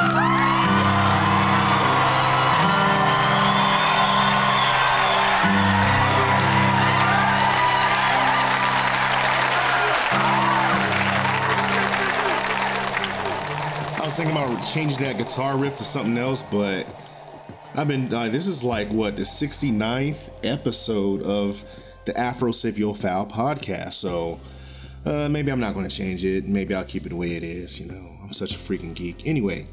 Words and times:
I 0.00 0.04
was 14.04 14.14
thinking 14.14 14.36
about 14.36 14.56
changing 14.72 14.98
that 14.98 15.18
guitar 15.18 15.58
riff 15.58 15.78
to 15.78 15.84
something 15.84 16.16
else, 16.16 16.42
but 16.42 16.84
I've 17.76 17.88
been. 17.88 18.14
Uh, 18.14 18.28
this 18.28 18.46
is 18.46 18.62
like 18.62 18.86
what 18.88 19.16
the 19.16 19.22
69th 19.22 20.44
episode 20.44 21.22
of 21.22 21.64
the 22.04 22.16
Afro 22.16 22.52
Foul 22.52 23.26
podcast. 23.26 23.94
So 23.94 24.38
uh, 25.04 25.28
maybe 25.28 25.50
I'm 25.50 25.58
not 25.58 25.74
going 25.74 25.88
to 25.88 25.96
change 25.96 26.24
it. 26.24 26.46
Maybe 26.46 26.72
I'll 26.72 26.84
keep 26.84 27.04
it 27.04 27.08
the 27.08 27.16
way 27.16 27.32
it 27.32 27.42
is. 27.42 27.80
You 27.80 27.90
know, 27.90 28.12
I'm 28.22 28.32
such 28.32 28.54
a 28.54 28.58
freaking 28.58 28.94
geek. 28.94 29.26
Anyway, 29.26 29.66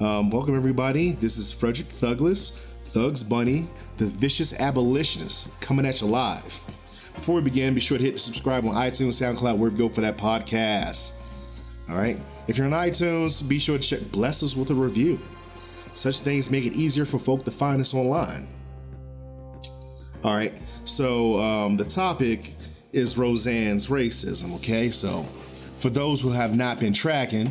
um, 0.00 0.30
welcome 0.30 0.56
everybody. 0.56 1.12
This 1.12 1.38
is 1.38 1.52
Frederick 1.52 1.88
Thugless, 1.88 2.64
Thugs 2.84 3.22
Bunny, 3.22 3.66
the 3.96 4.06
vicious 4.06 4.58
abolitionist, 4.60 5.60
coming 5.60 5.84
at 5.84 6.00
you 6.00 6.06
live. 6.06 6.60
Before 7.14 7.36
we 7.36 7.42
begin, 7.42 7.74
be 7.74 7.80
sure 7.80 7.98
to 7.98 8.04
hit 8.04 8.18
subscribe 8.18 8.64
on 8.64 8.74
iTunes, 8.74 9.20
SoundCloud, 9.20 9.58
wherever 9.58 9.76
you 9.76 9.88
go 9.88 9.88
for 9.88 10.00
that 10.02 10.16
podcast. 10.16 11.20
All 11.90 11.96
right. 11.96 12.16
If 12.46 12.56
you're 12.56 12.66
on 12.66 12.72
iTunes, 12.72 13.46
be 13.48 13.58
sure 13.58 13.78
to 13.78 13.82
check 13.82 14.00
Bless 14.12 14.42
Us 14.42 14.54
with 14.54 14.70
a 14.70 14.74
review. 14.74 15.18
Such 15.94 16.20
things 16.20 16.50
make 16.50 16.64
it 16.64 16.74
easier 16.74 17.04
for 17.04 17.18
folk 17.18 17.44
to 17.44 17.50
find 17.50 17.80
us 17.80 17.92
online. 17.92 18.46
All 20.22 20.34
right. 20.34 20.52
So 20.84 21.40
um, 21.40 21.76
the 21.76 21.84
topic 21.84 22.54
is 22.92 23.18
Roseanne's 23.18 23.88
racism. 23.88 24.54
Okay. 24.56 24.90
So 24.90 25.22
for 25.80 25.90
those 25.90 26.20
who 26.20 26.30
have 26.30 26.56
not 26.56 26.78
been 26.78 26.92
tracking, 26.92 27.50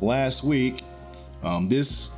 last 0.00 0.44
week, 0.44 0.82
um, 1.42 1.68
this 1.68 2.14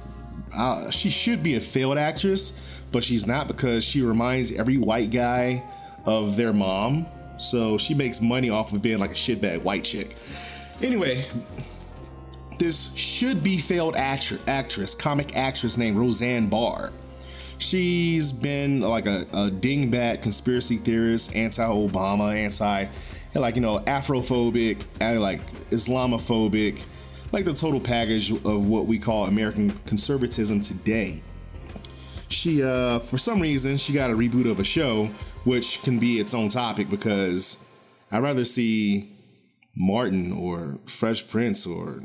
uh, 0.54 0.90
she 0.90 1.10
should 1.10 1.42
be 1.42 1.54
a 1.54 1.60
failed 1.60 1.98
actress, 1.98 2.82
but 2.92 3.04
she's 3.04 3.26
not 3.26 3.48
because 3.48 3.84
she 3.84 4.02
reminds 4.02 4.56
every 4.58 4.76
white 4.76 5.10
guy 5.10 5.62
of 6.04 6.36
their 6.36 6.52
mom. 6.52 7.06
So 7.38 7.78
she 7.78 7.94
makes 7.94 8.20
money 8.20 8.50
off 8.50 8.72
of 8.72 8.82
being 8.82 8.98
like 8.98 9.10
a 9.10 9.14
shitbag 9.14 9.62
white 9.62 9.84
chick. 9.84 10.16
Anyway, 10.82 11.24
this 12.58 12.94
should 12.96 13.42
be 13.42 13.58
failed 13.58 13.94
actress, 13.94 14.46
actress, 14.48 14.94
comic 14.94 15.36
actress 15.36 15.76
named 15.78 15.96
Roseanne 15.96 16.48
Barr. 16.48 16.92
She's 17.58 18.32
been 18.32 18.80
like 18.80 19.06
a, 19.06 19.22
a 19.32 19.50
dingbat 19.50 20.22
conspiracy 20.22 20.76
theorist, 20.76 21.34
anti-Obama, 21.34 22.34
anti, 22.34 22.86
like 23.34 23.56
you 23.56 23.60
know, 23.60 23.80
Afrophobic, 23.80 24.84
like 25.00 25.40
Islamophobic, 25.70 26.84
like 27.32 27.44
the 27.44 27.54
total 27.54 27.80
package 27.80 28.30
of 28.30 28.68
what 28.68 28.86
we 28.86 28.98
call 28.98 29.24
American 29.24 29.70
conservatism 29.86 30.60
today. 30.60 31.22
She, 32.28 32.62
uh, 32.62 32.98
for 32.98 33.18
some 33.18 33.40
reason, 33.40 33.76
she 33.76 33.92
got 33.92 34.10
a 34.10 34.14
reboot 34.14 34.50
of 34.50 34.60
a 34.60 34.64
show, 34.64 35.06
which 35.44 35.82
can 35.82 35.98
be 35.98 36.18
its 36.18 36.34
own 36.34 36.48
topic 36.48 36.90
because 36.90 37.66
I'd 38.12 38.22
rather 38.22 38.44
see 38.44 39.10
Martin 39.76 40.32
or 40.32 40.78
Fresh 40.86 41.28
Prince 41.28 41.66
or 41.66 42.00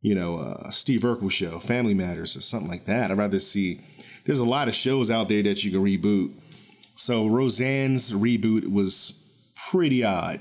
you 0.00 0.14
know 0.14 0.38
uh, 0.38 0.70
Steve 0.70 1.00
Urkel 1.00 1.30
show, 1.30 1.58
Family 1.58 1.94
Matters 1.94 2.36
or 2.36 2.42
something 2.42 2.68
like 2.70 2.84
that. 2.86 3.10
I'd 3.10 3.18
rather 3.18 3.40
see. 3.40 3.80
There's 4.24 4.40
a 4.40 4.44
lot 4.44 4.68
of 4.68 4.74
shows 4.74 5.10
out 5.10 5.28
there 5.28 5.42
that 5.42 5.64
you 5.64 5.70
can 5.70 5.82
reboot. 5.82 6.32
So 6.94 7.26
Roseanne's 7.26 8.12
reboot 8.12 8.70
was 8.70 9.18
pretty 9.70 10.04
odd. 10.04 10.40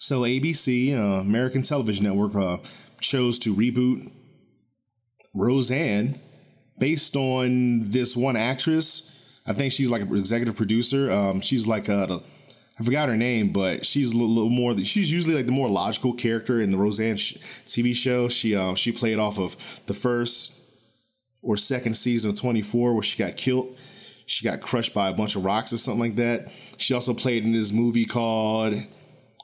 So 0.00 0.22
ABC, 0.22 0.96
uh, 0.96 1.20
American 1.20 1.60
Television 1.60 2.06
Network, 2.06 2.34
uh, 2.34 2.56
chose 3.00 3.38
to 3.40 3.54
reboot 3.54 4.10
Roseanne 5.34 6.18
based 6.78 7.14
on 7.16 7.80
this 7.90 8.16
one 8.16 8.34
actress. 8.34 9.42
I 9.46 9.52
think 9.52 9.72
she's 9.72 9.90
like 9.90 10.00
an 10.00 10.16
executive 10.16 10.56
producer. 10.56 11.10
Um, 11.12 11.42
she's 11.42 11.66
like 11.66 11.90
a 11.90 12.22
I 12.78 12.82
forgot 12.82 13.10
her 13.10 13.16
name, 13.16 13.52
but 13.52 13.84
she's 13.84 14.12
a 14.12 14.16
little, 14.16 14.32
little, 14.32 14.48
more. 14.48 14.72
She's 14.78 15.12
usually 15.12 15.34
like 15.34 15.44
the 15.44 15.52
more 15.52 15.68
logical 15.68 16.14
character 16.14 16.60
in 16.60 16.70
the 16.70 16.78
Roseanne 16.78 17.18
sh- 17.18 17.36
TV 17.66 17.94
show. 17.94 18.30
She 18.30 18.56
um, 18.56 18.76
she 18.76 18.92
played 18.92 19.18
off 19.18 19.38
of 19.38 19.54
the 19.84 19.92
first 19.92 20.62
or 21.42 21.58
second 21.58 21.92
season 21.92 22.30
of 22.30 22.40
24, 22.40 22.94
where 22.94 23.02
she 23.02 23.22
got 23.22 23.36
killed. 23.36 23.76
She 24.24 24.46
got 24.46 24.62
crushed 24.62 24.94
by 24.94 25.10
a 25.10 25.12
bunch 25.12 25.36
of 25.36 25.44
rocks 25.44 25.74
or 25.74 25.78
something 25.78 26.00
like 26.00 26.16
that. 26.16 26.48
She 26.78 26.94
also 26.94 27.12
played 27.12 27.44
in 27.44 27.52
this 27.52 27.70
movie 27.70 28.06
called 28.06 28.74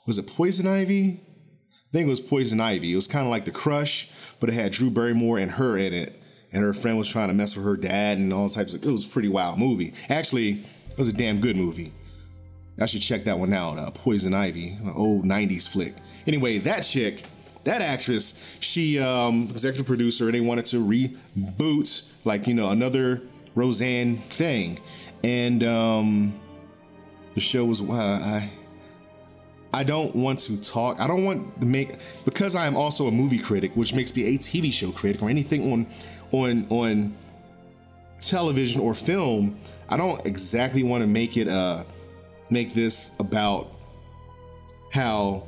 was 0.06 0.18
it 0.18 0.26
Poison 0.28 0.66
Ivy? 0.66 1.20
I 1.72 1.92
think 1.92 2.06
it 2.06 2.10
was 2.10 2.20
Poison 2.20 2.60
Ivy. 2.60 2.92
It 2.92 2.96
was 2.96 3.06
kind 3.06 3.24
of 3.24 3.30
like 3.30 3.44
The 3.44 3.50
Crush, 3.50 4.10
but 4.40 4.48
it 4.48 4.54
had 4.54 4.72
Drew 4.72 4.90
Barrymore 4.90 5.38
and 5.38 5.52
her 5.52 5.76
in 5.76 5.92
it. 5.92 6.20
And 6.52 6.62
her 6.62 6.72
friend 6.72 6.96
was 6.96 7.08
trying 7.08 7.28
to 7.28 7.34
mess 7.34 7.56
with 7.56 7.64
her 7.64 7.76
dad 7.76 8.18
and 8.18 8.32
all 8.32 8.48
types 8.48 8.72
of. 8.72 8.84
It 8.84 8.90
was 8.90 9.04
a 9.04 9.08
pretty 9.08 9.28
wild 9.28 9.58
movie. 9.58 9.92
Actually, 10.08 10.52
it 10.90 10.96
was 10.96 11.08
a 11.08 11.12
damn 11.12 11.40
good 11.40 11.56
movie. 11.56 11.92
I 12.80 12.86
should 12.86 13.02
check 13.02 13.24
that 13.24 13.38
one 13.38 13.52
out. 13.52 13.78
Uh, 13.78 13.90
Poison 13.90 14.32
Ivy, 14.32 14.78
old 14.94 15.24
'90s 15.24 15.68
flick. 15.68 15.94
Anyway, 16.26 16.58
that 16.58 16.80
chick, 16.80 17.22
that 17.64 17.82
actress, 17.82 18.58
she 18.60 18.98
um, 18.98 19.48
executive 19.50 19.86
producer, 19.86 20.26
and 20.26 20.34
they 20.34 20.40
wanted 20.40 20.66
to 20.66 20.76
reboot 20.76 22.24
like 22.24 22.46
you 22.46 22.54
know 22.54 22.70
another 22.70 23.22
Roseanne 23.54 24.16
thing, 24.16 24.78
and 25.24 25.64
um, 25.64 26.40
the 27.34 27.40
show 27.40 27.64
was 27.64 27.80
uh, 27.80 27.92
I. 27.92 28.50
I 29.76 29.84
don't 29.84 30.16
want 30.16 30.38
to 30.38 30.58
talk. 30.62 30.98
I 30.98 31.06
don't 31.06 31.26
want 31.26 31.60
to 31.60 31.66
make 31.66 31.96
because 32.24 32.56
I 32.56 32.66
am 32.66 32.78
also 32.78 33.08
a 33.08 33.10
movie 33.10 33.38
critic, 33.38 33.76
which 33.76 33.92
makes 33.92 34.16
me 34.16 34.34
a 34.34 34.38
TV 34.38 34.72
show 34.72 34.90
critic 34.90 35.22
or 35.22 35.28
anything 35.28 35.70
on 35.70 35.86
on 36.32 36.66
on 36.70 37.14
television 38.18 38.80
or 38.80 38.94
film. 38.94 39.58
I 39.90 39.98
don't 39.98 40.26
exactly 40.26 40.82
want 40.82 41.02
to 41.02 41.06
make 41.06 41.36
it 41.36 41.46
uh, 41.46 41.84
make 42.48 42.72
this 42.72 43.14
about 43.20 43.70
how 44.92 45.44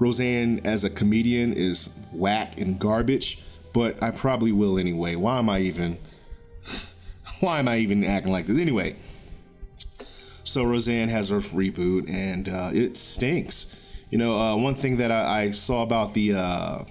Roseanne 0.00 0.66
as 0.66 0.82
a 0.82 0.90
comedian 0.90 1.52
is 1.52 1.96
whack 2.12 2.60
and 2.60 2.80
garbage, 2.80 3.44
but 3.72 4.02
I 4.02 4.10
probably 4.10 4.50
will 4.50 4.76
anyway. 4.76 5.14
Why 5.14 5.38
am 5.38 5.48
I 5.48 5.60
even 5.60 5.98
why 7.38 7.60
am 7.60 7.68
I 7.68 7.76
even 7.76 8.02
acting 8.02 8.32
like 8.32 8.46
this? 8.46 8.58
Anyway, 8.58 8.96
so 10.48 10.64
Roseanne 10.64 11.08
has 11.08 11.28
her 11.28 11.40
reboot 11.40 12.08
and 12.10 12.48
uh, 12.48 12.70
it 12.72 12.96
stinks. 12.96 13.74
You 14.10 14.18
know, 14.18 14.38
uh, 14.38 14.56
one 14.56 14.74
thing 14.74 14.96
that 14.96 15.12
I, 15.12 15.42
I 15.42 15.50
saw 15.50 15.82
about 15.82 16.14
the 16.14 16.34
uh, 16.34 16.84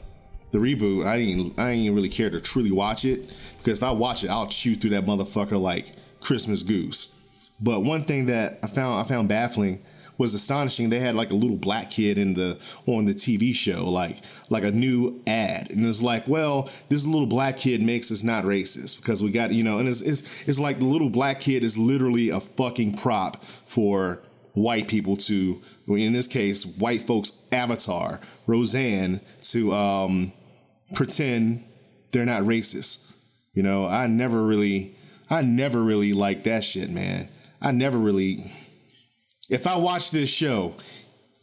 the 0.51 0.59
reboot, 0.59 1.05
I 1.05 1.17
didn't 1.17 1.59
I 1.59 1.73
didn't 1.73 1.95
really 1.95 2.09
care 2.09 2.29
to 2.29 2.39
truly 2.39 2.71
watch 2.71 3.05
it 3.05 3.21
because 3.57 3.79
if 3.79 3.83
I 3.83 3.91
watch 3.91 4.23
it, 4.23 4.29
I'll 4.29 4.47
chew 4.47 4.75
through 4.75 4.91
that 4.91 5.05
motherfucker 5.05 5.59
like 5.59 5.93
Christmas 6.21 6.61
goose. 6.63 7.13
But 7.59 7.81
one 7.81 8.03
thing 8.03 8.27
that 8.27 8.59
I 8.63 8.67
found 8.67 8.99
I 8.99 9.03
found 9.03 9.29
baffling 9.29 9.81
was 10.17 10.33
astonishing. 10.33 10.89
They 10.89 10.99
had 10.99 11.15
like 11.15 11.31
a 11.31 11.35
little 11.35 11.57
black 11.57 11.91
kid 11.91 12.17
in 12.17 12.33
the 12.33 12.59
on 12.85 13.05
the 13.05 13.13
TV 13.13 13.53
show, 13.53 13.89
like 13.89 14.17
like 14.49 14.63
a 14.63 14.71
new 14.71 15.21
ad, 15.27 15.69
and 15.69 15.85
it's 15.85 16.01
like, 16.01 16.27
well, 16.27 16.69
this 16.89 17.05
little 17.05 17.27
black 17.27 17.57
kid 17.57 17.81
makes 17.81 18.11
us 18.11 18.23
not 18.23 18.43
racist 18.43 18.97
because 18.97 19.23
we 19.23 19.31
got 19.31 19.51
you 19.51 19.63
know, 19.63 19.79
and 19.79 19.87
it's 19.87 20.01
it's, 20.01 20.47
it's 20.47 20.59
like 20.59 20.79
the 20.79 20.85
little 20.85 21.09
black 21.09 21.39
kid 21.39 21.63
is 21.63 21.77
literally 21.77 22.29
a 22.29 22.39
fucking 22.39 22.97
prop 22.97 23.43
for 23.43 24.21
white 24.57 24.87
people 24.87 25.15
to, 25.15 25.61
in 25.87 26.13
this 26.13 26.27
case, 26.27 26.65
white 26.65 27.01
folks' 27.01 27.47
avatar, 27.51 28.19
Roseanne, 28.47 29.21
to 29.41 29.71
um, 29.71 30.33
pretend 30.95 31.63
they're 32.11 32.25
not 32.25 32.43
racist. 32.43 33.13
You 33.53 33.63
know, 33.63 33.85
I 33.85 34.07
never 34.07 34.41
really, 34.43 34.95
I 35.29 35.41
never 35.41 35.81
really 35.83 36.13
liked 36.13 36.43
that 36.45 36.63
shit, 36.63 36.89
man. 36.89 37.29
I 37.61 37.71
never 37.71 37.97
really. 37.97 38.51
If 39.49 39.67
I 39.67 39.77
watch 39.77 40.11
this 40.11 40.29
show, 40.29 40.75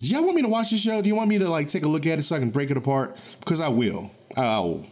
do 0.01 0.09
y'all 0.09 0.25
want 0.25 0.37
me 0.37 0.43
to 0.43 0.49
watch 0.49 0.71
this 0.71 0.83
show? 0.83 1.01
Do 1.01 1.09
you 1.09 1.15
want 1.15 1.29
me 1.31 1.39
to 1.39 1.49
like 1.49 1.69
take 1.69 1.83
a 1.85 1.89
look 1.89 2.07
at 2.07 2.19
it 2.19 2.23
so 2.23 2.37
I 2.37 2.39
can 2.39 2.51
break 2.51 2.71
it 2.71 2.77
apart? 2.77 3.21
Because 3.41 3.61
I 3.61 3.69
will. 3.69 4.11
I 4.37 4.61
will. 4.61 4.87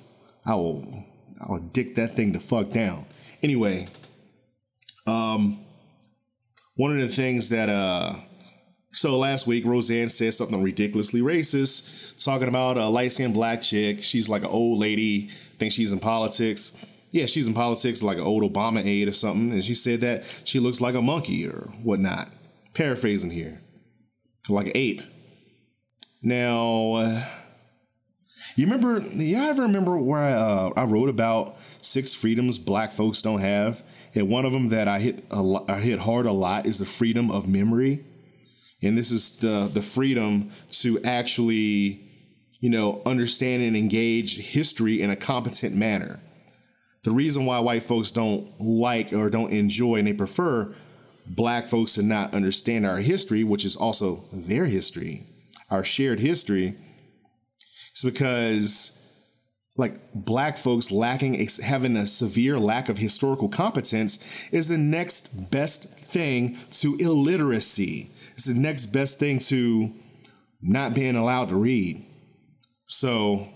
I 0.47 0.55
will. 0.55 1.05
I 1.41 1.51
will 1.51 1.59
dick 1.59 1.97
that 1.97 2.15
thing 2.15 2.33
to 2.33 2.41
fuck 2.41 2.71
down. 2.71 3.05
Anyway, 3.43 3.87
um, 5.07 5.59
one 6.77 6.93
of 6.93 6.99
the 6.99 7.15
things 7.15 7.51
that 7.51 7.69
uh, 7.69 8.15
so 8.93 9.19
last 9.19 9.47
week 9.47 9.65
Roseanne 9.65 10.09
said 10.09 10.35
something 10.35 10.63
ridiculously 10.63 11.21
racist, 11.21 12.25
talking 12.25 12.49
about 12.49 12.79
a 12.79 12.87
light 12.87 13.13
skinned 13.13 13.35
black 13.35 13.61
chick. 13.61 14.03
She's 14.03 14.29
like 14.29 14.43
an 14.43 14.49
old 14.49 14.79
lady. 14.79 15.29
Think 15.59 15.73
she's 15.73 15.93
in 15.93 15.99
politics 15.99 16.83
yeah, 17.13 17.27
she's 17.27 17.47
in 17.47 17.53
politics 17.55 18.03
like 18.03 18.17
an 18.17 18.25
old 18.25 18.43
Obama 18.43 18.85
aide 18.85 19.07
or 19.07 19.13
something, 19.13 19.53
and 19.53 19.63
she 19.63 19.75
said 19.75 20.01
that 20.01 20.25
she 20.45 20.59
looks 20.59 20.81
like 20.81 20.95
a 20.95 21.03
monkey 21.03 21.47
or 21.47 21.69
whatnot. 21.83 22.29
Paraphrasing 22.75 23.31
here, 23.31 23.61
like 24.49 24.67
an 24.67 24.73
ape. 24.75 25.03
Now, 26.23 26.93
uh, 26.95 27.25
you 28.57 28.67
remember? 28.67 28.99
Y'all 29.01 29.51
ever 29.51 29.63
remember 29.63 29.97
where 29.99 30.21
I, 30.21 30.33
uh, 30.33 30.71
I 30.77 30.85
wrote 30.85 31.09
about 31.09 31.57
six 31.81 32.15
freedoms 32.15 32.59
black 32.59 32.93
folks 32.93 33.23
don't 33.23 33.41
have? 33.41 33.83
And 34.15 34.29
one 34.29 34.45
of 34.45 34.53
them 34.53 34.69
that 34.69 34.89
I 34.89 35.01
hit 35.01 35.25
a 35.31 35.43
lot, 35.43 35.69
I 35.71 35.81
hit 35.81 36.01
hard 36.01 36.27
a 36.27 36.33
lot 36.33 36.67
is 36.67 36.79
the 36.79 36.87
freedom 36.87 37.31
of 37.31 37.49
memory, 37.49 38.05
and 38.83 38.97
this 38.97 39.11
is 39.11 39.39
the 39.39 39.71
the 39.73 39.83
freedom 39.83 40.51
to 40.71 41.03
actually 41.03 42.13
you 42.63 42.71
know, 42.71 43.03
understand 43.05 43.61
and 43.61 43.77
engage 43.77 44.39
history 44.39 45.03
in 45.03 45.11
a 45.11 45.17
competent 45.17 45.75
manner. 45.75 46.21
The 47.03 47.11
reason 47.11 47.45
why 47.45 47.59
white 47.59 47.83
folks 47.83 48.13
don't 48.13 48.49
like 48.61 49.13
or 49.13 49.29
don't 49.31 49.51
enjoy 49.51 49.97
and 49.97 50.07
they 50.07 50.13
prefer 50.13 50.73
black 51.27 51.67
folks 51.67 51.95
to 51.95 52.03
not 52.03 52.35
understand 52.35 52.87
our 52.87 52.99
history, 52.99 53.45
which 53.45 53.65
is 53.65 53.77
also 53.77 54.25
their 54.33 54.67
history, 54.67 55.27
our 55.71 55.85
shared 55.85 56.21
history, 56.21 56.75
is 57.95 58.03
because 58.03 58.99
like 59.77 59.95
black 60.15 60.59
folks 60.59 60.91
lacking 60.91 61.37
a, 61.37 61.47
having 61.65 61.97
a 61.97 62.07
severe 62.07 62.59
lack 62.59 62.89
of 62.89 62.99
historical 62.99 63.49
competence 63.49 64.49
is 64.53 64.69
the 64.69 64.79
next 64.79 65.51
best 65.51 65.99
thing 65.99 66.59
to 66.71 66.97
illiteracy. 67.01 68.11
It's 68.35 68.45
the 68.45 68.59
next 68.59 68.87
best 68.87 69.19
thing 69.19 69.39
to 69.41 69.93
not 70.61 70.95
being 70.95 71.17
allowed 71.17 71.49
to 71.49 71.57
read. 71.57 72.05
So 72.87 73.49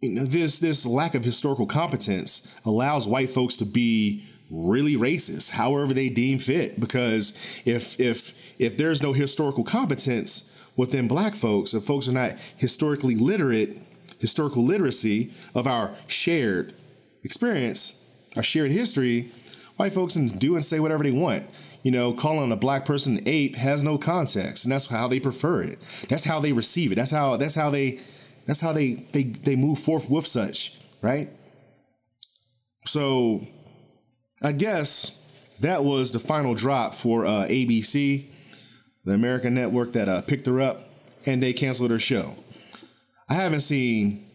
you 0.00 0.10
know, 0.10 0.24
this 0.24 0.58
this 0.58 0.86
lack 0.86 1.14
of 1.14 1.24
historical 1.24 1.66
competence 1.66 2.54
allows 2.64 3.08
white 3.08 3.30
folks 3.30 3.56
to 3.58 3.64
be 3.64 4.24
really 4.50 4.96
racist, 4.96 5.52
however 5.52 5.92
they 5.92 6.08
deem 6.08 6.38
fit. 6.38 6.80
Because 6.80 7.62
if 7.64 7.98
if 8.00 8.60
if 8.60 8.76
there's 8.76 9.02
no 9.02 9.12
historical 9.12 9.64
competence 9.64 10.54
within 10.76 11.08
black 11.08 11.34
folks, 11.34 11.74
if 11.74 11.84
folks 11.84 12.08
are 12.08 12.12
not 12.12 12.32
historically 12.56 13.16
literate, 13.16 13.78
historical 14.18 14.64
literacy 14.64 15.30
of 15.54 15.66
our 15.66 15.92
shared 16.06 16.74
experience, 17.24 18.04
our 18.36 18.42
shared 18.42 18.70
history, 18.70 19.30
white 19.76 19.92
folks 19.92 20.14
can 20.14 20.28
do 20.28 20.54
and 20.54 20.64
say 20.64 20.80
whatever 20.80 21.04
they 21.04 21.10
want 21.10 21.44
you 21.82 21.90
know, 21.90 22.12
calling 22.12 22.50
a 22.52 22.56
black 22.56 22.84
person 22.84 23.18
an 23.18 23.22
ape 23.26 23.56
has 23.56 23.82
no 23.82 23.98
context, 23.98 24.64
and 24.64 24.72
that's 24.72 24.86
how 24.86 25.08
they 25.08 25.20
prefer 25.20 25.62
it. 25.62 25.78
That's 26.08 26.24
how 26.24 26.40
they 26.40 26.52
receive 26.52 26.92
it. 26.92 26.96
That's 26.96 27.12
how 27.12 27.36
that's 27.36 27.54
how 27.54 27.70
they 27.70 28.00
that's 28.46 28.60
how 28.60 28.72
they 28.72 28.94
they 29.12 29.22
they 29.22 29.56
move 29.56 29.78
forth 29.78 30.10
with 30.10 30.26
such, 30.26 30.80
right? 31.02 31.28
So, 32.84 33.46
I 34.42 34.52
guess 34.52 35.56
that 35.60 35.84
was 35.84 36.12
the 36.12 36.18
final 36.18 36.54
drop 36.54 36.94
for 36.94 37.26
uh, 37.26 37.46
ABC, 37.46 38.24
the 39.04 39.12
American 39.12 39.54
network 39.54 39.92
that 39.92 40.08
uh, 40.08 40.22
picked 40.22 40.46
her 40.46 40.60
up, 40.60 40.88
and 41.26 41.42
they 41.42 41.52
canceled 41.52 41.90
her 41.90 41.98
show. 41.98 42.34
I 43.28 43.34
haven't 43.34 43.60
seen 43.60 44.28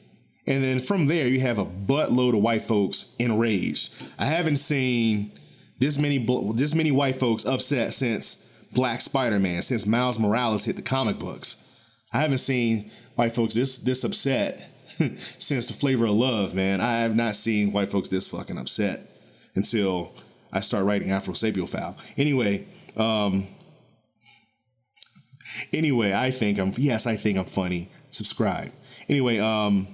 and 0.46 0.64
then 0.64 0.80
from 0.80 1.06
there, 1.06 1.28
you 1.28 1.40
have 1.40 1.58
a 1.58 1.66
buttload 1.66 2.36
of 2.36 2.42
white 2.42 2.64
folks 2.64 3.16
enraged. 3.18 4.04
I 4.20 4.26
haven't 4.26 4.58
seen 4.58 5.32
this 5.80 5.98
many 5.98 6.18
this 6.54 6.76
many 6.76 6.92
white 6.92 7.16
folks 7.16 7.46
upset 7.46 7.94
since 7.94 8.52
Black 8.74 9.00
Spider-Man, 9.00 9.62
since 9.62 9.86
Miles 9.86 10.20
Morales 10.20 10.66
hit 10.66 10.76
the 10.76 10.82
comic 10.82 11.18
books. 11.18 11.64
I 12.12 12.22
haven't 12.22 12.40
seen 12.40 12.92
white 13.16 13.34
folks 13.34 13.54
this 13.54 13.80
this 13.80 14.04
upset 14.04 14.70
since 15.40 15.68
the 15.68 15.74
flavor 15.74 16.06
of 16.06 16.12
love, 16.12 16.54
man. 16.54 16.82
I 16.82 17.00
have 17.00 17.16
not 17.16 17.36
seen 17.36 17.72
white 17.72 17.90
folks 17.90 18.10
this 18.10 18.28
fucking 18.28 18.58
upset 18.58 19.08
until 19.56 20.14
I 20.52 20.60
start 20.60 20.86
writing 20.86 21.12
Afro 21.12 21.34
Sapiophile. 21.34 21.96
Anyway, 22.18 22.66
um, 22.96 23.48
anyway, 25.72 26.14
I 26.14 26.32
think 26.32 26.60
I'm 26.60 26.74
yes, 26.78 27.08
I 27.08 27.16
think 27.16 27.38
I'm 27.38 27.46
funny. 27.46 27.90
Subscribe. 28.10 28.72
Anyway, 29.10 29.40
um, 29.40 29.88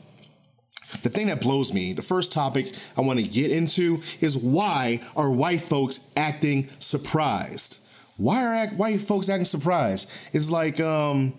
the 1.02 1.10
thing 1.10 1.28
that 1.28 1.42
blows 1.42 1.74
me, 1.74 1.94
the 1.94 2.02
first 2.02 2.34
topic 2.34 2.74
I 2.98 3.02
want 3.02 3.20
to 3.20 3.28
get 3.28 3.52
into 3.52 4.02
is 4.22 4.36
why 4.36 5.02
are 5.16 5.32
white 5.32 5.62
folks 5.62 6.12
acting 6.18 6.68
surprised? 6.80 7.86
Why 8.18 8.46
are 8.46 8.54
act, 8.54 8.76
white 8.76 9.00
folks 9.00 9.30
acting 9.30 9.46
surprised? 9.46 10.12
It's 10.34 10.52
like 10.52 10.80
um 10.80 11.34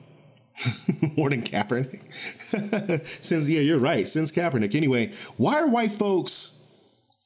more 1.17 1.31
than 1.31 1.43
Kaepernick. 1.43 2.01
since 3.25 3.51
yeah, 3.51 3.61
you're 3.61 3.79
right. 3.79 4.09
Since 4.09 4.33
Kaepernick. 4.33 4.75
Anyway, 4.75 5.13
why 5.37 5.61
are 5.61 5.69
white 5.69 5.93
folks 5.93 6.60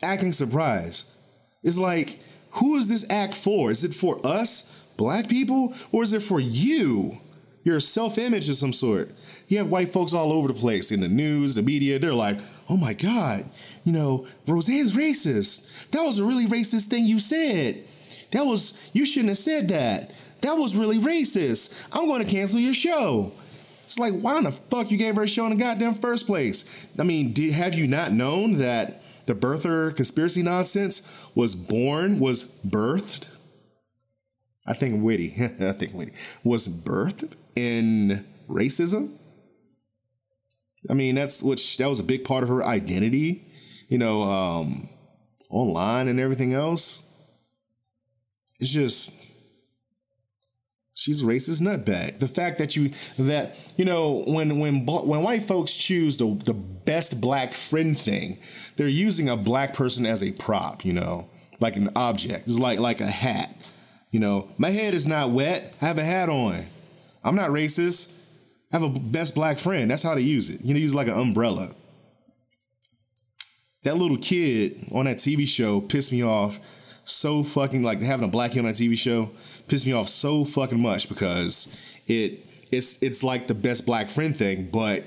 acting 0.05 0.33
surprised? 0.33 1.13
It's 1.63 1.79
like, 1.79 2.21
who 2.53 2.77
is 2.77 2.89
this 2.89 3.11
act 3.11 3.35
for? 3.35 3.71
Is 3.71 3.83
it 3.85 3.95
for 3.95 4.25
us, 4.25 4.85
black 4.97 5.29
people, 5.29 5.75
or 5.93 6.03
is 6.03 6.13
it 6.13 6.23
for 6.23 6.41
you? 6.41 7.19
Your 7.65 7.81
self-image 7.81 8.49
of 8.51 8.57
some 8.57 8.75
sort 8.75 9.11
you 9.49 9.59
have 9.59 9.69
white 9.69 9.91
folks 9.91 10.13
all 10.13 10.33
over 10.33 10.49
the 10.49 10.55
place 10.55 10.91
in 10.91 11.01
the 11.01 11.09
news, 11.09 11.55
the 11.55 11.63
media. 11.63 11.99
They're 11.99 12.15
like, 12.15 12.39
oh 12.69 12.77
my 12.77 12.93
God, 12.93 13.45
you 13.85 13.93
know, 13.93 14.27
Roseanne's 14.47 14.97
racist. 14.97 15.91
That 15.91 16.03
was 16.03 16.19
a 16.19 16.25
really 16.25 16.47
racist 16.47 16.89
thing 16.89 17.07
you 17.07 17.19
said. 17.19 17.83
That 18.33 18.47
was, 18.47 18.91
you 18.93 19.05
shouldn't 19.07 19.31
have 19.31 19.39
said 19.39 19.69
that. 19.69 20.13
That 20.41 20.55
was 20.55 20.77
really 20.77 20.99
racist. 20.99 21.87
I'm 21.93 22.07
going 22.07 22.25
to 22.25 22.31
cancel 22.31 22.59
your 22.59 22.75
show. 22.75 23.33
It's 23.85 23.99
like, 23.99 24.15
why 24.15 24.39
in 24.39 24.45
the 24.45 24.53
fuck 24.53 24.91
you 24.91 24.99
gave 24.99 25.17
her 25.17 25.23
a 25.23 25.29
show 25.29 25.45
in 25.47 25.57
the 25.57 25.63
goddamn 25.63 25.95
first 25.95 26.27
place? 26.27 26.87
I 26.99 27.03
mean, 27.03 27.33
did, 27.33 27.53
have 27.53 27.75
you 27.75 27.87
not 27.87 28.13
known 28.13 28.55
that 28.55 29.03
the 29.27 29.35
birther 29.35 29.95
conspiracy 29.95 30.43
nonsense 30.43 31.31
was 31.35 31.55
born, 31.55 32.19
was 32.19 32.61
birthed? 32.65 33.27
I 34.67 34.75
think 34.75 35.03
witty. 35.03 35.35
I 35.61 35.73
think 35.73 35.95
witty 35.95 36.13
was 36.43 36.69
birthed 36.69 37.35
in 37.55 38.25
racism. 38.49 39.17
I 40.89 40.95
mean, 40.95 41.15
that's 41.15 41.43
which 41.43 41.79
that 41.79 41.89
was 41.89 42.01
a 42.01 42.05
big 42.05 42.25
part 42.25 42.43
of 42.43 42.49
her 42.49 42.63
identity, 42.63 43.47
you 43.89 43.99
know, 43.99 44.23
um, 44.23 44.89
online 45.51 46.09
and 46.09 46.21
everything 46.21 46.53
else. 46.53 47.01
It's 48.61 48.71
just 48.71 49.24
she's 50.95 51.23
a 51.23 51.25
racist 51.25 51.61
nutbag. 51.61 52.21
The 52.21 52.29
fact 52.29 52.59
that 52.59 52.77
you 52.77 52.91
that 53.19 53.59
you 53.77 53.85
know 53.85 54.25
when 54.27 54.59
when 54.59 54.87
when 54.87 55.23
white 55.23 55.43
folks 55.43 55.75
choose 55.75 56.17
the 56.17 56.35
the 56.45 56.55
best 56.55 57.21
black 57.21 57.53
friend 57.53 57.99
thing, 57.99 58.39
they're 58.77 58.89
using 58.89 59.29
a 59.29 59.37
black 59.37 59.75
person 59.75 60.07
as 60.07 60.23
a 60.23 60.33
prop, 60.33 60.85
you 60.85 60.93
know, 60.93 61.29
like 61.61 61.77
an 61.77 61.91
object. 61.97 62.47
It's 62.47 62.59
like 62.59 62.79
like 62.79 63.01
a 63.01 63.07
hat. 63.07 63.55
You 64.11 64.21
know, 64.21 64.49
my 64.59 64.71
head 64.71 64.95
is 64.95 65.07
not 65.09 65.31
wet. 65.31 65.75
I 65.83 65.87
have 65.87 65.99
a 65.99 66.05
hat 66.05 66.29
on. 66.29 66.65
I'm 67.25 67.35
not 67.35 67.51
racist 67.51 68.15
I 68.75 68.81
have 68.81 68.97
a 68.97 68.99
best 68.99 69.37
black 69.37 69.59
friend. 69.59 69.89
That's 69.89 70.03
how 70.03 70.17
they 70.17 70.23
use 70.23 70.51
it. 70.51 70.61
You 70.65 70.75
know, 70.75 70.81
use 70.81 70.97
like 70.97 71.07
an 71.07 71.17
umbrella. 71.17 71.71
That 73.85 73.97
little 73.97 74.17
kid 74.17 74.89
on 74.91 75.05
that 75.05 75.19
TV 75.19 75.47
show 75.47 75.81
pissed 75.81 76.11
me 76.11 76.25
off 76.25 76.59
so 77.05 77.45
fucking 77.45 77.85
like 77.85 78.01
having 78.01 78.25
a 78.25 78.31
black 78.31 78.51
kid 78.51 78.59
on 78.61 78.65
that 78.65 78.75
TV 78.75 78.99
show 78.99 79.31
pissed 79.69 79.87
me 79.87 79.93
off 79.93 80.09
so 80.09 80.45
fucking 80.45 80.81
much 80.81 81.09
because 81.09 81.97
it 82.07 82.45
it's 82.71 83.03
it's 83.03 83.23
like 83.23 83.47
the 83.47 83.55
best 83.55 83.87
black 83.87 84.09
friend 84.09 84.37
thing, 84.37 84.69
but 84.73 85.05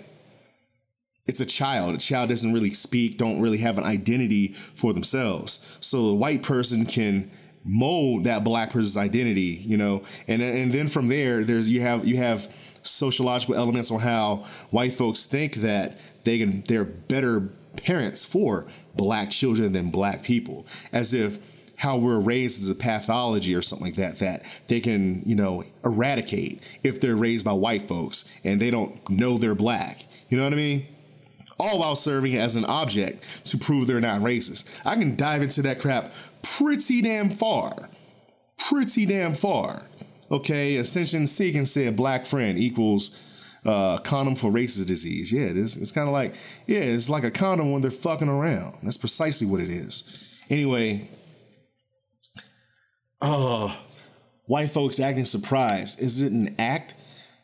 it's 1.27 1.42
a 1.42 1.45
child. 1.45 1.95
A 1.95 1.98
child 1.98 2.30
doesn't 2.30 2.54
really 2.54 2.69
speak, 2.69 3.17
don't 3.17 3.41
really 3.41 3.58
have 3.58 3.77
an 3.77 3.84
identity 3.84 4.53
for 4.53 4.93
themselves. 4.93 5.77
So 5.81 6.08
a 6.08 6.13
white 6.13 6.41
person 6.41 6.86
can 6.86 7.29
mold 7.65 8.24
that 8.24 8.43
black 8.43 8.70
person's 8.70 8.98
identity, 8.98 9.62
you 9.65 9.77
know, 9.77 10.03
and 10.27 10.41
and 10.41 10.72
then 10.72 10.88
from 10.88 11.08
there, 11.08 11.43
there's 11.43 11.67
you 11.67 11.81
have 11.81 12.08
you 12.08 12.17
have 12.17 12.53
sociological 12.84 13.55
elements 13.55 13.91
on 13.91 14.00
how 14.00 14.46
white 14.72 14.93
folks 14.93 15.25
think 15.25 15.55
that 15.55 15.98
they 16.24 16.39
can 16.39 16.62
they're 16.67 16.86
better 16.86 17.50
parents 17.75 18.24
for 18.24 18.65
black 18.96 19.29
children 19.29 19.74
than 19.74 19.91
black 19.91 20.24
people 20.24 20.65
as 20.91 21.13
if 21.13 21.56
how 21.77 21.98
we're 21.98 22.19
raised 22.19 22.62
as 22.62 22.69
a 22.69 22.75
pathology 22.75 23.55
or 23.55 23.62
something 23.62 23.88
like 23.88 23.96
that 23.96 24.17
that 24.17 24.43
they 24.67 24.79
can 24.79 25.22
you 25.25 25.36
know 25.36 25.63
eradicate 25.86 26.62
if 26.84 27.00
they're 27.00 27.15
raised 27.15 27.46
by 27.46 27.53
white 27.53 27.84
folks 27.84 28.34
and 28.43 28.62
they 28.62 28.72
don't 28.72 29.10
know 29.10 29.38
they're 29.38 29.55
black 29.55 30.03
you 30.29 30.38
know 30.38 30.43
what 30.43 30.53
i 30.53 30.55
mean 30.55 30.86
all 31.60 31.79
while 31.79 31.96
serving 31.96 32.36
as 32.36 32.55
an 32.55 32.65
object 32.65 33.46
to 33.46 33.57
prove 33.57 33.88
they're 33.88 34.01
not 34.01 34.22
racist 34.22 34.79
i 34.86 34.96
can 34.96 35.15
dive 35.15 35.41
into 35.41 35.62
that 35.62 35.79
crap 35.79 36.12
pretty 36.41 37.01
damn 37.01 37.29
far 37.29 37.89
pretty 38.57 39.05
damn 39.05 39.34
far 39.34 39.84
Okay, 40.29 40.75
Ascension 40.75 41.25
Seeking 41.25 41.65
said 41.65 41.96
black 41.96 42.25
friend 42.25 42.60
equals 42.60 43.24
uh, 43.65 43.98
condom 44.00 44.36
for 44.36 44.51
racist 44.51 44.88
disease. 44.88 45.31
Yeah, 45.31 45.46
it 45.46 45.57
is. 45.57 45.77
It's 45.77 45.91
kind 45.91 46.07
of 46.07 46.13
like, 46.13 46.36
yeah, 46.65 46.79
it's 46.79 47.10
like 47.10 47.24
a 47.24 47.31
condom 47.31 47.72
when 47.72 47.81
they're 47.81 47.91
fucking 47.91 48.27
around. 48.27 48.77
That's 48.84 48.98
precisely 48.98 49.48
what 49.48 49.62
it 49.62 49.69
is. 49.69 50.38
Anyway, 50.50 51.10
uh, 53.21 53.75
white 54.45 54.71
folks 54.71 55.00
acting 55.00 55.25
surprised. 55.25 56.01
Is 56.01 56.21
it 56.21 56.31
an 56.31 56.55
act 56.59 56.95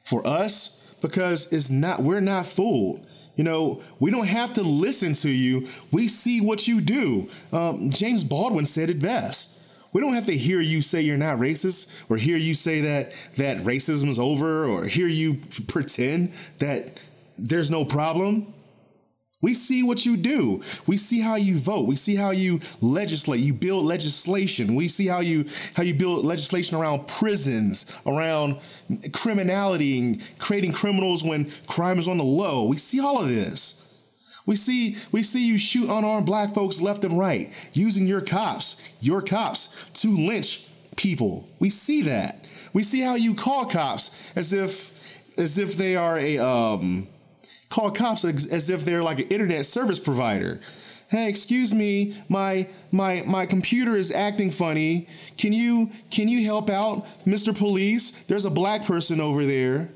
for 0.04 0.26
us? 0.26 0.96
Because 1.02 1.52
it's 1.52 1.70
not, 1.70 2.02
we're 2.02 2.22
not 2.22 2.46
fooled. 2.46 3.06
You 3.36 3.44
know, 3.44 3.82
we 4.00 4.12
don't 4.12 4.28
have 4.28 4.54
to 4.54 4.62
listen 4.62 5.14
to 5.16 5.30
you. 5.30 5.68
We 5.92 6.08
see 6.08 6.40
what 6.40 6.68
you 6.68 6.82
do. 6.82 7.30
Um, 7.52 7.90
James 7.90 8.24
Baldwin 8.24 8.66
said 8.66 8.90
it 8.90 9.00
best. 9.00 9.62
We 9.92 10.02
don't 10.02 10.14
have 10.14 10.26
to 10.26 10.38
hear 10.38 10.60
you 10.60 10.82
say 10.82 11.02
you're 11.02 11.18
not 11.18 11.38
racist 11.38 12.10
or 12.10 12.18
hear 12.18 12.38
you 12.38 12.56
say 12.56 12.82
that 12.82 13.12
that 13.38 13.58
racism 13.60 14.10
is 14.10 14.20
over 14.20 14.66
or 14.66 14.86
hear 14.86 15.08
you 15.08 15.40
pretend 15.68 16.34
that 16.60 17.00
there's 17.38 17.70
no 17.70 17.86
problem. 17.86 18.53
We 19.44 19.54
see 19.54 19.84
what 19.84 20.06
you 20.06 20.16
do. 20.16 20.64
We 20.88 20.96
see 20.96 21.20
how 21.20 21.36
you 21.36 21.58
vote. 21.58 21.86
We 21.86 21.98
see 21.98 22.16
how 22.16 22.32
you 22.32 22.62
legislate. 22.80 23.42
You 23.42 23.54
build 23.54 23.86
legislation. 23.86 24.74
We 24.74 24.88
see 24.88 25.06
how 25.06 25.20
you 25.20 25.46
how 25.76 25.84
you 25.84 25.94
build 25.94 26.26
legislation 26.26 26.78
around 26.78 27.10
prisons, 27.10 27.94
around 28.06 28.62
criminality, 29.12 30.00
and 30.00 30.40
creating 30.40 30.72
criminals 30.72 31.26
when 31.26 31.52
crime 31.68 32.00
is 32.00 32.08
on 32.08 32.20
the 32.20 32.24
low. 32.24 32.68
We 32.68 32.78
see 32.78 33.02
all 33.02 33.20
of 33.20 33.28
this. 33.28 33.82
We 34.46 34.56
see 34.56 34.96
we 35.12 35.24
see 35.24 35.46
you 35.46 35.58
shoot 35.58 35.90
unarmed 35.90 36.26
black 36.26 36.54
folks 36.54 36.80
left 36.80 37.04
and 37.04 37.20
right, 37.20 37.52
using 37.74 38.08
your 38.08 38.22
cops, 38.22 38.90
your 39.02 39.22
cops 39.22 39.90
to 40.02 40.08
lynch 40.08 40.70
people. 40.96 41.50
We 41.60 41.70
see 41.70 42.04
that. 42.04 42.50
We 42.72 42.82
see 42.82 43.02
how 43.02 43.16
you 43.16 43.36
call 43.36 43.66
cops 43.66 44.32
as 44.38 44.54
if 44.54 45.38
as 45.38 45.58
if 45.58 45.76
they 45.76 45.98
are 45.98 46.18
a 46.18 46.38
um 46.38 47.10
call 47.74 47.90
cops 47.90 48.24
as 48.24 48.70
if 48.70 48.86
they're 48.86 49.02
like 49.02 49.18
an 49.18 49.28
internet 49.30 49.66
service 49.66 49.98
provider. 49.98 50.60
Hey, 51.10 51.28
excuse 51.28 51.74
me, 51.74 52.16
my 52.30 52.68
my 52.92 53.24
my 53.26 53.48
computer 53.48 53.98
is 53.98 54.12
acting 54.12 54.52
funny. 54.52 55.08
Can 55.38 55.54
you 55.54 55.90
can 56.12 56.28
you 56.28 56.46
help 56.46 56.70
out, 56.70 57.06
Mr. 57.26 57.58
Police? 57.58 58.26
There's 58.26 58.46
a 58.46 58.52
black 58.52 58.86
person 58.86 59.20
over 59.20 59.44
there. 59.44 59.90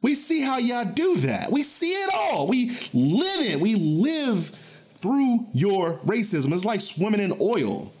We 0.00 0.14
see 0.14 0.42
how 0.42 0.58
y'all 0.58 0.84
do 0.84 1.16
that. 1.16 1.50
We 1.50 1.64
see 1.64 1.90
it 1.90 2.10
all. 2.14 2.46
We 2.46 2.70
live 2.94 3.40
it. 3.52 3.60
We 3.60 3.74
live 3.74 4.46
through 4.46 5.46
your 5.52 5.98
racism. 5.98 6.52
It's 6.52 6.64
like 6.64 6.80
swimming 6.80 7.20
in 7.20 7.32
oil. 7.40 7.92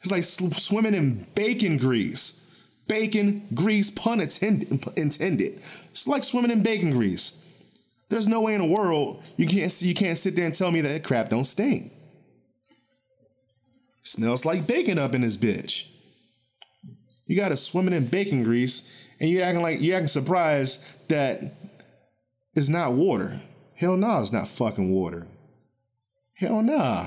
It's 0.00 0.12
like 0.12 0.22
swimming 0.22 0.94
in 0.94 1.26
bacon 1.34 1.76
grease. 1.76 2.38
Bacon 2.86 3.48
grease, 3.54 3.90
pun 3.90 4.20
intended. 4.20 5.54
It's 5.90 6.06
like 6.06 6.22
swimming 6.22 6.52
in 6.52 6.62
bacon 6.62 6.92
grease. 6.92 7.41
There's 8.12 8.28
no 8.28 8.42
way 8.42 8.52
in 8.54 8.60
the 8.60 8.66
world 8.66 9.22
you 9.38 9.46
can't 9.46 9.72
see 9.72 9.88
you 9.88 9.94
can't 9.94 10.18
sit 10.18 10.36
there 10.36 10.44
and 10.44 10.52
tell 10.52 10.70
me 10.70 10.82
that 10.82 11.02
crap 11.02 11.30
don't 11.30 11.44
stink. 11.44 11.90
Smells 14.02 14.44
like 14.44 14.66
bacon 14.66 14.98
up 14.98 15.14
in 15.14 15.22
this 15.22 15.38
bitch. 15.38 15.90
You 17.26 17.36
got 17.36 17.48
to 17.48 17.56
swimming 17.56 17.94
in 17.94 18.06
bacon 18.06 18.44
grease, 18.44 19.08
and 19.18 19.30
you 19.30 19.40
acting 19.40 19.62
like 19.62 19.80
you 19.80 19.94
acting 19.94 20.08
surprised 20.08 21.08
that 21.08 21.40
it's 22.54 22.68
not 22.68 22.92
water. 22.92 23.40
Hell 23.76 23.96
no, 23.96 24.08
nah, 24.08 24.20
it's 24.20 24.30
not 24.30 24.46
fucking 24.46 24.92
water. 24.92 25.26
Hell 26.34 26.62
nah. 26.62 27.06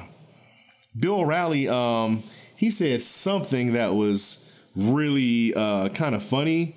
Bill 1.00 1.20
O'Reilly, 1.20 1.70
um, 1.70 2.24
he 2.58 2.72
said 2.72 3.04
something 3.04 3.74
that 3.74 3.94
was 3.94 4.60
really 4.76 5.54
uh, 5.54 5.90
kind 5.90 6.16
of 6.16 6.24
funny. 6.24 6.76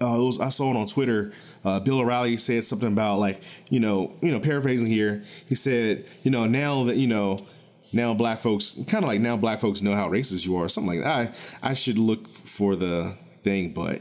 Uh, 0.00 0.22
was, 0.22 0.38
I 0.38 0.50
saw 0.50 0.70
it 0.70 0.76
on 0.76 0.86
Twitter 0.86 1.32
uh, 1.66 1.80
Bill 1.80 1.98
O'Reilly 1.98 2.36
said 2.36 2.64
something 2.64 2.92
about 2.92 3.18
like 3.18 3.42
you 3.68 3.80
know 3.80 4.14
you 4.22 4.30
know 4.30 4.38
paraphrasing 4.38 4.86
here. 4.86 5.24
He 5.48 5.56
said 5.56 6.06
you 6.22 6.30
know 6.30 6.46
now 6.46 6.84
that 6.84 6.96
you 6.96 7.08
know 7.08 7.44
now 7.92 8.14
black 8.14 8.38
folks 8.38 8.78
kind 8.86 9.02
of 9.02 9.08
like 9.08 9.20
now 9.20 9.36
black 9.36 9.58
folks 9.58 9.82
know 9.82 9.94
how 9.94 10.08
racist 10.08 10.46
you 10.46 10.56
are 10.56 10.68
something 10.68 11.00
like 11.00 11.04
that. 11.04 11.36
I 11.62 11.70
I 11.70 11.72
should 11.72 11.98
look 11.98 12.32
for 12.32 12.76
the 12.76 13.14
thing, 13.38 13.72
but 13.72 14.00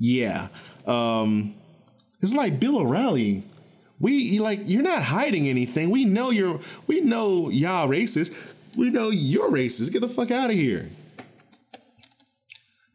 yeah, 0.00 0.48
um, 0.84 1.54
it's 2.20 2.34
like 2.34 2.58
Bill 2.58 2.78
O'Reilly. 2.78 3.44
We 4.00 4.40
like 4.40 4.60
you're 4.64 4.82
not 4.82 5.04
hiding 5.04 5.48
anything. 5.48 5.90
We 5.90 6.04
know 6.04 6.30
you're. 6.30 6.60
We 6.88 7.02
know 7.02 7.50
y'all 7.50 7.88
racist. 7.88 8.76
We 8.76 8.90
know 8.90 9.10
you're 9.10 9.48
racist. 9.48 9.92
Get 9.92 10.00
the 10.00 10.08
fuck 10.08 10.32
out 10.32 10.50
of 10.50 10.56
here. 10.56 10.90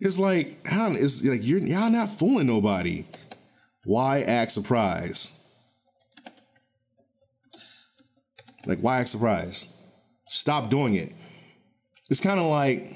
It's 0.01 0.19
like 0.19 0.67
how 0.67 0.91
it's 0.91 1.23
like 1.23 1.39
you're 1.43 1.59
y'all 1.59 1.89
not 1.89 2.09
fooling 2.09 2.47
nobody. 2.47 3.05
Why 3.85 4.21
act 4.21 4.51
surprised? 4.51 5.39
Like, 8.65 8.79
why 8.79 8.99
act 8.99 9.09
surprised? 9.09 9.73
Stop 10.27 10.69
doing 10.69 10.95
it. 10.95 11.13
It's 12.09 12.21
kind 12.21 12.39
of 12.39 12.45
like 12.45 12.87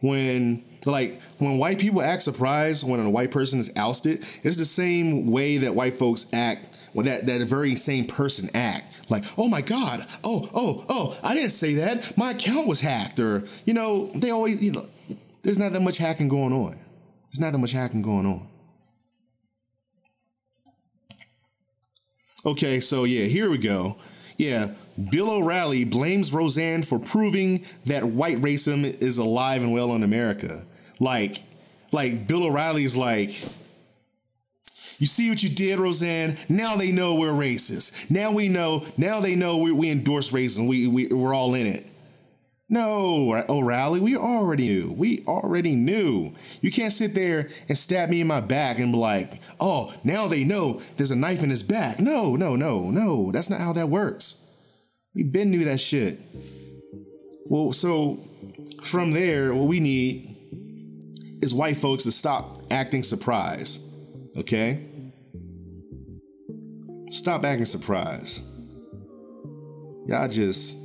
when 0.00 0.64
like 0.84 1.20
when 1.38 1.56
white 1.58 1.78
people 1.78 2.02
act 2.02 2.22
surprised 2.22 2.88
when 2.88 3.00
a 3.00 3.10
white 3.10 3.30
person 3.30 3.58
is 3.58 3.72
ousted, 3.76 4.24
it's 4.42 4.56
the 4.56 4.64
same 4.64 5.30
way 5.30 5.58
that 5.58 5.74
white 5.74 5.94
folks 5.94 6.26
act 6.32 6.74
when 6.94 7.06
that, 7.06 7.26
that 7.26 7.46
very 7.46 7.74
same 7.74 8.06
person 8.06 8.48
act. 8.54 8.94
Like, 9.10 9.24
oh 9.36 9.48
my 9.48 9.60
God, 9.60 10.04
oh, 10.22 10.48
oh, 10.54 10.84
oh, 10.88 11.18
I 11.22 11.34
didn't 11.34 11.50
say 11.50 11.74
that. 11.74 12.16
My 12.16 12.30
account 12.30 12.66
was 12.66 12.80
hacked. 12.80 13.20
Or, 13.20 13.44
you 13.66 13.74
know, 13.74 14.06
they 14.14 14.30
always, 14.30 14.62
you 14.62 14.72
know, 14.72 14.86
there's 15.42 15.58
not 15.58 15.72
that 15.72 15.80
much 15.80 15.98
hacking 15.98 16.28
going 16.28 16.52
on. 16.52 16.78
There's 17.30 17.40
not 17.40 17.52
that 17.52 17.58
much 17.58 17.72
hacking 17.72 18.02
going 18.02 18.26
on. 18.26 18.48
Okay, 22.46 22.80
so 22.80 23.04
yeah, 23.04 23.24
here 23.24 23.48
we 23.48 23.58
go. 23.58 23.96
Yeah, 24.36 24.72
Bill 25.10 25.30
O'Reilly 25.30 25.84
blames 25.84 26.32
Roseanne 26.32 26.82
for 26.82 26.98
proving 26.98 27.64
that 27.86 28.04
white 28.04 28.38
racism 28.38 28.84
is 29.00 29.18
alive 29.18 29.62
and 29.62 29.72
well 29.72 29.94
in 29.94 30.02
America. 30.02 30.62
Like, 31.00 31.42
like 31.92 32.26
Bill 32.26 32.44
O'Reilly's 32.44 32.96
like, 32.96 33.30
you 34.98 35.06
see 35.06 35.28
what 35.30 35.42
you 35.42 35.48
did, 35.48 35.78
Roseanne? 35.78 36.36
Now 36.48 36.76
they 36.76 36.92
know 36.92 37.14
we're 37.14 37.30
racist. 37.30 38.10
Now 38.10 38.30
we 38.32 38.48
know. 38.48 38.84
Now 38.96 39.20
they 39.20 39.34
know 39.34 39.58
we, 39.58 39.72
we 39.72 39.90
endorse 39.90 40.30
racism. 40.30 40.68
We, 40.68 40.86
we 40.86 41.08
we're 41.08 41.34
all 41.34 41.54
in 41.54 41.66
it. 41.66 41.86
No, 42.74 43.44
O'Reilly, 43.48 44.00
oh, 44.00 44.02
we 44.02 44.16
already 44.16 44.66
knew. 44.66 44.92
We 44.92 45.22
already 45.28 45.76
knew. 45.76 46.32
You 46.60 46.72
can't 46.72 46.92
sit 46.92 47.14
there 47.14 47.48
and 47.68 47.78
stab 47.78 48.08
me 48.08 48.20
in 48.20 48.26
my 48.26 48.40
back 48.40 48.80
and 48.80 48.90
be 48.90 48.98
like, 48.98 49.40
oh, 49.60 49.94
now 50.02 50.26
they 50.26 50.42
know 50.42 50.80
there's 50.96 51.12
a 51.12 51.16
knife 51.16 51.44
in 51.44 51.50
his 51.50 51.62
back. 51.62 52.00
No, 52.00 52.34
no, 52.34 52.56
no, 52.56 52.90
no. 52.90 53.30
That's 53.30 53.48
not 53.48 53.60
how 53.60 53.72
that 53.74 53.90
works. 53.90 54.44
We 55.14 55.22
been 55.22 55.52
knew 55.52 55.64
that 55.66 55.78
shit. 55.78 56.18
Well, 57.46 57.70
so 57.70 58.18
from 58.82 59.12
there, 59.12 59.54
what 59.54 59.68
we 59.68 59.78
need 59.78 60.34
is 61.42 61.54
white 61.54 61.76
folks 61.76 62.02
to 62.02 62.10
stop 62.10 62.60
acting 62.72 63.04
surprised. 63.04 63.84
Okay? 64.36 64.84
Stop 67.08 67.44
acting 67.44 67.66
surprised. 67.66 68.44
Y'all 70.08 70.26
just 70.26 70.83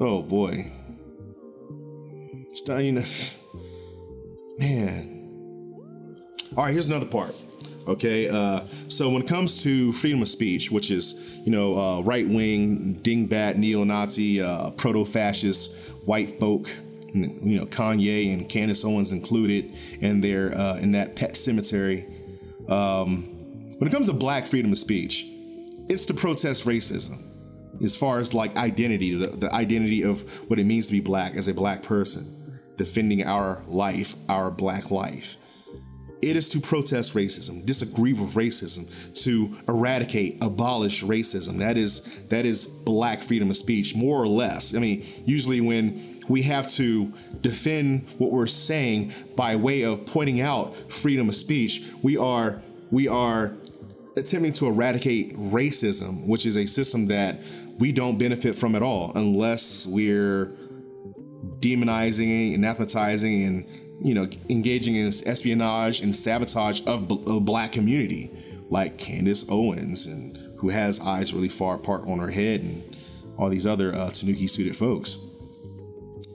Oh 0.00 0.22
boy. 0.22 0.70
it's 2.48 2.60
Stein, 2.60 3.04
man. 4.56 5.74
All 6.56 6.64
right, 6.64 6.72
here's 6.72 6.88
another 6.88 7.06
part. 7.06 7.34
Okay, 7.88 8.28
uh, 8.28 8.60
so 8.86 9.10
when 9.10 9.22
it 9.22 9.28
comes 9.28 9.60
to 9.64 9.90
freedom 9.92 10.22
of 10.22 10.28
speech, 10.28 10.70
which 10.70 10.92
is 10.92 11.40
you 11.44 11.50
know 11.50 11.74
uh, 11.74 12.00
right 12.02 12.28
wing, 12.28 13.00
dingbat, 13.02 13.56
neo-Nazi, 13.56 14.40
uh, 14.40 14.70
proto-fascist, 14.70 16.06
white 16.06 16.38
folk, 16.38 16.68
you 17.12 17.58
know 17.58 17.66
Kanye 17.66 18.32
and 18.32 18.48
Candace 18.48 18.84
Owens 18.84 19.10
included 19.10 19.76
in 20.00 20.20
their 20.20 20.54
uh, 20.56 20.76
in 20.76 20.92
that 20.92 21.16
pet 21.16 21.36
cemetery. 21.36 22.06
Um, 22.68 23.24
when 23.78 23.88
it 23.88 23.90
comes 23.90 24.06
to 24.06 24.12
Black 24.12 24.46
freedom 24.46 24.70
of 24.70 24.78
speech, 24.78 25.26
it's 25.88 26.06
to 26.06 26.14
protest 26.14 26.66
racism 26.66 27.27
as 27.82 27.96
far 27.96 28.20
as 28.20 28.34
like 28.34 28.56
identity, 28.56 29.14
the, 29.14 29.28
the 29.28 29.52
identity 29.52 30.02
of 30.02 30.22
what 30.50 30.58
it 30.58 30.64
means 30.64 30.86
to 30.86 30.92
be 30.92 31.00
black 31.00 31.34
as 31.34 31.48
a 31.48 31.54
black 31.54 31.82
person, 31.82 32.26
defending 32.76 33.24
our 33.24 33.62
life, 33.66 34.14
our 34.28 34.50
black 34.50 34.90
life. 34.90 35.36
It 36.20 36.34
is 36.34 36.48
to 36.48 36.60
protest 36.60 37.14
racism, 37.14 37.64
disagree 37.64 38.12
with 38.12 38.34
racism, 38.34 38.88
to 39.22 39.56
eradicate, 39.68 40.38
abolish 40.40 41.04
racism. 41.04 41.58
That 41.58 41.76
is 41.76 42.26
that 42.28 42.44
is 42.44 42.64
black 42.64 43.22
freedom 43.22 43.50
of 43.50 43.56
speech, 43.56 43.94
more 43.94 44.20
or 44.20 44.26
less. 44.26 44.74
I 44.74 44.80
mean, 44.80 45.04
usually 45.26 45.60
when 45.60 46.18
we 46.28 46.42
have 46.42 46.66
to 46.72 47.12
defend 47.40 48.08
what 48.18 48.32
we're 48.32 48.48
saying 48.48 49.12
by 49.36 49.54
way 49.54 49.82
of 49.82 50.06
pointing 50.06 50.40
out 50.40 50.74
freedom 50.92 51.28
of 51.28 51.36
speech, 51.36 51.82
we 52.02 52.16
are 52.16 52.60
we 52.90 53.06
are 53.06 53.52
attempting 54.18 54.52
to 54.54 54.66
eradicate 54.66 55.36
racism, 55.36 56.26
which 56.26 56.44
is 56.46 56.56
a 56.56 56.66
system 56.66 57.06
that 57.08 57.40
we 57.78 57.92
don't 57.92 58.18
benefit 58.18 58.54
from 58.54 58.74
at 58.74 58.82
all 58.82 59.12
unless 59.14 59.86
we're 59.86 60.52
demonizing, 61.60 62.54
and 62.54 62.64
anathematizing, 62.64 63.46
and 63.46 63.66
you 64.00 64.14
know 64.14 64.28
engaging 64.48 64.96
in 64.96 65.08
espionage 65.08 66.00
and 66.00 66.14
sabotage 66.14 66.82
of 66.86 67.10
a 67.28 67.40
black 67.40 67.72
community, 67.72 68.30
like 68.70 68.98
Candace 68.98 69.48
Owens, 69.48 70.06
and 70.06 70.36
who 70.58 70.68
has 70.68 71.00
eyes 71.00 71.32
really 71.32 71.48
far 71.48 71.76
apart 71.76 72.06
on 72.06 72.18
her 72.18 72.30
head, 72.30 72.60
and 72.60 72.96
all 73.36 73.48
these 73.48 73.66
other 73.66 73.94
uh, 73.94 74.10
Tanuki 74.10 74.46
suited 74.46 74.76
folks. 74.76 75.24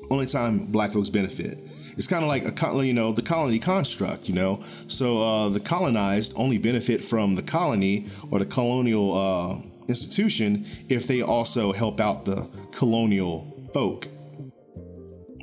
Only 0.09 0.25
time 0.25 0.65
black 0.65 0.93
folks 0.93 1.09
benefit. 1.09 1.57
It's 1.95 2.07
kind 2.07 2.23
of 2.23 2.27
like 2.27 2.43
a 2.45 2.85
you 2.85 2.93
know 2.93 3.11
the 3.13 3.21
colony 3.21 3.59
construct, 3.59 4.27
you 4.27 4.35
know. 4.35 4.61
So 4.87 5.21
uh, 5.21 5.49
the 5.49 5.59
colonized 5.59 6.33
only 6.35 6.57
benefit 6.57 7.03
from 7.03 7.35
the 7.35 7.43
colony 7.43 8.07
or 8.31 8.39
the 8.39 8.45
colonial 8.45 9.15
uh, 9.15 9.57
institution 9.87 10.65
if 10.89 11.07
they 11.07 11.21
also 11.21 11.71
help 11.71 11.99
out 11.99 12.25
the 12.25 12.47
colonial 12.71 13.69
folk. 13.73 14.07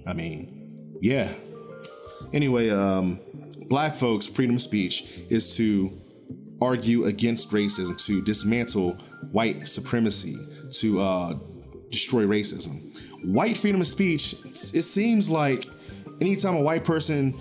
I 0.07 0.13
mean, 0.13 0.99
yeah. 1.01 1.33
Anyway, 2.33 2.71
um, 2.71 3.21
black 3.69 3.95
folks' 3.95 4.27
freedom 4.27 4.57
of 4.57 4.63
speech 4.63 5.21
is 5.31 5.57
to 5.57 5.93
argue 6.61 7.05
against 7.05 7.51
racism, 7.51 8.03
to 8.07 8.23
dismantle 8.23 8.93
white 9.33 9.67
supremacy, 9.67 10.37
to 10.73 11.01
uh, 11.01 11.35
destroy 11.91 12.25
racism. 12.25 12.87
White 13.25 13.57
freedom 13.57 13.81
of 13.81 13.87
speech, 13.87 14.35
it 14.45 14.83
seems 14.83 15.31
like 15.31 15.65
anytime 16.21 16.57
a 16.57 16.63
white 16.63 16.85
person 16.85 17.35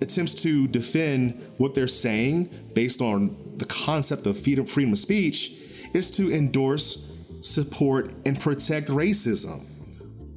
attempts 0.00 0.34
to 0.42 0.68
defend 0.68 1.40
what 1.56 1.74
they're 1.74 1.86
saying 1.86 2.50
based 2.74 3.00
on 3.00 3.34
the 3.56 3.64
concept 3.64 4.26
of 4.26 4.38
freedom, 4.38 4.66
freedom 4.66 4.92
of 4.92 4.98
speech, 4.98 5.54
is 5.94 6.10
to 6.12 6.32
endorse, 6.32 7.12
support, 7.40 8.12
and 8.26 8.38
protect 8.38 8.88
racism. 8.88 9.64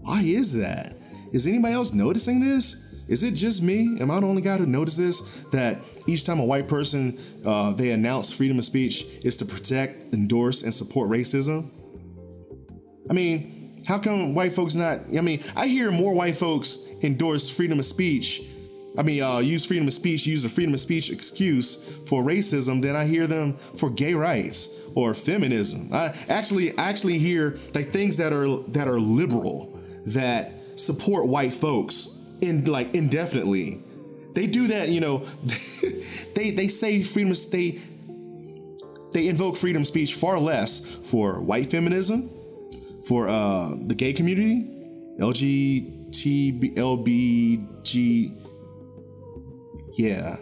Why 0.01 0.22
is 0.22 0.53
that? 0.53 0.96
Is 1.34 1.46
anybody 1.46 1.74
else 1.74 1.94
noticing 1.94 2.39
this? 2.39 2.86
Is 3.10 3.24
it 3.24 3.32
just 3.34 3.63
me? 3.63 4.00
Am 4.00 4.12
I 4.12 4.20
the 4.20 4.27
only 4.27 4.41
guy 4.41 4.58
who 4.58 4.65
noticed 4.65 4.98
this? 4.98 5.22
That 5.51 5.79
each 6.06 6.24
time 6.25 6.39
a 6.39 6.46
white 6.46 6.68
person 6.68 7.20
uh, 7.46 7.74
they 7.74 7.91
announce 7.91 8.32
freedom 8.32 8.60
of 8.60 8.65
speech 8.65 9.03
is 9.24 9.36
to 9.38 9.46
protect, 9.46 10.13
endorse, 10.13 10.63
and 10.63 10.74
support 10.74 11.10
racism. 11.10 11.70
I 13.10 13.13
mean, 13.13 13.84
how 13.88 13.98
come 13.98 14.36
white 14.36 14.53
folks 14.53 14.75
not? 14.75 15.00
I 15.18 15.22
mean, 15.22 15.44
I 15.56 15.68
hear 15.68 15.89
more 15.89 16.13
white 16.13 16.36
folks 16.36 16.86
endorse 17.01 17.50
freedom 17.50 17.79
of 17.79 17.86
speech. 17.86 18.44
I 18.98 19.03
mean, 19.03 19.22
uh, 19.22 19.39
use 19.39 19.65
freedom 19.65 19.88
of 19.88 19.94
speech, 19.94 20.25
use 20.25 20.44
the 20.44 20.50
freedom 20.50 20.74
of 20.74 20.79
speech 20.79 21.12
excuse 21.12 21.98
for 22.08 22.24
racism 22.24 22.82
than 22.82 22.96
I 22.96 23.06
hear 23.06 23.27
them 23.27 23.53
for 23.77 23.89
gay 23.89 24.13
rights 24.13 24.79
or 24.96 25.13
feminism. 25.13 25.89
I 25.94 26.13
actually 26.27 26.77
actually 26.77 27.20
hear 27.20 27.58
like 27.74 27.89
things 27.89 28.18
that 28.18 28.34
are 28.34 28.58
that 28.72 28.88
are 28.88 29.00
liberal 29.00 29.79
that 30.08 30.51
support 30.75 31.27
white 31.27 31.53
folks 31.53 32.18
in 32.41 32.65
like 32.65 32.94
indefinitely. 32.96 33.82
They 34.34 34.48
do 34.48 34.68
that, 34.68 34.89
you 34.89 35.01
know. 35.01 35.18
they 36.36 36.51
they 36.51 36.68
say 36.68 37.03
freedom. 37.03 37.34
They 37.51 37.79
they 39.13 39.27
invoke 39.27 39.58
freedom 39.58 39.82
of 39.82 39.88
speech 39.88 40.13
far 40.13 40.39
less 40.39 40.86
for 41.10 41.39
white 41.39 41.68
feminism, 41.68 42.29
for 43.08 43.27
uh, 43.27 43.72
the 43.75 43.96
gay 43.96 44.13
community, 44.13 44.68
LGBT, 45.20 45.99
LBG, 46.12 48.36
yeah, 49.98 50.36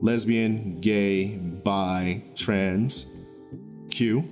lesbian, 0.00 0.80
gay, 0.80 1.36
bi, 1.36 2.22
trans, 2.36 3.14
Q, 3.90 4.28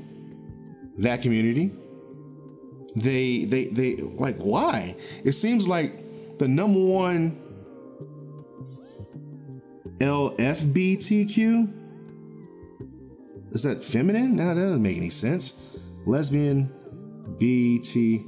that 0.99 1.23
community. 1.23 1.73
They 2.95 3.45
they 3.45 3.66
they 3.66 3.97
like 3.97 4.37
why? 4.37 4.97
It 5.25 5.33
seems 5.33 5.66
like 5.66 6.38
the 6.38 6.49
number 6.49 6.81
one 6.81 7.38
LFBTQ 9.99 11.83
is 13.52 13.64
that 13.64 13.85
feminine? 13.85 14.37
No, 14.37 14.49
that 14.49 14.54
doesn't 14.54 14.83
make 14.83 14.97
any 14.97 15.11
sense. 15.11 15.78
Lesbian, 16.07 16.73
BT, 17.38 18.25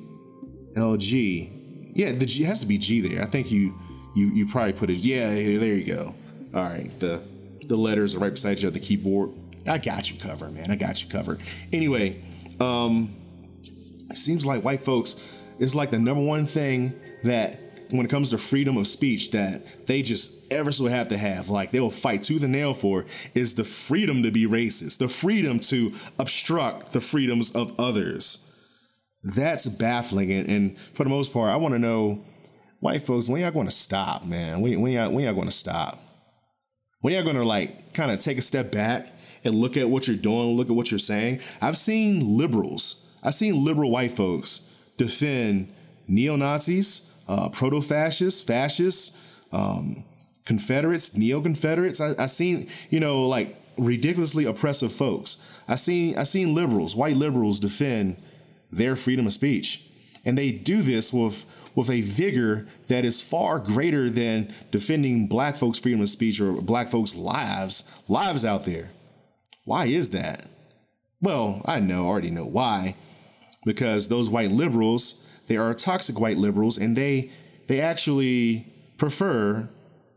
LG. 0.77 1.64
Yeah, 1.95 2.13
the 2.13 2.27
G 2.27 2.43
has 2.45 2.61
to 2.61 2.67
be 2.67 2.77
G 2.77 3.01
there. 3.01 3.23
I 3.23 3.27
think 3.27 3.51
you 3.51 3.75
you 4.15 4.27
you 4.27 4.47
probably 4.47 4.73
put 4.73 4.91
it. 4.91 4.99
Yeah, 4.99 5.29
there 5.29 5.75
you 5.75 5.85
go. 5.85 6.15
All 6.55 6.63
right, 6.63 6.91
the 7.01 7.23
the 7.67 7.77
letters 7.77 8.15
are 8.15 8.19
right 8.19 8.33
beside 8.33 8.61
you 8.61 8.69
at 8.69 8.75
the 8.75 8.81
keyboard. 8.81 9.31
I 9.67 9.79
got 9.79 10.11
you 10.11 10.21
covered, 10.21 10.53
man. 10.53 10.71
I 10.71 10.77
got 10.77 11.03
you 11.03 11.09
covered. 11.09 11.41
Anyway, 11.73 12.21
um, 12.61 13.15
it 14.11 14.17
seems 14.17 14.45
like 14.45 14.63
white 14.63 14.81
folks 14.81 15.21
is 15.59 15.75
like 15.75 15.91
the 15.91 15.99
number 15.99 16.23
one 16.23 16.45
thing 16.45 16.93
that 17.23 17.59
when 17.91 18.05
it 18.05 18.11
comes 18.11 18.31
to 18.31 18.39
freedom 18.39 18.77
of 18.77 18.87
speech 18.87 19.31
that 19.31 19.87
they 19.87 20.03
just 20.03 20.53
ever 20.53 20.73
so 20.73 20.87
have 20.87 21.09
to 21.09 21.17
have, 21.17 21.49
like 21.49 21.71
they 21.71 21.81
will 21.81 21.91
fight 21.91 22.23
tooth 22.23 22.43
and 22.43 22.53
nail 22.53 22.75
for, 22.75 23.07
is 23.35 23.55
the 23.55 23.65
freedom 23.65 24.23
to 24.23 24.31
be 24.31 24.47
racist, 24.47 24.99
the 24.99 25.09
freedom 25.09 25.59
to 25.61 25.93
obstruct 26.19 26.93
the 26.93 27.01
freedoms 27.01 27.55
of 27.55 27.79
others. 27.79 28.44
That's 29.25 29.67
baffling. 29.67 30.31
And, 30.31 30.49
and 30.49 30.79
for 30.79 31.03
the 31.03 31.11
most 31.11 31.33
part, 31.33 31.51
I 31.51 31.57
want 31.57 31.75
to 31.75 31.79
know, 31.79 32.23
white 32.81 33.03
folks, 33.03 33.29
when 33.29 33.41
y'all 33.41 33.51
going 33.51 33.67
to 33.67 33.73
stop, 33.73 34.25
man? 34.27 34.61
When, 34.61 34.81
when 34.81 34.93
y'all, 34.93 35.11
when 35.11 35.25
y'all 35.25 35.35
going 35.35 35.47
to 35.47 35.53
stop? 35.53 35.99
When 37.01 37.15
y'all 37.15 37.25
going 37.25 37.37
to 37.37 37.45
like 37.45 37.95
kind 37.95 38.11
of 38.11 38.21
take 38.21 38.39
a 38.39 38.43
step 38.43 38.71
back 38.71 39.09
and 39.43 39.55
look 39.55 39.77
at 39.77 39.89
what 39.89 40.07
you're 40.07 40.17
doing, 40.17 40.57
look 40.57 40.69
at 40.69 40.77
what 40.77 40.91
you're 40.91 40.99
saying? 40.99 41.41
I've 41.61 41.77
seen 41.77 42.37
liberals, 42.37 43.11
I've 43.23 43.35
seen 43.35 43.65
liberal 43.65 43.91
white 43.91 44.13
folks 44.13 44.71
defend 44.97 45.73
neo 46.07 46.37
Nazis, 46.37 47.11
uh, 47.27 47.49
proto 47.49 47.81
fascists, 47.81 48.43
fascists, 48.43 49.21
um, 49.53 50.05
Confederates, 50.45 51.17
neo 51.17 51.41
Confederates. 51.41 52.01
I, 52.01 52.25
I 52.25 52.27
seen, 52.27 52.69
you 52.91 53.01
know, 53.01 53.27
like 53.27 53.57
ridiculously 53.79 54.45
oppressive 54.45 54.93
folks. 54.93 55.63
I 55.67 55.77
seen 55.77 56.19
I 56.19 56.25
seen 56.25 56.55
liberals, 56.55 56.95
white 56.95 57.17
liberals, 57.17 57.61
defend 57.61 58.17
their 58.71 58.97
freedom 58.97 59.27
of 59.27 59.33
speech, 59.33 59.87
and 60.25 60.37
they 60.37 60.51
do 60.51 60.83
this 60.83 61.13
with 61.13 61.47
with 61.75 61.91
a 61.91 62.03
vigor 62.03 62.67
that 62.87 63.05
is 63.05 63.21
far 63.21 63.59
greater 63.59 64.09
than 64.09 64.53
defending 64.71 65.27
black 65.27 65.57
folks' 65.57 65.81
freedom 65.81 66.01
of 66.01 66.09
speech 66.09 66.41
or 66.41 66.53
black 66.53 66.89
folks' 66.89 67.15
lives 67.15 67.91
lives 68.09 68.45
out 68.45 68.65
there. 68.65 68.91
Why 69.65 69.87
is 69.87 70.11
that? 70.11 70.47
Well, 71.21 71.63
I 71.65 71.81
know, 71.81 72.07
already 72.07 72.31
know 72.31 72.45
why, 72.45 72.97
because 73.65 74.09
those 74.09 74.29
white 74.29 74.53
liberals 74.53 75.25
they 75.47 75.57
are 75.57 75.75
toxic 75.75 76.19
white 76.19 76.39
liberals, 76.39 76.79
and 76.79 76.97
they 76.97 77.31
they 77.67 77.81
actually 77.81 78.67
prefer 78.97 79.69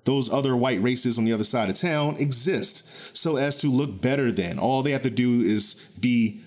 those 0.04 0.32
other 0.32 0.56
white 0.56 0.82
races 0.82 1.18
on 1.18 1.26
the 1.26 1.34
other 1.34 1.44
side 1.44 1.70
of 1.70 1.76
town 1.76 2.16
exist 2.18 3.16
so 3.16 3.36
as 3.36 3.60
to 3.60 3.70
look 3.70 4.02
better 4.02 4.32
than. 4.32 4.58
All 4.58 4.82
they 4.82 4.92
have 4.92 5.02
to 5.02 5.10
do 5.10 5.42
is 5.42 5.76
be 6.00 6.42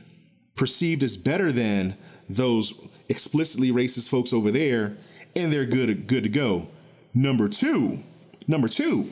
perceived 0.61 1.03
as 1.03 1.17
better 1.17 1.51
than 1.51 1.97
those 2.29 2.87
explicitly 3.09 3.73
racist 3.73 4.11
folks 4.11 4.31
over 4.31 4.51
there, 4.51 4.95
and 5.35 5.51
they're 5.51 5.65
good 5.65 6.07
good 6.07 6.23
to 6.23 6.29
go. 6.29 6.69
Number 7.15 7.49
two, 7.49 8.01
number 8.47 8.69
two, 8.69 9.07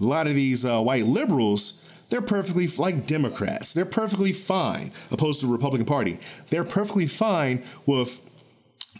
a 0.00 0.04
lot 0.04 0.26
of 0.26 0.34
these 0.34 0.64
uh, 0.64 0.80
white 0.80 1.04
liberals 1.04 1.84
they're 2.08 2.22
perfectly 2.22 2.66
like 2.78 3.06
Democrats. 3.06 3.74
They're 3.74 3.84
perfectly 3.84 4.32
fine, 4.32 4.92
opposed 5.10 5.40
to 5.40 5.46
the 5.46 5.52
Republican 5.52 5.84
Party. 5.84 6.18
They're 6.48 6.64
perfectly 6.64 7.06
fine 7.06 7.62
with 7.84 8.24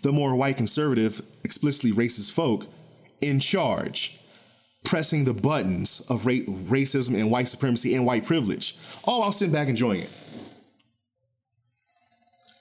the 0.02 0.12
more 0.12 0.36
white 0.36 0.58
conservative, 0.58 1.22
explicitly 1.42 1.92
racist 1.92 2.32
folk 2.32 2.66
in 3.22 3.40
charge, 3.40 4.20
pressing 4.84 5.24
the 5.24 5.32
buttons 5.32 6.06
of 6.10 6.26
ra- 6.26 6.34
racism 6.68 7.18
and 7.18 7.30
white 7.30 7.48
supremacy 7.48 7.94
and 7.94 8.04
white 8.04 8.26
privilege, 8.26 8.76
all 9.04 9.20
while 9.20 9.32
sitting 9.32 9.54
back 9.54 9.68
enjoying 9.68 10.02
it. 10.02 10.27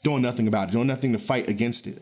Doing 0.04 0.22
nothing 0.22 0.48
about 0.48 0.70
it, 0.70 0.72
doing 0.72 0.88
nothing 0.88 1.12
to 1.14 1.20
fight 1.20 1.50
against 1.50 1.88
it. 1.88 2.00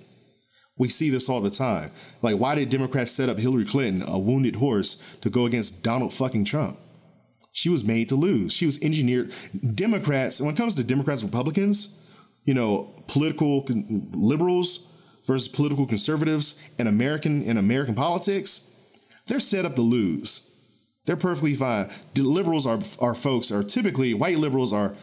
We 0.77 0.89
see 0.89 1.10
this 1.10 1.29
all 1.29 1.41
the 1.41 1.49
time. 1.49 1.91
Like, 2.21 2.36
why 2.36 2.55
did 2.55 2.69
Democrats 2.69 3.12
set 3.12 3.29
up 3.29 3.38
Hillary 3.38 3.65
Clinton, 3.65 4.08
a 4.08 4.19
wounded 4.19 4.58
horse, 4.58 5.15
to 5.21 5.29
go 5.29 5.45
against 5.45 5.84
Donald 5.84 6.13
fucking 6.13 6.45
Trump? 6.45 6.77
She 7.53 7.69
was 7.69 7.86
made 7.86 8.10
to 8.10 8.15
lose. 8.15 8.51
She 8.51 8.65
was 8.65 8.81
engineered. 8.84 9.31
Democrats, 9.73 10.41
when 10.41 10.53
it 10.53 10.58
comes 10.58 10.75
to 10.75 10.84
Democrats, 10.84 11.23
Republicans, 11.23 12.01
you 12.43 12.53
know, 12.53 12.93
political 13.08 13.65
liberals, 14.13 14.91
versus 15.25 15.47
political 15.47 15.86
conservatives 15.86 16.63
in 16.77 16.88
American 16.88 17.43
in 17.43 17.58
American 17.58 17.95
politics, 17.95 18.75
they're 19.27 19.39
set 19.39 19.65
up 19.65 19.75
to 19.75 19.81
lose. 19.81 20.51
They're 21.05 21.15
perfectly 21.15 21.55
fine. 21.55 21.89
The 22.13 22.23
liberals 22.23 22.65
are 22.65 22.79
are 22.99 23.15
folks 23.15 23.51
are 23.51 23.63
typically 23.63 24.13
white 24.13 24.38
liberals 24.38 24.71
are 24.71 24.95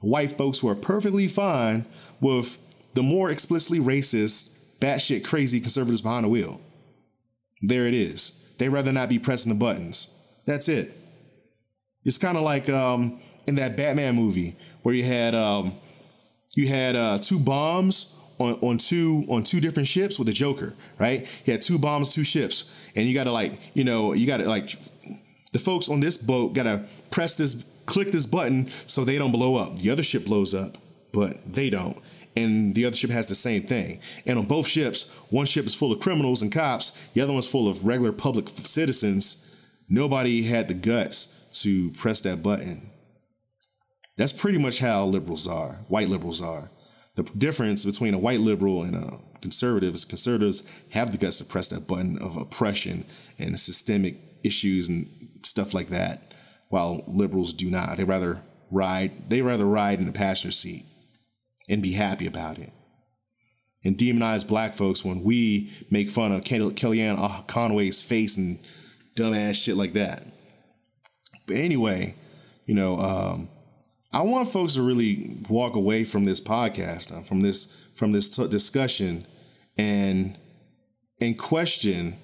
white 0.00 0.32
folks 0.32 0.58
who 0.58 0.68
are 0.68 0.74
perfectly 0.74 1.28
fine 1.28 1.84
with 2.20 2.58
the 2.94 3.02
more 3.02 3.30
explicitly 3.30 3.78
racist, 3.78 4.58
batshit 4.80 5.24
crazy 5.24 5.60
conservatives 5.60 6.00
behind 6.00 6.24
the 6.24 6.28
wheel. 6.28 6.60
There 7.62 7.86
it 7.86 7.94
is. 7.94 8.36
They'd 8.58 8.68
rather 8.68 8.92
not 8.92 9.08
be 9.08 9.18
pressing 9.18 9.52
the 9.52 9.58
buttons. 9.58 10.14
That's 10.46 10.68
it. 10.68 10.96
It's 12.04 12.18
kind 12.18 12.36
of 12.36 12.42
like 12.42 12.68
um, 12.68 13.20
in 13.46 13.56
that 13.56 13.76
Batman 13.76 14.16
movie 14.16 14.56
where 14.82 14.94
you 14.94 15.04
had 15.04 15.34
um, 15.34 15.74
you 16.54 16.68
had 16.68 16.96
uh, 16.96 17.18
two 17.18 17.38
bombs 17.38 18.16
on, 18.38 18.54
on 18.62 18.78
two 18.78 19.24
on 19.28 19.42
two 19.42 19.60
different 19.60 19.86
ships 19.86 20.18
with 20.18 20.26
the 20.26 20.32
Joker, 20.32 20.74
right? 20.98 21.26
He 21.44 21.52
had 21.52 21.62
two 21.62 21.78
bombs, 21.78 22.14
two 22.14 22.24
ships, 22.24 22.90
and 22.96 23.06
you 23.06 23.14
got 23.14 23.24
to 23.24 23.32
like 23.32 23.52
you 23.74 23.84
know 23.84 24.14
you 24.14 24.26
got 24.26 24.38
to 24.38 24.48
like 24.48 24.76
the 25.52 25.58
folks 25.58 25.88
on 25.88 26.00
this 26.00 26.16
boat 26.16 26.54
got 26.54 26.62
to 26.64 26.82
press 27.10 27.36
this 27.36 27.66
click 27.86 28.12
this 28.12 28.26
button 28.26 28.68
so 28.86 29.04
they 29.04 29.18
don't 29.18 29.32
blow 29.32 29.56
up. 29.56 29.76
The 29.76 29.90
other 29.90 30.02
ship 30.02 30.24
blows 30.24 30.54
up, 30.54 30.76
but 31.12 31.52
they 31.52 31.70
don't. 31.70 31.96
And 32.36 32.74
the 32.74 32.86
other 32.86 32.96
ship 32.96 33.10
has 33.10 33.26
the 33.26 33.34
same 33.34 33.62
thing. 33.62 34.00
And 34.24 34.38
on 34.38 34.46
both 34.46 34.66
ships, 34.66 35.12
one 35.30 35.46
ship 35.46 35.66
is 35.66 35.74
full 35.74 35.92
of 35.92 36.00
criminals 36.00 36.42
and 36.42 36.52
cops, 36.52 37.08
the 37.08 37.20
other 37.20 37.32
one's 37.32 37.46
full 37.46 37.68
of 37.68 37.84
regular 37.84 38.12
public 38.12 38.48
citizens. 38.48 39.46
Nobody 39.88 40.44
had 40.44 40.68
the 40.68 40.74
guts 40.74 41.36
to 41.62 41.90
press 41.90 42.20
that 42.22 42.42
button. 42.42 42.88
That's 44.16 44.32
pretty 44.32 44.58
much 44.58 44.78
how 44.78 45.06
liberals 45.06 45.48
are, 45.48 45.78
white 45.88 46.08
liberals 46.08 46.40
are. 46.40 46.70
The 47.16 47.24
difference 47.24 47.84
between 47.84 48.14
a 48.14 48.18
white 48.18 48.40
liberal 48.40 48.82
and 48.82 48.94
a 48.94 49.18
conservative 49.40 49.94
is 49.94 50.04
conservatives 50.04 50.70
have 50.90 51.10
the 51.10 51.18
guts 51.18 51.38
to 51.38 51.44
press 51.44 51.68
that 51.68 51.88
button 51.88 52.18
of 52.18 52.36
oppression 52.36 53.04
and 53.38 53.58
systemic 53.58 54.16
issues 54.44 54.88
and 54.88 55.08
stuff 55.42 55.74
like 55.74 55.88
that, 55.88 56.32
while 56.68 57.02
liberals 57.08 57.52
do 57.52 57.70
not. 57.70 57.96
They 57.96 58.04
rather 58.04 58.42
ride. 58.70 59.28
They 59.28 59.42
rather 59.42 59.64
ride 59.64 59.98
in 59.98 60.06
the 60.06 60.12
passenger 60.12 60.52
seat 60.52 60.84
and 61.70 61.82
be 61.82 61.92
happy 61.92 62.26
about 62.26 62.58
it. 62.58 62.72
And 63.82 63.96
demonize 63.96 64.46
black 64.46 64.74
folks 64.74 65.02
when 65.02 65.22
we 65.22 65.70
make 65.90 66.10
fun 66.10 66.32
of 66.32 66.42
Kellyanne 66.42 67.46
Conway's 67.46 68.02
face 68.02 68.36
and 68.36 68.58
dumbass 69.16 69.54
shit 69.54 69.76
like 69.76 69.94
that. 69.94 70.22
But 71.46 71.56
anyway, 71.56 72.14
you 72.66 72.74
know, 72.74 73.00
um, 73.00 73.48
I 74.12 74.22
want 74.22 74.48
folks 74.48 74.74
to 74.74 74.82
really 74.82 75.38
walk 75.48 75.76
away 75.76 76.04
from 76.04 76.26
this 76.26 76.40
podcast, 76.40 77.16
uh, 77.16 77.22
from 77.22 77.40
this 77.40 77.74
from 77.94 78.12
this 78.12 78.34
t- 78.34 78.48
discussion, 78.48 79.24
and 79.78 80.36
and 81.20 81.38
question 81.38 82.16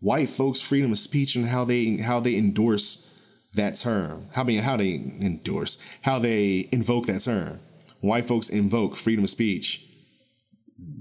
white 0.00 0.28
folks' 0.28 0.60
freedom 0.60 0.92
of 0.92 0.98
speech 0.98 1.34
and 1.34 1.46
how 1.46 1.64
they 1.64 1.96
how 1.96 2.20
they 2.20 2.36
endorse 2.36 3.12
that 3.54 3.74
term. 3.74 4.26
How 4.34 4.42
I 4.42 4.44
mean, 4.44 4.62
how 4.62 4.76
they 4.76 4.94
endorse, 4.94 5.82
how 6.02 6.18
they 6.18 6.68
invoke 6.70 7.06
that 7.06 7.20
term. 7.20 7.58
White 8.00 8.26
folks 8.26 8.48
invoke 8.48 8.96
freedom 8.96 9.24
of 9.24 9.30
speech. 9.30 9.86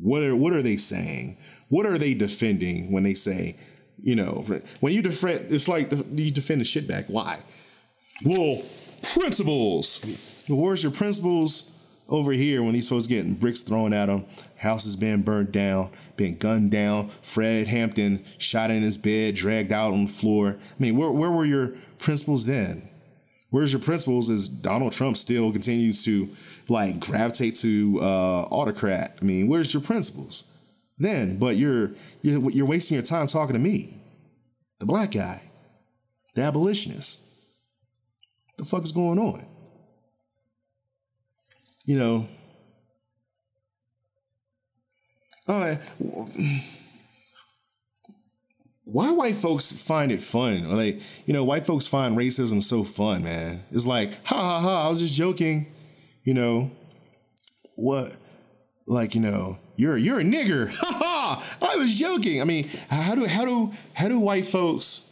What 0.02 0.24
are 0.24 0.36
what 0.36 0.54
are 0.54 0.62
they 0.62 0.78
saying? 0.78 1.38
What 1.70 1.86
are 1.86 1.98
they 1.98 2.14
defending 2.14 2.92
when 2.92 3.04
they 3.04 3.14
say, 3.14 3.56
you 4.02 4.16
know, 4.16 4.46
when 4.80 4.94
you 4.94 5.02
defend, 5.02 5.52
it's 5.52 5.68
like 5.68 5.92
you 5.92 6.32
defend 6.32 6.62
the 6.62 6.66
shit 6.66 6.88
back. 6.88 7.06
Why? 7.08 7.40
Well, 8.26 8.62
principles. 9.14 10.04
where's 10.50 10.84
your 10.84 10.92
principles 10.92 11.76
over 12.10 12.32
here 12.32 12.64
when 12.64 12.74
these 12.74 12.90
folks 12.90 13.08
getting 13.08 13.36
bricks 13.36 13.62
thrown 13.62 13.94
at 13.94 14.08
them, 14.08 14.26
houses 14.58 14.96
being 14.96 15.22
burned 15.22 15.52
down, 15.52 15.92
being 16.18 16.36
gunned 16.36 16.72
down, 16.72 17.10
Fred 17.22 17.68
Hampton 17.68 18.24
shot 18.38 18.72
in 18.72 18.82
his 18.82 18.98
bed, 18.98 19.36
dragged 19.36 19.72
out 19.72 19.94
on 19.94 20.06
the 20.06 20.12
floor. 20.12 20.58
I 20.60 20.82
mean, 20.82 20.98
where, 20.98 21.12
where 21.12 21.32
were 21.32 21.46
your 21.46 21.74
principles 22.00 22.46
then? 22.46 22.90
Where's 23.52 23.74
your 23.74 23.82
principles 23.82 24.30
as 24.30 24.48
Donald 24.48 24.92
Trump 24.92 25.18
still 25.18 25.52
continues 25.52 26.04
to 26.06 26.30
like 26.68 27.00
gravitate 27.00 27.56
to 27.58 28.00
uh, 28.02 28.42
autocrat? 28.52 29.18
I 29.22 29.26
mean, 29.26 29.48
where's 29.48 29.74
your 29.74 29.82
principles 29.82 30.56
then? 30.98 31.40
But 31.40 31.58
you're 31.58 31.92
you're 32.22 32.50
you're 32.52 32.68
wasting 32.68 32.96
your 32.96 33.04
time 33.04 33.28
talking 33.28 33.54
to 33.54 33.60
me, 33.60 33.94
the 34.80 34.86
black 34.86 35.12
guy, 35.12 35.42
the 36.36 36.44
abolitionist. 36.44 37.26
What 38.46 38.58
the 38.58 38.66
fuck 38.66 38.84
is 38.84 38.92
going 38.92 39.18
on? 39.18 39.46
You 41.86 41.98
know. 41.98 42.28
All 45.48 45.60
right 45.60 45.80
why 48.92 49.12
white 49.12 49.36
folks 49.36 49.72
find 49.72 50.12
it 50.12 50.22
fun? 50.22 50.66
Or 50.66 50.76
like, 50.76 51.00
you 51.26 51.34
know, 51.34 51.44
white 51.44 51.66
folks 51.66 51.86
find 51.86 52.18
racism 52.18 52.62
so 52.62 52.84
fun, 52.84 53.24
man. 53.24 53.64
It's 53.72 53.86
like, 53.86 54.14
ha 54.26 54.36
ha 54.36 54.60
ha, 54.62 54.86
I 54.86 54.90
was 54.90 55.00
just 55.00 55.14
joking. 55.14 55.68
You 56.24 56.34
know, 56.34 56.72
what 57.76 58.16
like, 58.86 59.16
you 59.16 59.22
know, 59.22 59.58
you're 59.76 59.98
you're 59.98 60.20
a 60.20 60.24
nigger. 60.24 60.70
Ha 60.80 60.98
ha! 61.00 61.58
I 61.62 61.76
was 61.78 61.98
joking. 61.98 62.42
I 62.42 62.46
mean, 62.46 62.68
how 62.90 63.16
do 63.16 63.26
how 63.26 63.46
do 63.46 63.72
how 63.94 64.08
do 64.08 64.20
white 64.20 64.46
folks 64.46 65.10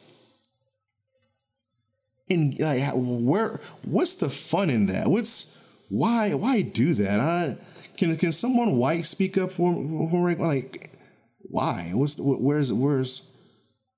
in 2.27 2.55
like 2.59 2.83
where 2.95 3.59
what's 3.83 4.15
the 4.15 4.29
fun 4.29 4.69
in 4.69 4.87
that? 4.87 5.07
What's 5.07 5.57
why 5.89 6.33
why 6.33 6.61
do 6.61 6.93
that? 6.95 7.19
I 7.19 7.57
can 7.95 8.15
can 8.17 8.31
someone 8.31 8.77
white 8.77 9.05
speak 9.05 9.37
up 9.37 9.51
for 9.51 9.73
for 10.09 10.33
like 10.35 10.91
why? 11.39 11.91
What's 11.93 12.17
where's 12.19 12.73
where's 12.73 13.31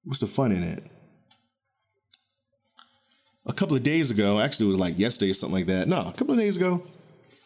What's 0.10 0.22
the 0.22 0.26
fun 0.26 0.52
in 0.52 0.64
it? 0.64 0.84
A 3.46 3.54
couple 3.54 3.76
of 3.76 3.84
days 3.84 4.10
ago, 4.10 4.40
actually, 4.40 4.66
it 4.66 4.70
was 4.70 4.80
like 4.80 4.98
yesterday 4.98 5.30
or 5.30 5.36
something 5.36 5.60
like 5.60 5.68
that. 5.68 5.88
No, 5.88 6.00
a 6.00 6.12
couple 6.14 6.32
of 6.32 6.40
days 6.40 6.58
ago, 6.58 6.82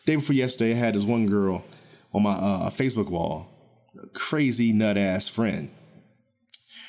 day 0.06 0.15
before 0.15 0.34
yesterday, 0.34 0.71
I 0.71 0.76
had 0.76 0.95
this 0.95 1.04
one 1.04 1.28
girl 1.28 1.62
on 2.13 2.23
my 2.23 2.32
uh, 2.32 2.69
Facebook 2.69 3.10
wall, 3.10 3.49
a 4.02 4.08
crazy 4.08 4.71
nut 4.71 4.95
ass 4.95 5.28
friend. 5.28 5.71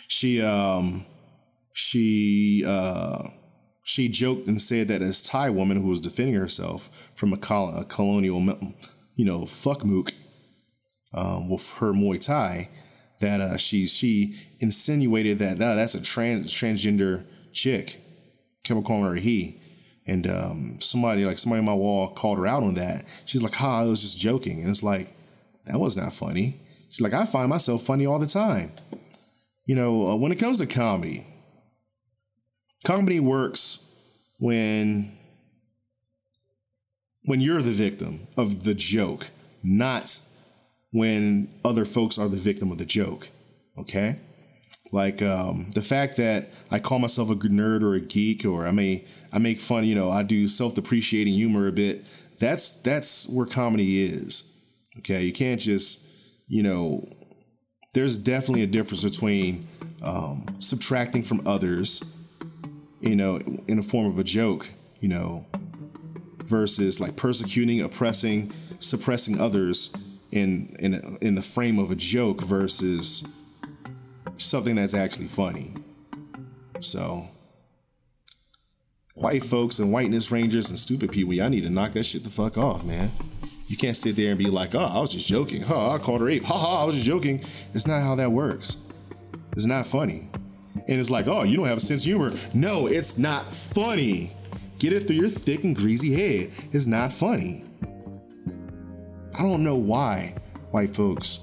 She 0.07 0.41
um 0.41 1.07
she 1.73 2.63
uh 2.65 3.31
she 3.83 4.09
joked 4.09 4.47
and 4.47 4.63
said 4.63 4.87
that 4.87 5.01
this 5.01 5.25
Thai 5.25 5.51
woman 5.51 5.83
who 5.83 5.89
was 5.89 6.01
defending 6.01 6.37
herself 6.37 6.89
from 7.17 7.33
a, 7.33 7.37
col- 7.37 7.77
a 7.77 7.85
colonial, 7.85 8.41
you 9.17 9.25
know, 9.25 9.45
fuck 9.45 9.85
mook 9.85 10.13
um, 11.13 11.49
with 11.49 11.69
her 11.79 11.93
Muay 11.93 12.25
Thai, 12.25 12.69
that 13.21 13.41
uh, 13.41 13.57
she 13.57 13.87
she 13.87 14.35
insinuated 14.61 15.39
that 15.39 15.59
no, 15.59 15.75
that's 15.75 15.95
a 15.95 16.03
trans 16.03 16.53
transgender 16.53 17.25
chick, 17.53 18.01
kept 18.63 18.89
her 18.89 19.15
he, 19.15 19.61
and 20.07 20.27
um, 20.27 20.77
somebody 20.81 21.25
like 21.25 21.39
somebody 21.39 21.61
on 21.61 21.65
my 21.65 21.75
wall 21.75 22.09
called 22.09 22.39
her 22.39 22.47
out 22.47 22.63
on 22.63 22.75
that. 22.75 23.05
She's 23.25 23.43
like, 23.43 23.55
"Ha, 23.55 23.81
I 23.81 23.85
was 23.85 24.03
just 24.03 24.19
joking," 24.19 24.61
and 24.61 24.71
it's 24.71 24.83
like 24.83 25.13
that 25.67 25.79
was 25.79 25.97
not 25.97 26.13
funny. 26.13 26.61
She's 26.89 27.01
like, 27.01 27.15
"I 27.15 27.25
find 27.25 27.49
myself 27.49 27.83
funny 27.83 28.07
all 28.07 28.19
the 28.19 28.27
time." 28.27 28.73
You 29.67 29.75
know, 29.75 30.09
uh, 30.09 30.17
when 30.17 30.33
it 30.33 30.37
comes 30.37 30.59
to 30.59 30.67
comedy, 30.67 31.27
comedy 32.85 33.21
works 33.21 33.91
when 34.39 35.17
when 37.25 37.41
you're 37.41 37.63
the 37.63 37.71
victim 37.71 38.27
of 38.37 38.65
the 38.65 38.75
joke, 38.75 39.29
not 39.63 40.19
when 40.95 41.49
other 41.65 41.85
folks 41.85 42.19
are 42.21 42.29
the 42.29 42.37
victim 42.37 42.71
of 42.71 42.79
the 42.79 42.85
joke. 42.85 43.27
Okay? 43.77 44.17
Like 44.93 45.21
um, 45.23 45.73
the 45.75 45.83
fact 45.83 46.17
that 46.19 46.51
I 46.71 46.79
call 46.79 47.01
myself 47.01 47.31
a 47.31 47.35
nerd 47.35 47.83
or 47.83 47.95
a 47.95 48.01
geek, 48.01 48.45
or 48.45 48.65
I 48.65 48.71
may 48.71 49.05
I 49.33 49.39
make 49.39 49.59
fun, 49.59 49.85
you 49.85 49.97
know, 49.97 50.09
I 50.09 50.23
do 50.23 50.47
self-depreciating 50.47 51.35
humor 51.35 51.67
a 51.67 51.73
bit. 51.73 52.07
That's 52.39 52.81
that's 52.81 53.29
where 53.29 53.45
comedy 53.45 54.05
is. 54.05 54.57
Okay, 54.99 55.25
you 55.25 55.33
can't 55.33 55.61
just, 55.61 56.07
you 56.47 56.63
know, 56.63 57.09
there's 57.93 58.17
definitely 58.17 58.63
a 58.63 58.69
difference 58.69 59.03
between 59.03 59.67
um, 60.01 60.47
subtracting 60.61 61.25
from 61.25 61.45
others, 61.45 62.17
you 63.01 63.17
know, 63.17 63.41
in 63.67 63.79
the 63.79 63.83
form 63.83 64.07
of 64.07 64.17
a 64.21 64.25
joke, 64.25 64.69
you 65.01 65.09
know, 65.09 65.45
versus 66.45 67.01
like 67.01 67.17
persecuting, 67.17 67.81
oppressing, 67.81 68.53
suppressing 68.79 69.41
others 69.41 69.93
in 70.35 70.75
in 70.81 71.19
in 71.23 71.35
the 71.37 71.43
frame 71.43 71.79
of 71.79 71.91
a 71.91 71.95
joke 71.95 72.43
versus 72.43 73.27
something 74.37 74.75
that's 74.75 74.95
actually 74.95 75.29
funny. 75.29 75.73
So 76.81 77.29
white 79.15 79.45
folks 79.45 79.79
and 79.79 79.93
whiteness 79.93 80.33
rangers 80.33 80.71
and 80.71 80.79
stupid 80.79 81.13
people, 81.13 81.33
y'all 81.33 81.49
need 81.49 81.63
to 81.63 81.71
knock 81.71 81.93
that 81.93 82.03
shit 82.03 82.25
the 82.25 82.31
fuck 82.31 82.59
off, 82.59 82.85
man. 82.85 83.09
You 83.69 83.77
can't 83.77 83.97
sit 83.97 84.17
there 84.17 84.31
and 84.31 84.39
be 84.39 84.47
like, 84.47 84.75
oh, 84.75 84.81
I 84.81 84.99
was 84.99 85.13
just 85.13 85.29
joking. 85.29 85.63
Huh, 85.63 85.93
I 85.93 85.99
called 85.99 86.21
her 86.21 86.29
ape. 86.29 86.45
Ha 86.45 86.59
ha, 86.59 86.83
I 86.83 86.85
was 86.85 86.97
just 86.97 87.07
joking. 87.07 87.43
It's 87.73 87.87
not 87.87 88.03
how 88.03 88.17
that 88.17 88.33
works. 88.33 88.87
It's 89.53 89.65
not 89.65 89.87
funny. 89.87 90.29
And 90.89 91.01
it's 91.01 91.11
like, 91.11 91.29
oh, 91.29 91.45
you 91.45 91.57
don't 91.57 91.69
have 91.69 91.79
a 91.79 91.81
sense 91.81 92.03
of 92.03 92.07
humor. 92.07 92.33
No, 92.53 92.89
it's 92.89 93.19
not 93.19 93.45
funny. 93.45 94.33
Get 94.81 94.93
it 94.93 95.05
through 95.05 95.17
your 95.17 95.29
thick 95.29 95.63
and 95.63 95.77
greasy 95.77 96.13
head. 96.13 96.51
It's 96.73 96.87
not 96.87 97.13
funny. 97.13 97.65
I 99.35 99.43
don't 99.43 99.65
know 99.65 99.77
why 99.77 100.35
white 100.71 100.95
folks 100.95 101.41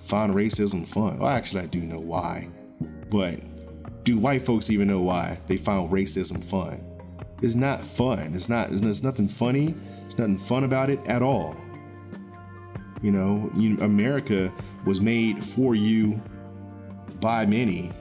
find 0.00 0.34
racism 0.34 0.86
fun. 0.86 1.18
Well, 1.18 1.28
actually, 1.28 1.62
I 1.62 1.66
do 1.66 1.80
know 1.80 2.00
why. 2.00 2.48
But 3.10 3.40
do 4.04 4.18
white 4.18 4.42
folks 4.42 4.70
even 4.70 4.88
know 4.88 5.00
why 5.00 5.38
they 5.46 5.56
find 5.56 5.90
racism 5.90 6.42
fun? 6.42 6.80
It's 7.42 7.54
not 7.54 7.84
fun. 7.84 8.32
It's 8.34 8.48
not. 8.48 8.70
There's 8.70 9.02
nothing 9.02 9.28
funny. 9.28 9.74
There's 10.02 10.18
nothing 10.18 10.38
fun 10.38 10.64
about 10.64 10.88
it 10.88 10.98
at 11.06 11.20
all. 11.20 11.54
You 13.02 13.12
know, 13.12 13.50
you, 13.54 13.78
America 13.80 14.52
was 14.86 15.00
made 15.00 15.44
for 15.44 15.74
you 15.74 16.22
by 17.20 17.44
many. 17.44 17.92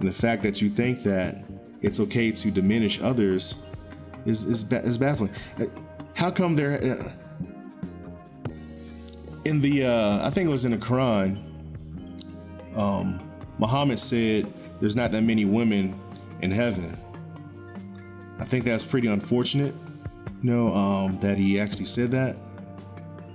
And 0.00 0.08
the 0.08 0.12
fact 0.12 0.42
that 0.42 0.60
you 0.60 0.68
think 0.68 1.04
that 1.04 1.44
it's 1.82 2.00
okay 2.00 2.32
to 2.32 2.50
diminish 2.50 3.00
others 3.00 3.64
is 4.24 4.44
is, 4.44 4.70
is 4.72 4.98
baffling. 4.98 5.30
How 6.16 6.30
come 6.30 6.56
there? 6.56 6.82
Uh, 6.82 7.10
in 9.44 9.60
the, 9.60 9.84
uh, 9.84 10.26
I 10.26 10.30
think 10.30 10.48
it 10.48 10.50
was 10.50 10.64
in 10.64 10.72
the 10.72 10.78
Quran, 10.78 11.36
um, 12.74 13.20
Muhammad 13.58 13.98
said 13.98 14.50
there's 14.80 14.96
not 14.96 15.12
that 15.12 15.22
many 15.22 15.44
women 15.44 15.98
in 16.40 16.50
heaven. 16.50 16.96
I 18.38 18.44
think 18.44 18.64
that's 18.64 18.82
pretty 18.82 19.08
unfortunate, 19.08 19.74
you 20.42 20.50
know, 20.50 20.74
um, 20.74 21.20
that 21.20 21.36
he 21.36 21.60
actually 21.60 21.84
said 21.84 22.10
that. 22.12 22.36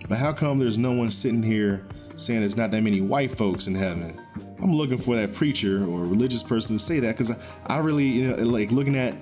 But 0.09 0.17
how 0.17 0.33
come 0.33 0.57
there's 0.57 0.79
no 0.79 0.91
one 0.91 1.11
sitting 1.11 1.43
here 1.43 1.85
saying 2.15 2.39
there's 2.39 2.57
not 2.57 2.71
that 2.71 2.81
many 2.81 2.99
white 2.99 3.29
folks 3.29 3.67
in 3.67 3.75
heaven? 3.75 4.19
I'm 4.59 4.73
looking 4.73 4.97
for 4.97 5.15
that 5.17 5.33
preacher 5.33 5.85
or 5.85 6.01
religious 6.01 6.41
person 6.41 6.77
to 6.77 6.83
say 6.83 6.99
that 6.99 7.15
because 7.15 7.37
I 7.67 7.77
really, 7.77 8.05
you 8.05 8.27
know, 8.27 8.43
like 8.43 8.71
looking 8.71 8.97
at 8.97 9.13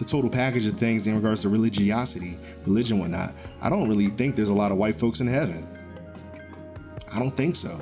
the 0.00 0.06
total 0.06 0.30
package 0.30 0.66
of 0.66 0.78
things 0.78 1.06
in 1.06 1.14
regards 1.14 1.42
to 1.42 1.50
religiosity, 1.50 2.34
religion, 2.66 2.98
whatnot, 2.98 3.34
I 3.60 3.68
don't 3.68 3.86
really 3.86 4.08
think 4.08 4.34
there's 4.34 4.48
a 4.48 4.54
lot 4.54 4.72
of 4.72 4.78
white 4.78 4.96
folks 4.96 5.20
in 5.20 5.26
heaven. 5.26 5.68
I 7.12 7.18
don't 7.18 7.30
think 7.30 7.54
so. 7.54 7.78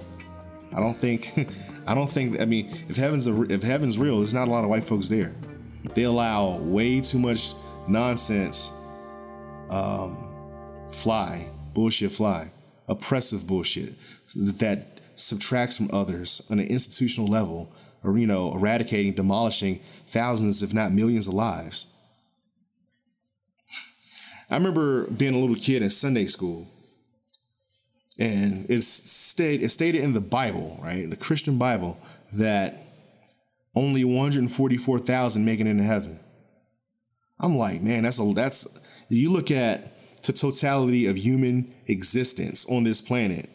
I 0.77 0.81
don't 0.81 0.97
think. 0.97 1.33
I 1.87 1.95
don't 1.95 2.11
think. 2.11 2.41
I 2.41 2.45
mean, 2.45 2.71
if 2.89 2.97
heaven's 2.97 3.29
a, 3.29 3.43
if 3.45 3.63
heaven's 3.63 3.99
real, 3.99 4.17
there's 4.17 4.35
not 4.35 4.49
a 4.49 4.51
lot 4.51 4.65
of 4.65 4.71
white 4.71 4.85
folks 4.85 5.09
there. 5.09 5.33
They 5.95 6.03
allow 6.03 6.59
way 6.59 7.01
too 7.01 7.21
much 7.21 7.53
nonsense 7.87 8.77
um, 9.71 10.19
fly, 10.91 11.47
bullshit 11.73 12.11
fly, 12.11 12.51
oppressive 12.89 13.47
bullshit 13.47 13.95
that 14.35 14.87
subtracts 15.15 15.77
from 15.77 15.89
others 15.93 16.47
on 16.51 16.59
an 16.59 16.67
institutional 16.67 17.29
level, 17.29 17.71
or 18.03 18.19
you 18.19 18.27
know, 18.27 18.53
eradicating, 18.55 19.13
demolishing 19.13 19.77
thousands, 20.09 20.65
if 20.65 20.75
not 20.75 20.91
millions, 20.91 21.29
of 21.29 21.35
lives. 21.35 21.95
I 24.51 24.57
remember 24.57 25.07
being 25.07 25.35
a 25.35 25.39
little 25.39 25.57
kid 25.57 25.83
in 25.83 25.91
Sunday 25.91 26.27
school, 26.27 26.69
and 28.19 28.67
it's 28.69 28.87
stayed 28.87 29.63
it 29.63 29.69
stated 29.69 30.03
in 30.03 30.15
the 30.15 30.21
Bible, 30.21 30.81
right, 30.83 31.09
the 31.09 31.17
Christian 31.17 31.59
Bible, 31.59 31.99
that 32.33 32.77
only 33.75 34.05
144,000 34.05 35.45
make 35.45 35.61
it 35.61 35.67
into 35.67 35.85
heaven. 35.85 36.19
I'm 37.39 37.57
like, 37.57 37.83
man, 37.83 38.03
that's 38.03 38.19
a 38.19 38.33
that's 38.33 38.81
you 39.09 39.31
look 39.31 39.51
at 39.51 39.93
the 40.25 40.33
totality 40.33 41.07
of 41.07 41.17
human 41.17 41.75
existence 41.87 42.67
on 42.71 42.85
this 42.85 43.01
planet, 43.01 43.49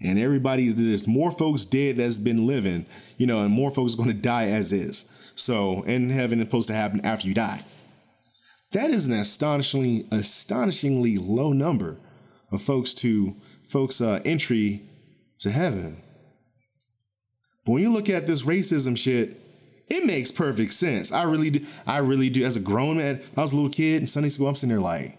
and 0.00 0.18
everybody 0.18 0.68
there's 0.68 1.08
more 1.08 1.30
folks 1.30 1.64
dead 1.64 1.96
that's 1.96 2.18
been 2.18 2.46
living, 2.46 2.86
you 3.16 3.26
know, 3.26 3.40
and 3.40 3.52
more 3.52 3.70
folks 3.70 3.94
going 3.94 4.08
to 4.08 4.14
die 4.14 4.48
as 4.48 4.72
is. 4.72 5.10
So, 5.36 5.82
and 5.86 6.10
heaven 6.12 6.40
is 6.40 6.46
supposed 6.46 6.68
to 6.68 6.74
happen 6.74 7.04
after 7.04 7.26
you 7.26 7.34
die. 7.34 7.62
That 8.74 8.90
is 8.90 9.08
an 9.08 9.14
astonishingly, 9.16 10.04
astonishingly 10.10 11.16
low 11.16 11.52
number 11.52 11.96
of 12.50 12.60
folks 12.60 12.92
to 12.94 13.36
folks' 13.64 14.00
uh, 14.00 14.20
entry 14.24 14.82
to 15.38 15.52
heaven. 15.52 16.02
But 17.64 17.72
when 17.72 17.82
you 17.82 17.90
look 17.90 18.10
at 18.10 18.26
this 18.26 18.42
racism 18.42 18.98
shit, 18.98 19.36
it 19.88 20.04
makes 20.04 20.32
perfect 20.32 20.72
sense. 20.72 21.12
I 21.12 21.22
really 21.22 21.50
do. 21.50 21.66
I 21.86 21.98
really 21.98 22.28
do. 22.28 22.44
As 22.44 22.56
a 22.56 22.60
grown 22.60 22.96
man, 22.96 23.22
I 23.36 23.42
was 23.42 23.52
a 23.52 23.56
little 23.56 23.70
kid 23.70 24.00
in 24.00 24.08
Sunday 24.08 24.28
school. 24.28 24.48
I'm 24.48 24.56
sitting 24.56 24.70
there 24.70 24.80
like, 24.80 25.18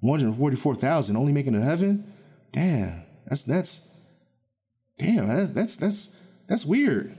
144,000 0.00 1.16
only 1.16 1.32
making 1.32 1.52
to 1.52 1.60
heaven. 1.60 2.12
Damn, 2.52 3.04
that's 3.28 3.44
that's 3.44 3.88
damn. 4.98 5.28
That, 5.28 5.54
that's 5.54 5.76
that's 5.76 6.20
that's 6.48 6.66
weird. 6.66 7.16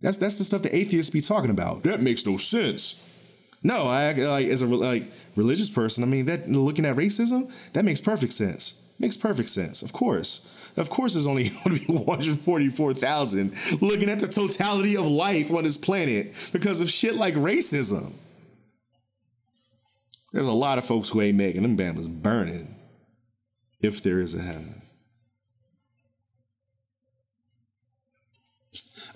That's 0.00 0.16
that's 0.16 0.38
the 0.38 0.44
stuff 0.44 0.62
the 0.62 0.74
atheists 0.74 1.12
be 1.12 1.20
talking 1.20 1.50
about. 1.50 1.84
That 1.84 2.00
makes 2.00 2.26
no 2.26 2.38
sense. 2.38 3.03
No, 3.64 3.86
I 3.86 4.12
like 4.12 4.46
as 4.46 4.60
a 4.60 4.66
like 4.66 5.10
religious 5.36 5.70
person. 5.70 6.04
I 6.04 6.06
mean, 6.06 6.26
that 6.26 6.48
looking 6.48 6.84
at 6.84 6.96
racism, 6.96 7.50
that 7.72 7.84
makes 7.84 8.00
perfect 8.00 8.34
sense. 8.34 8.82
Makes 9.00 9.16
perfect 9.16 9.48
sense. 9.48 9.82
Of 9.82 9.92
course, 9.92 10.72
of 10.76 10.90
course, 10.90 11.14
there's 11.14 11.26
only 11.26 11.48
going 11.64 11.78
to 11.78 11.86
be 11.86 11.92
144,000 11.92 13.82
looking 13.82 14.10
at 14.10 14.20
the 14.20 14.28
totality 14.28 14.96
of 14.96 15.06
life 15.06 15.50
on 15.50 15.64
this 15.64 15.78
planet 15.78 16.50
because 16.52 16.82
of 16.82 16.90
shit 16.90 17.16
like 17.16 17.34
racism. 17.34 18.12
There's 20.32 20.46
a 20.46 20.52
lot 20.52 20.78
of 20.78 20.84
folks 20.84 21.08
who 21.08 21.22
ain't 21.22 21.38
making 21.38 21.62
them 21.62 21.76
bamas 21.76 22.08
burning 22.08 22.74
if 23.80 24.02
there 24.02 24.20
is 24.20 24.34
a 24.34 24.42
heaven. 24.42 24.82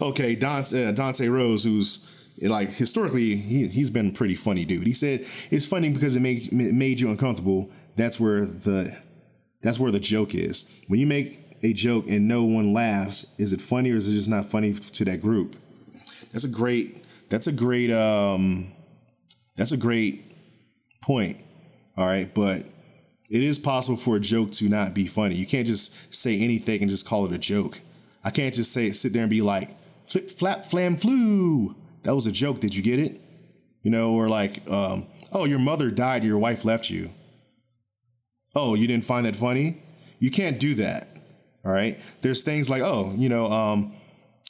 Okay, 0.00 0.36
Dante, 0.36 0.86
uh, 0.86 0.92
Dante 0.92 1.26
Rose, 1.26 1.64
who's 1.64 2.17
like 2.42 2.70
historically 2.70 3.36
he, 3.36 3.68
he's 3.68 3.90
been 3.90 4.12
pretty 4.12 4.34
funny 4.34 4.64
dude. 4.64 4.86
He 4.86 4.92
said 4.92 5.20
it's 5.50 5.66
funny 5.66 5.90
because 5.90 6.16
it 6.16 6.20
made, 6.20 6.52
it 6.52 6.74
made 6.74 7.00
you 7.00 7.10
uncomfortable. 7.10 7.70
That's 7.96 8.20
where 8.20 8.44
the 8.44 8.96
that's 9.62 9.78
where 9.78 9.90
the 9.90 10.00
joke 10.00 10.34
is. 10.34 10.70
When 10.88 11.00
you 11.00 11.06
make 11.06 11.40
a 11.62 11.72
joke 11.72 12.06
and 12.08 12.28
no 12.28 12.44
one 12.44 12.72
laughs 12.72 13.34
is 13.38 13.52
it 13.52 13.60
funny 13.60 13.90
or 13.90 13.96
is 13.96 14.06
it 14.06 14.12
just 14.12 14.30
not 14.30 14.46
funny 14.46 14.72
to 14.72 15.04
that 15.04 15.20
group? 15.20 15.56
That's 16.32 16.44
a 16.44 16.48
great 16.48 17.04
that's 17.28 17.46
a 17.46 17.52
great 17.52 17.90
um 17.90 18.72
that's 19.56 19.72
a 19.72 19.76
great 19.76 20.24
point 21.02 21.38
all 21.96 22.06
right? 22.06 22.32
But 22.32 22.64
it 23.30 23.42
is 23.42 23.58
possible 23.58 23.96
for 23.96 24.16
a 24.16 24.20
joke 24.20 24.52
to 24.52 24.68
not 24.68 24.94
be 24.94 25.06
funny. 25.06 25.34
You 25.34 25.46
can't 25.46 25.66
just 25.66 26.14
say 26.14 26.40
anything 26.40 26.80
and 26.80 26.90
just 26.90 27.06
call 27.06 27.26
it 27.26 27.32
a 27.32 27.38
joke. 27.38 27.80
I 28.24 28.30
can't 28.30 28.54
just 28.54 28.72
say 28.72 28.90
sit 28.92 29.12
there 29.12 29.22
and 29.22 29.30
be 29.30 29.42
like 29.42 29.70
flip 30.06 30.30
flap 30.30 30.64
flam 30.64 30.96
flu 30.96 31.74
that 32.08 32.14
was 32.14 32.26
a 32.26 32.32
joke. 32.32 32.60
Did 32.60 32.74
you 32.74 32.82
get 32.82 32.98
it? 32.98 33.20
You 33.82 33.90
know, 33.90 34.14
or 34.14 34.30
like, 34.30 34.66
um, 34.70 35.06
oh, 35.30 35.44
your 35.44 35.58
mother 35.58 35.90
died, 35.90 36.24
your 36.24 36.38
wife 36.38 36.64
left 36.64 36.88
you. 36.88 37.10
Oh, 38.54 38.74
you 38.74 38.86
didn't 38.86 39.04
find 39.04 39.26
that 39.26 39.36
funny? 39.36 39.82
You 40.18 40.30
can't 40.30 40.58
do 40.58 40.72
that. 40.76 41.06
All 41.66 41.70
right. 41.70 42.00
There's 42.22 42.42
things 42.42 42.70
like, 42.70 42.80
oh, 42.80 43.12
you 43.14 43.28
know, 43.28 43.52
um, 43.52 43.92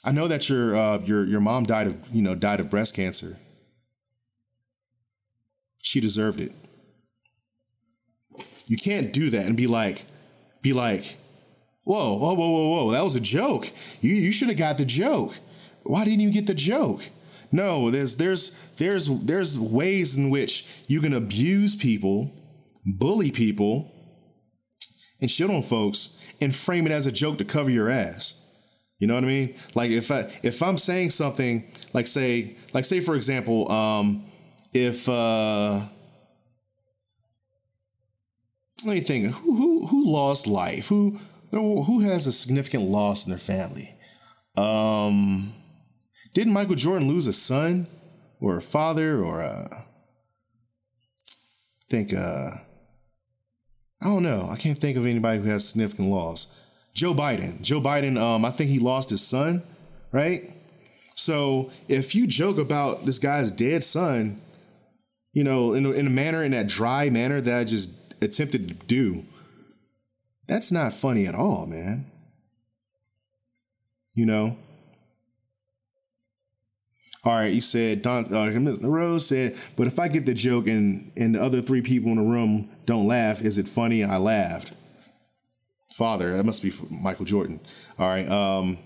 I 0.04 0.12
know 0.12 0.28
that 0.28 0.48
your 0.48 0.76
uh, 0.76 0.98
your 0.98 1.24
your 1.24 1.40
mom 1.40 1.64
died 1.64 1.88
of 1.88 1.96
you 2.14 2.22
know 2.22 2.36
died 2.36 2.60
of 2.60 2.70
breast 2.70 2.94
cancer. 2.94 3.38
She 5.82 6.00
deserved 6.00 6.38
it. 6.38 6.52
You 8.68 8.76
can't 8.76 9.12
do 9.12 9.30
that 9.30 9.46
and 9.46 9.56
be 9.56 9.66
like, 9.66 10.04
be 10.62 10.72
like, 10.72 11.16
whoa, 11.82 12.16
whoa, 12.16 12.34
whoa, 12.34 12.50
whoa, 12.50 12.68
whoa, 12.84 12.90
that 12.92 13.02
was 13.02 13.16
a 13.16 13.20
joke. 13.20 13.72
You 14.00 14.14
you 14.14 14.30
should 14.30 14.46
have 14.46 14.58
got 14.58 14.78
the 14.78 14.84
joke. 14.84 15.34
Why 15.82 16.04
didn't 16.04 16.20
you 16.20 16.30
get 16.30 16.46
the 16.46 16.54
joke? 16.54 17.02
No, 17.50 17.90
there's 17.90 18.16
there's 18.16 18.58
there's 18.76 19.06
there's 19.24 19.58
ways 19.58 20.16
in 20.16 20.30
which 20.30 20.68
you 20.86 21.00
can 21.00 21.12
abuse 21.12 21.74
people, 21.74 22.30
bully 22.84 23.30
people, 23.30 23.90
and 25.20 25.30
shit 25.30 25.50
on 25.50 25.62
folks 25.62 26.18
and 26.40 26.54
frame 26.54 26.86
it 26.86 26.92
as 26.92 27.06
a 27.06 27.12
joke 27.12 27.38
to 27.38 27.44
cover 27.44 27.70
your 27.70 27.88
ass. 27.88 28.44
You 28.98 29.06
know 29.06 29.14
what 29.14 29.24
I 29.24 29.28
mean? 29.28 29.54
Like 29.74 29.90
if 29.90 30.10
I 30.10 30.30
if 30.42 30.62
I'm 30.62 30.78
saying 30.78 31.10
something 31.10 31.64
like 31.92 32.06
say 32.06 32.56
like 32.72 32.84
say 32.84 33.00
for 33.00 33.14
example, 33.14 33.70
um, 33.70 34.24
if 34.72 35.08
uh, 35.08 35.80
let 38.84 38.94
me 38.94 39.00
think 39.00 39.32
who 39.34 39.56
who 39.56 39.86
who 39.86 40.10
lost 40.10 40.46
life 40.46 40.88
who 40.88 41.18
who 41.50 42.00
has 42.00 42.26
a 42.26 42.32
significant 42.32 42.84
loss 42.84 43.24
in 43.24 43.30
their 43.30 43.38
family. 43.38 43.94
Um, 44.56 45.52
didn't 46.34 46.52
Michael 46.52 46.74
Jordan 46.74 47.08
lose 47.08 47.26
a 47.26 47.32
son 47.32 47.86
or 48.40 48.56
a 48.56 48.62
father 48.62 49.22
or 49.22 49.40
a 49.40 49.68
I 49.72 49.84
think 51.90 52.14
uh 52.14 52.50
I 54.00 54.06
don't 54.06 54.22
know. 54.22 54.48
I 54.48 54.56
can't 54.56 54.78
think 54.78 54.96
of 54.96 55.06
anybody 55.06 55.40
who 55.40 55.48
has 55.48 55.68
significant 55.68 56.08
loss. 56.08 56.54
Joe 56.94 57.14
Biden. 57.14 57.60
Joe 57.62 57.80
Biden, 57.80 58.16
um, 58.16 58.44
I 58.44 58.50
think 58.50 58.70
he 58.70 58.78
lost 58.78 59.10
his 59.10 59.20
son, 59.20 59.62
right? 60.12 60.52
So 61.16 61.70
if 61.88 62.14
you 62.14 62.28
joke 62.28 62.58
about 62.58 63.06
this 63.06 63.18
guy's 63.18 63.50
dead 63.50 63.82
son, 63.82 64.40
you 65.32 65.42
know, 65.42 65.72
in 65.72 65.84
in 65.86 66.06
a 66.06 66.10
manner, 66.10 66.44
in 66.44 66.52
that 66.52 66.68
dry 66.68 67.10
manner 67.10 67.40
that 67.40 67.58
I 67.58 67.64
just 67.64 68.22
attempted 68.22 68.68
to 68.68 68.74
do, 68.86 69.24
that's 70.46 70.72
not 70.72 70.92
funny 70.92 71.26
at 71.26 71.34
all, 71.34 71.66
man. 71.66 72.06
You 74.14 74.26
know, 74.26 74.56
all 77.24 77.34
right, 77.34 77.52
you 77.52 77.60
said 77.60 78.02
Don 78.02 78.32
uh, 78.32 78.86
Rose 78.86 79.26
said, 79.26 79.56
but 79.76 79.86
if 79.86 79.98
I 79.98 80.08
get 80.08 80.24
the 80.24 80.34
joke 80.34 80.66
and 80.66 81.10
and 81.16 81.34
the 81.34 81.42
other 81.42 81.60
three 81.60 81.82
people 81.82 82.10
in 82.10 82.16
the 82.16 82.22
room 82.22 82.70
don't 82.86 83.06
laugh, 83.06 83.42
is 83.42 83.58
it 83.58 83.66
funny? 83.66 84.04
I 84.04 84.18
laughed. 84.18 84.74
Father, 85.92 86.36
that 86.36 86.44
must 86.44 86.62
be 86.62 86.72
Michael 86.90 87.24
Jordan. 87.24 87.60
All 87.98 88.08
right, 88.08 88.28
um, 88.28 88.78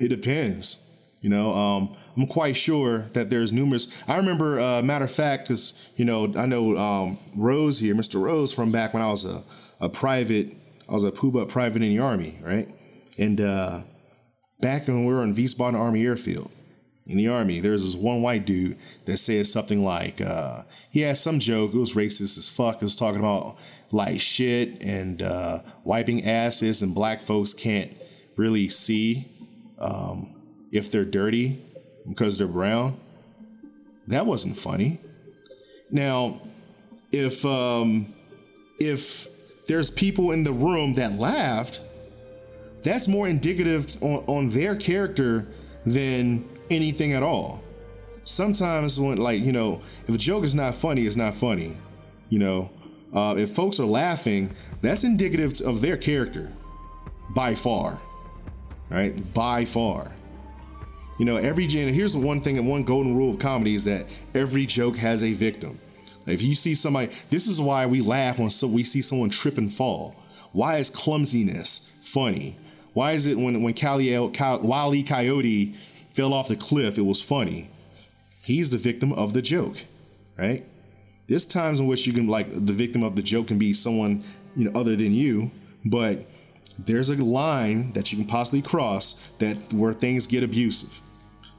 it 0.00 0.08
depends. 0.08 0.82
You 1.20 1.30
know, 1.30 1.52
um, 1.54 1.96
I'm 2.16 2.26
quite 2.26 2.56
sure 2.56 2.98
that 3.12 3.30
there's 3.30 3.52
numerous. 3.52 4.02
I 4.08 4.16
remember, 4.16 4.60
uh, 4.60 4.80
matter 4.80 5.04
of 5.04 5.10
fact, 5.10 5.48
because 5.48 5.88
you 5.96 6.04
know, 6.04 6.32
I 6.36 6.46
know 6.46 6.76
um, 6.78 7.18
Rose 7.36 7.80
here, 7.80 7.94
Mr. 7.94 8.20
Rose, 8.20 8.52
from 8.52 8.72
back 8.72 8.94
when 8.94 9.02
I 9.02 9.10
was 9.10 9.24
a, 9.26 9.42
a 9.80 9.88
private, 9.88 10.56
I 10.88 10.92
was 10.92 11.04
a 11.04 11.12
Puba 11.12 11.48
private 11.48 11.82
in 11.82 11.88
the 11.88 11.98
army, 11.98 12.38
right? 12.42 12.68
And 13.18 13.40
uh, 13.40 13.80
back 14.60 14.86
when 14.86 15.04
we 15.04 15.12
were 15.12 15.20
on 15.20 15.34
Wiesbaden 15.34 15.74
Army 15.74 16.04
Airfield 16.04 16.50
in 17.06 17.16
the 17.16 17.28
Army, 17.28 17.60
there 17.60 17.72
was 17.72 17.84
this 17.84 18.00
one 18.00 18.22
white 18.22 18.44
dude 18.44 18.76
that 19.04 19.18
said 19.18 19.46
something 19.46 19.84
like, 19.84 20.20
uh, 20.20 20.62
he 20.90 21.00
had 21.02 21.16
some 21.16 21.38
joke, 21.38 21.74
it 21.74 21.78
was 21.78 21.94
racist 21.94 22.36
as 22.38 22.48
fuck. 22.48 22.76
It 22.76 22.82
was 22.82 22.96
talking 22.96 23.20
about 23.20 23.56
like 23.90 24.20
shit 24.20 24.82
and 24.82 25.22
uh, 25.22 25.60
wiping 25.84 26.24
asses, 26.24 26.82
and 26.82 26.94
black 26.94 27.20
folks 27.20 27.54
can't 27.54 27.96
really 28.36 28.68
see 28.68 29.26
um, 29.78 30.34
if 30.72 30.90
they're 30.90 31.04
dirty 31.04 31.60
because 32.08 32.38
they're 32.38 32.46
brown. 32.46 32.96
That 34.08 34.26
wasn't 34.26 34.56
funny. 34.56 34.98
Now, 35.90 36.40
if 37.12 37.44
um, 37.44 38.12
if 38.78 39.28
there's 39.66 39.90
people 39.90 40.32
in 40.32 40.44
the 40.44 40.52
room 40.52 40.94
that 40.94 41.12
laughed, 41.12 41.80
that's 42.86 43.08
more 43.08 43.28
indicative 43.28 43.86
on, 44.02 44.24
on 44.26 44.48
their 44.50 44.76
character 44.76 45.48
than 45.84 46.48
anything 46.70 47.12
at 47.12 47.22
all. 47.22 47.62
Sometimes 48.24 48.98
when 48.98 49.18
like, 49.18 49.40
you 49.42 49.52
know, 49.52 49.80
if 50.08 50.14
a 50.14 50.18
joke 50.18 50.44
is 50.44 50.54
not 50.54 50.74
funny, 50.74 51.06
it's 51.06 51.16
not 51.16 51.34
funny. 51.34 51.76
You 52.28 52.38
know, 52.38 52.70
uh, 53.12 53.34
if 53.38 53.50
folks 53.50 53.78
are 53.78 53.86
laughing, 53.86 54.50
that's 54.82 55.04
indicative 55.04 55.60
of 55.64 55.80
their 55.80 55.96
character 55.96 56.52
by 57.34 57.54
far. 57.54 58.00
Right? 58.90 59.32
By 59.34 59.64
far. 59.64 60.12
You 61.18 61.24
know, 61.24 61.36
every 61.36 61.66
here's 61.66 62.12
the 62.12 62.18
one 62.18 62.40
thing 62.40 62.58
and 62.58 62.68
one 62.68 62.82
golden 62.82 63.16
rule 63.16 63.30
of 63.30 63.38
comedy 63.38 63.74
is 63.74 63.84
that 63.84 64.06
every 64.34 64.66
joke 64.66 64.96
has 64.96 65.22
a 65.24 65.32
victim. 65.32 65.78
If 66.26 66.42
you 66.42 66.54
see 66.54 66.74
somebody, 66.74 67.06
this 67.30 67.46
is 67.46 67.60
why 67.60 67.86
we 67.86 68.00
laugh 68.00 68.38
when 68.38 68.50
so 68.50 68.66
we 68.66 68.84
see 68.84 69.00
someone 69.00 69.30
trip 69.30 69.56
and 69.56 69.72
fall. 69.72 70.16
Why 70.52 70.76
is 70.76 70.90
clumsiness 70.90 71.92
funny? 72.02 72.56
Why 72.96 73.12
is 73.12 73.26
it 73.26 73.36
when 73.36 73.62
when 73.62 73.74
Cali, 73.74 74.08
Coyote 75.02 75.74
fell 76.14 76.32
off 76.32 76.48
the 76.48 76.56
cliff, 76.56 76.96
it 76.96 77.04
was 77.04 77.20
funny? 77.20 77.68
He's 78.42 78.70
the 78.70 78.78
victim 78.78 79.12
of 79.12 79.34
the 79.34 79.42
joke, 79.42 79.76
right? 80.38 80.64
There's 81.26 81.44
times 81.44 81.78
in 81.78 81.88
which 81.88 82.06
you 82.06 82.14
can 82.14 82.26
like 82.26 82.48
the 82.50 82.72
victim 82.72 83.02
of 83.02 83.14
the 83.14 83.20
joke 83.20 83.48
can 83.48 83.58
be 83.58 83.74
someone 83.74 84.24
you 84.56 84.64
know 84.64 84.80
other 84.80 84.96
than 84.96 85.12
you, 85.12 85.50
but 85.84 86.20
there's 86.78 87.10
a 87.10 87.22
line 87.22 87.92
that 87.92 88.12
you 88.12 88.18
can 88.18 88.26
possibly 88.26 88.62
cross 88.62 89.28
that 89.40 89.74
where 89.74 89.92
things 89.92 90.26
get 90.26 90.42
abusive. 90.42 91.02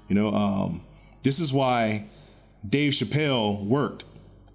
You 0.07 0.15
know, 0.15 0.29
um, 0.33 0.81
this 1.21 1.39
is 1.39 1.53
why 1.53 2.07
Dave 2.67 2.93
Chappelle 2.93 3.63
worked 3.63 4.05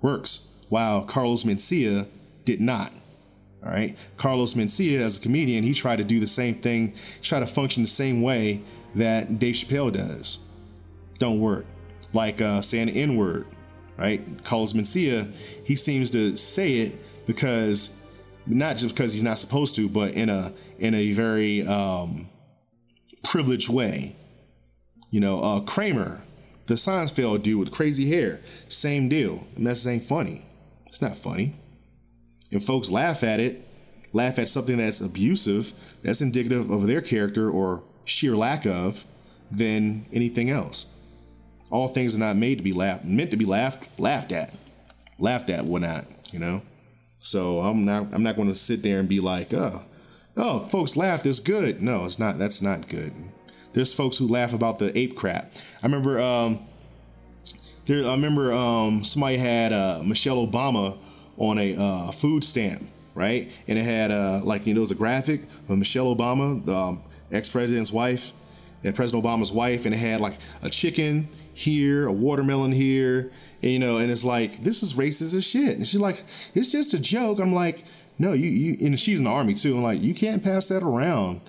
works, 0.01 0.51
while 0.69 1.05
Carlos 1.05 1.45
Mencia 1.45 2.09
did 2.45 2.61
not. 2.61 2.93
Right, 3.65 3.97
Carlos 4.17 4.55
Mencia, 4.55 4.99
as 4.99 5.19
a 5.19 5.21
comedian, 5.21 5.63
he 5.63 5.73
tried 5.73 5.97
to 5.97 6.05
do 6.05 6.19
the 6.19 6.27
same 6.27 6.57
thing, 6.57 6.95
try 7.23 7.39
to 7.39 7.47
function 7.47 7.85
the 7.85 7.89
same 7.89 8.21
way 8.21 8.61
that 8.97 9.39
Dave 9.39 9.55
Chappelle 9.55 9.93
does. 9.93 10.45
Don't 11.21 11.39
work. 11.39 11.65
Like 12.13 12.41
uh, 12.41 12.61
saying 12.61 12.89
N 12.89 13.17
word, 13.17 13.47
right? 13.97 14.21
Carlos 14.43 14.73
Mencia, 14.73 15.33
he 15.65 15.77
seems 15.77 16.11
to 16.11 16.37
say 16.37 16.79
it 16.79 17.27
because 17.27 18.03
not 18.47 18.77
just 18.77 18.95
because 18.95 19.13
he's 19.13 19.23
not 19.23 19.39
supposed 19.39 19.77
to, 19.77 19.89
but 19.89 20.13
in 20.13 20.29
a 20.29 20.53
in 20.79 20.95
a 20.95 21.13
very 21.13 21.65
um, 21.67 22.29
privileged 23.23 23.69
way. 23.69 24.17
You 25.11 25.21
know, 25.21 25.41
uh, 25.41 25.61
Kramer, 25.61 26.23
the 26.67 26.75
Seinfeld 26.75 27.45
dude 27.45 27.61
with 27.61 27.71
crazy 27.71 28.11
hair, 28.11 28.41
same 28.69 29.09
deal. 29.09 29.47
The 29.55 29.61
message 29.61 29.93
ain't 29.93 30.03
funny. 30.03 30.45
It's 30.87 31.01
not 31.01 31.17
funny. 31.17 31.55
And 32.53 32.63
folks 32.63 32.91
laugh 32.91 33.25
at 33.25 33.41
it, 33.41 33.67
laugh 34.13 34.39
at 34.39 34.47
something 34.47 34.77
that's 34.77 35.01
abusive, 35.01 35.73
that's 36.03 36.21
indicative 36.21 36.71
of 36.71 36.87
their 36.87 37.01
character 37.01 37.51
or 37.51 37.83
sheer 38.05 38.37
lack 38.37 38.67
of, 38.67 39.05
than 39.51 40.07
anything 40.13 40.51
else. 40.51 40.99
All 41.71 41.89
things 41.89 42.15
are 42.15 42.21
not 42.21 42.37
made 42.37 42.59
to 42.59 42.65
be 42.65 42.73
laughed, 42.73 43.05
meant 43.05 43.31
to 43.31 43.37
be 43.37 43.45
laughed, 43.45 43.99
laughed 43.99 44.33
at, 44.33 44.55
laughed 45.19 45.49
at, 45.51 45.65
whatnot. 45.65 46.07
You 46.31 46.39
know. 46.39 46.63
So 47.09 47.61
I'm 47.61 47.85
not, 47.85 48.09
I'm 48.13 48.23
not 48.23 48.37
going 48.37 48.49
to 48.49 48.55
sit 48.55 48.83
there 48.83 48.99
and 48.99 49.09
be 49.09 49.21
like, 49.21 49.55
oh, 49.55 49.83
oh, 50.37 50.59
folks 50.59 50.97
laugh. 50.97 51.23
That's 51.23 51.39
good. 51.41 51.83
No, 51.83 52.05
it's 52.05 52.19
not. 52.19 52.39
That's 52.39 52.61
not 52.61 52.89
good. 52.89 53.13
There's 53.73 53.95
folks 53.95 54.19
who 54.19 54.27
laugh 54.27 54.53
about 54.53 54.79
the 54.79 54.97
ape 54.99 55.17
crap. 55.17 55.53
I 55.83 55.87
remember 55.87 56.21
um, 56.21 56.59
there, 57.87 58.07
I 58.07 58.13
remember 58.13 58.53
um, 58.53 59.05
somebody 59.05 59.37
had 59.37 59.73
uh, 59.73 60.03
Michelle 60.05 60.47
Obama 60.47 60.99
on 61.37 61.59
a 61.59 61.77
uh, 61.77 62.11
food 62.11 62.45
stamp, 62.45 62.83
right? 63.15 63.51
And 63.69 63.79
it 63.79 63.85
had 63.85 64.11
uh, 64.11 64.41
like 64.45 64.67
you 64.67 64.75
know, 64.75 64.79
it 64.79 64.83
was 64.83 64.91
a 64.91 64.97
graphic 64.97 65.43
of 65.69 65.79
Michelle 65.79 66.15
Obama, 66.15 66.65
the 66.65 66.75
um, 66.75 67.03
ex-president's 67.31 67.93
wife, 67.93 68.33
and 68.85 68.95
President 68.95 69.25
Obama's 69.25 69.53
wife, 69.53 69.85
and 69.87 69.95
it 69.95 69.99
had 69.99 70.21
like 70.21 70.35
a 70.63 70.71
chicken 70.71 71.29
here, 71.55 72.07
a 72.07 72.13
watermelon 72.13 72.73
here, 72.73 73.31
and, 73.63 73.71
you 73.71 73.79
know, 73.79 73.99
and 73.99 74.11
it's 74.11 74.25
like 74.25 74.59
this 74.63 74.83
is 74.83 74.95
racist 74.95 75.35
as 75.35 75.47
shit. 75.47 75.77
And 75.77 75.87
she's 75.87 76.01
like, 76.01 76.25
it's 76.55 76.73
just 76.73 76.95
a 76.95 77.01
joke. 77.01 77.39
I'm 77.39 77.55
like, 77.55 77.85
no, 78.19 78.33
you 78.33 78.49
you, 78.49 78.87
and 78.87 78.99
she's 78.99 79.19
in 79.19 79.25
the 79.25 79.31
army 79.31 79.55
too. 79.55 79.77
I'm 79.77 79.83
like, 79.83 80.01
you 80.01 80.15
can't 80.15 80.43
pass 80.43 80.69
that 80.69 80.83
around. 80.83 81.41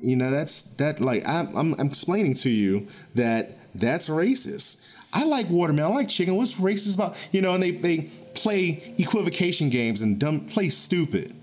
You 0.00 0.16
know, 0.16 0.30
that's 0.30 0.74
that 0.74 1.00
like 1.00 1.26
I'm, 1.26 1.56
I'm, 1.56 1.74
I'm 1.74 1.86
explaining 1.86 2.34
to 2.34 2.50
you 2.50 2.88
that 3.14 3.56
that's 3.74 4.08
racist. 4.08 4.88
I 5.12 5.24
like 5.24 5.48
watermelon, 5.50 5.92
I 5.92 5.96
like 5.96 6.08
chicken. 6.08 6.36
What's 6.36 6.58
racist 6.58 6.96
about 6.96 7.28
you 7.32 7.42
know? 7.42 7.54
And 7.54 7.62
they 7.62 7.70
they 7.70 8.10
play 8.34 8.94
equivocation 8.98 9.70
games 9.70 10.02
and 10.02 10.18
dumb 10.18 10.46
play 10.46 10.68
stupid, 10.68 11.34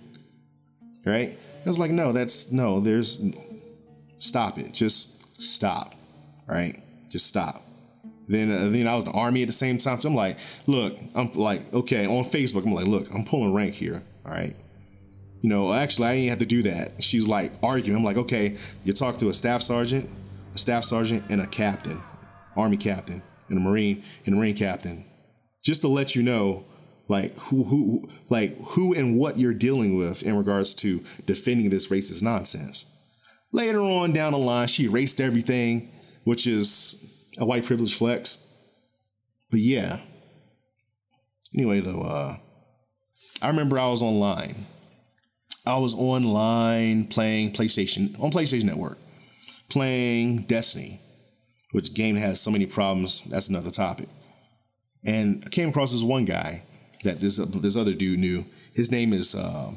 right? 1.06 1.38
I 1.66 1.70
was 1.70 1.80
like, 1.80 1.92
no, 1.92 2.12
that's 2.12 2.52
no. 2.52 2.80
There's 2.80 3.24
stop 4.18 4.58
it. 4.58 4.74
Just 4.74 5.42
stop, 5.42 5.96
right? 6.48 6.82
Just 7.10 7.28
stop. 7.28 7.62
Then, 8.28 8.52
uh, 8.52 8.70
then 8.70 8.88
I 8.88 8.96
was 8.96 9.06
in 9.06 9.12
the 9.12 9.18
army 9.18 9.42
at 9.42 9.48
the 9.48 9.54
same 9.54 9.80
time. 9.80 10.00
So 10.00 10.10
I'm 10.10 10.16
like, 10.16 10.38
look, 10.68 10.96
I'm 11.16 11.34
like, 11.34 11.74
okay, 11.74 12.06
on 12.06 12.24
Facebook, 12.24 12.64
I'm 12.64 12.74
like, 12.74 12.86
look, 12.86 13.12
I'm 13.12 13.26
pulling 13.26 13.54
rank 13.54 13.74
here. 13.74 14.04
All 14.26 14.32
right 14.32 14.56
you 15.42 15.50
know, 15.50 15.74
actually, 15.74 16.08
I 16.08 16.16
didn't 16.16 16.30
have 16.30 16.40
to 16.40 16.46
do 16.46 16.64
that. 16.64 17.02
She's 17.02 17.28
like 17.28 17.52
arguing. 17.64 17.98
I'm 17.98 18.04
like, 18.04 18.18
okay, 18.18 18.58
you 18.84 18.94
talk 18.94 19.18
to 19.18 19.30
a 19.30 19.34
staff 19.34 19.62
sergeant, 19.62 20.10
a 20.54 20.58
staff 20.58 20.84
sergeant, 20.84 21.24
and 21.30 21.42
a 21.42 21.48
captain, 21.48 22.02
army 22.58 22.78
captain, 22.78 23.22
and 23.48 23.58
a 23.58 23.62
marine, 23.62 24.04
and 24.26 24.36
a 24.36 24.38
marine 24.38 24.56
captain, 24.56 25.06
just 25.64 25.82
to 25.82 25.88
let 25.88 26.16
you 26.16 26.24
know, 26.24 26.66
like 27.10 27.38
who, 27.38 27.64
who, 27.66 28.10
like 28.30 28.58
who 28.60 28.94
and 28.94 29.18
what 29.18 29.38
you're 29.38 29.54
dealing 29.54 29.98
with 29.98 30.24
in 30.24 30.38
regards 30.38 30.74
to 30.76 31.00
defending 31.26 31.70
this 31.70 31.90
racist 31.90 32.24
nonsense. 32.24 32.96
Later 33.52 33.82
on 33.82 34.14
down 34.14 34.32
the 34.32 34.38
line, 34.38 34.68
she 34.68 34.86
erased 34.86 35.20
everything, 35.20 35.92
which 36.24 36.48
is 36.48 37.30
a 37.38 37.46
white 37.46 37.66
privilege 37.66 37.96
flex. 37.96 38.46
But 39.50 39.60
yeah. 39.60 40.00
Anyway, 41.54 41.82
though, 41.82 42.04
uh, 42.04 42.38
I 43.42 43.48
remember 43.48 43.78
I 43.78 43.90
was 43.90 44.02
online 44.02 44.68
I 45.70 45.78
was 45.78 45.94
online 45.94 47.06
playing 47.06 47.52
PlayStation 47.52 48.20
on 48.20 48.32
PlayStation 48.32 48.64
Network, 48.64 48.98
playing 49.70 50.44
Destiny, 50.44 51.00
which 51.74 51.94
game 51.94 52.16
has 52.16 52.42
so 52.42 52.50
many 52.50 52.66
problems. 52.66 53.24
That's 53.26 53.50
another 53.50 53.70
topic. 53.70 54.10
And 55.06 55.44
I 55.46 55.50
came 55.50 55.70
across 55.70 55.92
this 55.92 56.02
one 56.02 56.26
guy 56.26 56.64
that 57.04 57.20
this 57.22 57.38
this 57.38 57.76
other 57.76 57.94
dude 57.94 58.20
knew. 58.20 58.46
His 58.74 58.92
name 58.92 59.14
is 59.14 59.36
uh, 59.36 59.72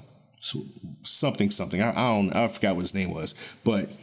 something 1.03 1.51
something. 1.51 1.83
I, 1.83 1.91
I, 1.91 2.17
don't 2.17 2.35
I 2.35 2.49
forgot 2.49 2.77
what 2.77 2.83
his 2.83 2.95
name 2.95 3.11
was, 3.13 3.35
but 3.65 3.95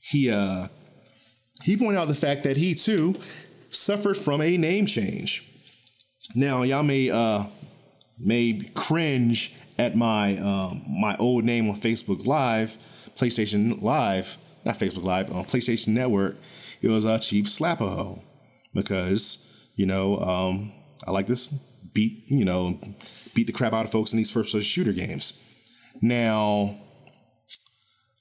he 0.00 0.30
uh, 0.30 0.68
he 1.62 1.76
pointed 1.76 1.98
out 1.98 2.08
the 2.08 2.14
fact 2.14 2.44
that 2.44 2.56
he 2.56 2.74
too 2.74 3.14
suffered 3.70 4.16
from 4.16 4.40
a 4.40 4.56
name 4.56 4.86
change. 4.86 5.44
Now 6.34 6.62
y'all 6.62 6.82
may 6.82 7.10
uh, 7.10 7.44
may 8.18 8.70
cringe 8.74 9.54
at 9.78 9.96
my 9.96 10.36
um, 10.38 10.82
my 10.88 11.16
old 11.16 11.44
name 11.44 11.68
on 11.68 11.76
Facebook 11.76 12.26
Live, 12.26 12.76
PlayStation 13.16 13.80
Live, 13.82 14.36
not 14.64 14.76
Facebook 14.76 15.04
Live, 15.04 15.32
on 15.32 15.44
PlayStation 15.44 15.88
Network, 15.88 16.36
it 16.82 16.88
was 16.88 17.04
a 17.04 17.12
uh, 17.12 17.18
Chief 17.18 17.46
Slapperho 17.46 18.20
because 18.74 19.46
you 19.76 19.86
know 19.86 20.18
um, 20.18 20.72
I 21.06 21.10
like 21.10 21.26
this 21.26 21.52
beat 21.98 22.24
you 22.28 22.44
know 22.44 22.78
beat 23.34 23.46
the 23.46 23.52
crap 23.52 23.72
out 23.72 23.84
of 23.84 23.90
folks 23.90 24.12
in 24.12 24.16
these 24.16 24.30
first 24.30 24.52
person 24.52 24.60
shooter 24.60 24.92
games. 24.92 25.44
Now, 26.00 26.76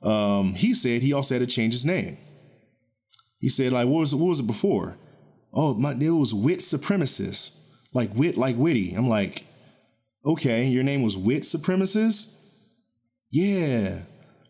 um, 0.01 0.53
he 0.55 0.73
said 0.73 1.01
he 1.01 1.13
also 1.13 1.35
had 1.35 1.47
to 1.47 1.55
change 1.55 1.73
his 1.73 1.85
name. 1.85 2.17
He 3.39 3.49
said 3.49 3.71
like 3.71 3.87
what 3.87 3.99
was 3.99 4.15
what 4.15 4.29
was 4.29 4.39
it 4.39 4.47
before? 4.47 4.97
Oh, 5.53 5.73
my 5.73 5.91
it 5.91 6.09
was 6.09 6.33
wit 6.33 6.59
supremacist, 6.59 7.61
like 7.93 8.09
wit 8.15 8.37
like 8.37 8.55
witty. 8.57 8.93
I'm 8.93 9.09
like 9.09 9.43
okay, 10.27 10.65
your 10.65 10.83
name 10.83 11.01
was 11.01 11.17
Wit 11.17 11.43
Supremacist? 11.43 12.37
Yeah. 13.31 13.99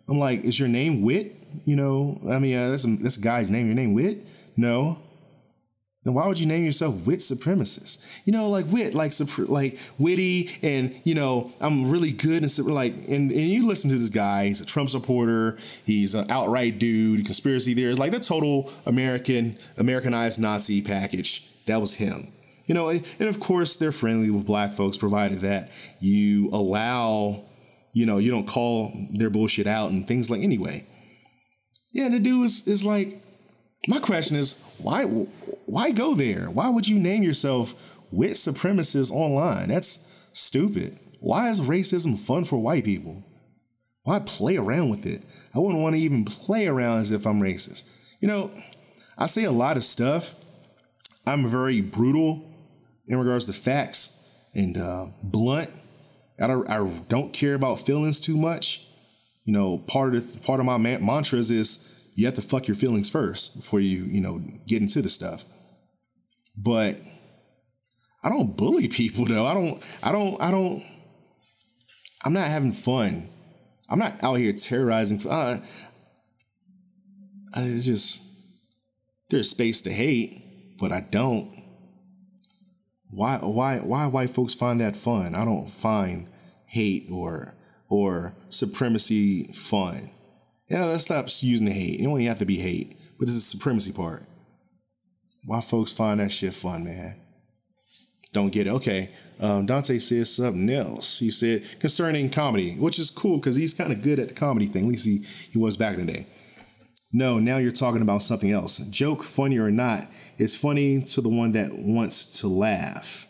I'm 0.10 0.20
like, 0.20 0.44
is 0.44 0.60
your 0.60 0.70
name 0.70 1.04
Wit? 1.04 1.36
You 1.66 1.76
know, 1.76 2.20
I 2.30 2.40
mean, 2.40 2.58
uh, 2.58 2.70
that's, 2.72 2.86
a, 2.86 2.96
that's 2.98 3.18
a 3.18 3.22
guy's 3.22 3.52
name. 3.52 3.68
Your 3.68 3.76
name 3.76 3.94
Wit? 3.94 4.28
No. 4.58 4.98
Then 6.08 6.14
why 6.14 6.26
would 6.26 6.40
you 6.40 6.46
name 6.46 6.64
yourself 6.64 7.06
Wit 7.06 7.20
Supremacist? 7.20 8.22
You 8.24 8.32
know, 8.32 8.50
like 8.50 8.64
wit, 8.72 8.96
like 8.96 9.12
like 9.50 9.78
witty, 10.00 10.58
and 10.62 10.96
you 11.04 11.14
know, 11.14 11.52
I'm 11.60 11.92
really 11.92 12.14
good 12.14 12.44
and 12.44 12.58
like, 12.66 12.94
and, 13.10 13.30
and 13.30 13.32
you 13.34 13.68
listen 13.68 13.90
to 13.90 13.98
this 13.98 14.10
guy. 14.10 14.46
He's 14.46 14.62
a 14.62 14.66
Trump 14.66 14.90
supporter. 14.90 15.58
He's 15.86 16.16
an 16.16 16.32
outright 16.32 16.80
dude, 16.80 17.26
conspiracy 17.26 17.74
theorist, 17.74 18.00
like 18.00 18.14
the 18.14 18.22
total 18.22 18.72
American 18.86 19.58
Americanized 19.78 20.40
Nazi 20.40 20.82
package. 20.82 21.46
That 21.66 21.82
was 21.82 21.96
him. 21.96 22.30
You 22.68 22.74
know, 22.74 22.88
and 22.88 23.04
of 23.20 23.42
course 23.42 23.76
they're 23.76 23.92
friendly 23.92 24.30
with 24.30 24.46
black 24.46 24.72
folks, 24.72 24.96
provided 24.96 25.42
that 25.42 25.72
you 26.00 26.48
allow, 26.54 27.44
you 27.92 28.06
know, 28.06 28.18
you 28.18 28.32
don't 28.32 28.48
call 28.48 28.94
their 29.12 29.30
bullshit 29.30 29.68
out 29.68 29.92
and 29.92 30.08
things 30.08 30.30
like 30.30 30.40
anyway. 30.40 30.88
Yeah, 31.92 32.08
the 32.08 32.20
dude 32.20 32.46
is, 32.46 32.66
is 32.66 32.86
like, 32.86 33.22
my 33.88 34.00
question 34.00 34.38
is, 34.38 34.78
why 34.82 35.04
why 35.06 35.92
go 35.92 36.14
there? 36.14 36.50
Why 36.50 36.70
would 36.70 36.88
you 36.88 37.00
name 37.00 37.24
yourself 37.24 37.74
wit 38.12 38.34
supremacist 38.34 39.12
online? 39.12 39.70
That's 39.70 40.30
stupid. 40.34 41.00
Why 41.20 41.50
is 41.50 41.62
racism 41.62 42.18
fun 42.18 42.44
for 42.44 42.58
white 42.58 42.86
people? 42.86 43.24
Why 44.04 44.20
play 44.20 44.58
around 44.58 44.90
with 44.90 45.06
it? 45.06 45.24
I 45.54 45.60
wouldn't 45.60 45.82
want 45.82 45.96
to 45.96 46.02
even 46.02 46.26
play 46.26 46.68
around 46.68 47.00
as 47.00 47.12
if 47.12 47.26
I'm 47.26 47.42
racist. 47.42 47.90
You 48.22 48.28
know, 48.28 48.52
I 49.18 49.26
say 49.26 49.46
a 49.46 49.52
lot 49.52 49.78
of 49.78 49.84
stuff. 49.84 50.36
I'm 51.26 51.48
very 51.48 51.82
brutal 51.82 52.44
in 53.08 53.18
regards 53.18 53.46
to 53.46 53.54
facts 53.54 54.24
and 54.54 54.78
uh, 54.78 55.08
blunt. 55.24 55.72
I 56.40 56.48
don't, 56.48 56.70
I 56.70 56.88
don't 57.10 57.34
care 57.34 57.56
about 57.56 57.80
feelings 57.80 58.20
too 58.20 58.38
much. 58.38 58.88
You 59.46 59.54
know, 59.54 59.78
part 59.80 60.14
of 60.14 60.44
part 60.44 60.60
of 60.60 60.66
my 60.66 60.78
man- 60.78 61.06
mantras 61.06 61.52
is 61.52 61.87
you 62.18 62.26
have 62.26 62.34
to 62.34 62.42
fuck 62.42 62.68
your 62.68 62.76
feelings 62.76 63.08
first 63.08 63.58
before 63.58 63.80
you, 63.80 64.04
you 64.06 64.20
know, 64.20 64.42
get 64.66 64.82
into 64.82 65.04
the 65.04 65.08
stuff. 65.08 65.46
But 66.58 67.00
I 68.24 68.30
don't 68.30 68.58
bully 68.58 68.88
people 68.88 69.24
though. 69.24 69.46
I 69.46 69.54
don't, 69.54 69.84
I 70.02 70.12
don't, 70.12 70.42
I 70.42 70.50
don't, 70.50 70.84
I'm 72.26 72.34
not 72.34 72.48
having 72.48 72.72
fun. 72.72 73.30
I'm 73.88 74.00
not 74.00 74.16
out 74.24 74.40
here 74.40 74.52
terrorizing. 74.52 75.26
Uh, 75.30 75.60
it's 77.56 77.86
just, 77.86 78.26
there's 79.30 79.52
space 79.52 79.84
to 79.84 79.92
hate, 79.92 80.78
but 80.80 80.92
I 80.92 81.02
don't. 81.02 81.56
Why, 83.12 83.38
why, 83.38 83.78
why 83.78 84.08
white 84.08 84.32
folks 84.32 84.56
find 84.56 84.82
that 84.82 84.96
fun? 84.96 85.36
I 85.36 85.46
don't 85.46 85.70
find 85.70 86.28
hate 86.66 87.10
or, 87.12 87.54
or 87.90 88.34
supremacy 88.50 89.54
fun. 89.54 90.10
Yeah, 90.70 90.86
let's 90.86 91.06
stop 91.06 91.28
using 91.42 91.68
the 91.68 91.74
hate. 91.74 92.00
You 92.00 92.08
don't 92.08 92.20
even 92.20 92.28
have 92.28 92.40
to 92.40 92.46
be 92.46 92.58
hate, 92.58 92.98
but 93.18 93.28
this 93.28 93.36
is 93.36 93.50
the 93.50 93.58
supremacy 93.58 93.92
part. 93.92 94.24
Why 95.46 95.62
folks 95.62 95.94
find 95.94 96.20
that 96.20 96.32
shit 96.32 96.54
fun, 96.54 96.84
man? 96.84 97.16
Don't 98.34 98.52
get 98.52 98.68
it. 98.68 98.72
Okay. 98.72 99.10
Um, 99.40 99.66
Dante 99.66 100.00
says 100.00 100.36
something 100.36 100.70
else. 100.70 101.20
He 101.20 101.32
said 101.32 101.64
concerning 101.80 102.30
comedy, 102.30 102.76
which 102.76 103.00
is 103.00 103.10
cool 103.10 103.38
because 103.38 103.56
he's 103.56 103.74
kind 103.74 103.92
of 103.92 104.02
good 104.02 104.20
at 104.20 104.28
the 104.30 104.34
comedy 104.34 104.66
thing. 104.66 104.84
At 104.84 104.90
least 104.90 105.06
he, 105.06 105.20
he 105.52 105.58
was 105.58 105.78
back 105.78 105.98
in 105.98 106.06
the 106.06 106.12
day. 106.12 106.26
No, 107.14 107.40
now 107.40 107.58
you're 107.58 107.72
talking 107.72 108.02
about 108.02 108.22
something 108.22 108.52
else. 108.52 108.80
Joke, 108.90 109.24
funny 109.24 109.58
or 109.58 109.72
not, 109.72 110.08
is 110.38 110.58
funny 110.58 111.02
to 111.02 111.22
the 111.22 111.30
one 111.30 111.52
that 111.52 111.74
wants 111.74 112.26
to 112.42 112.48
laugh. 112.48 113.28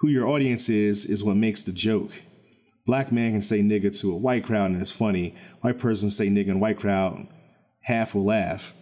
Who 0.00 0.08
your 0.08 0.28
audience 0.28 0.68
is, 0.68 1.06
is 1.06 1.24
what 1.24 1.36
makes 1.36 1.62
the 1.62 1.72
joke. 1.72 2.12
Black 2.90 3.12
man 3.12 3.30
can 3.30 3.40
say 3.40 3.60
nigga 3.60 3.96
to 4.00 4.10
a 4.10 4.16
white 4.16 4.42
crowd 4.42 4.72
and 4.72 4.80
it's 4.80 4.90
funny. 4.90 5.32
White 5.60 5.78
person 5.78 6.10
say 6.10 6.26
nigga 6.26 6.48
in 6.48 6.58
white 6.58 6.76
crowd, 6.76 7.28
half 7.82 8.16
will 8.16 8.24
laugh. 8.24 8.74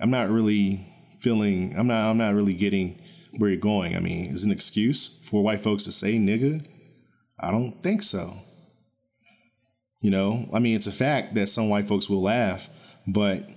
I'm 0.00 0.10
not 0.10 0.28
really 0.28 0.92
feeling 1.20 1.76
I'm 1.78 1.86
not 1.86 2.10
I'm 2.10 2.18
not 2.18 2.34
really 2.34 2.54
getting 2.54 3.00
where 3.36 3.50
you're 3.50 3.60
going. 3.60 3.94
I 3.94 4.00
mean, 4.00 4.32
is 4.32 4.42
an 4.42 4.50
excuse 4.50 5.24
for 5.24 5.40
white 5.40 5.60
folks 5.60 5.84
to 5.84 5.92
say 5.92 6.18
nigga? 6.18 6.66
I 7.38 7.52
don't 7.52 7.80
think 7.80 8.02
so. 8.02 8.34
You 10.00 10.10
know, 10.10 10.48
I 10.52 10.58
mean, 10.58 10.74
it's 10.74 10.88
a 10.88 10.92
fact 11.06 11.36
that 11.36 11.48
some 11.48 11.68
white 11.68 11.86
folks 11.86 12.10
will 12.10 12.22
laugh, 12.22 12.68
but 13.06 13.48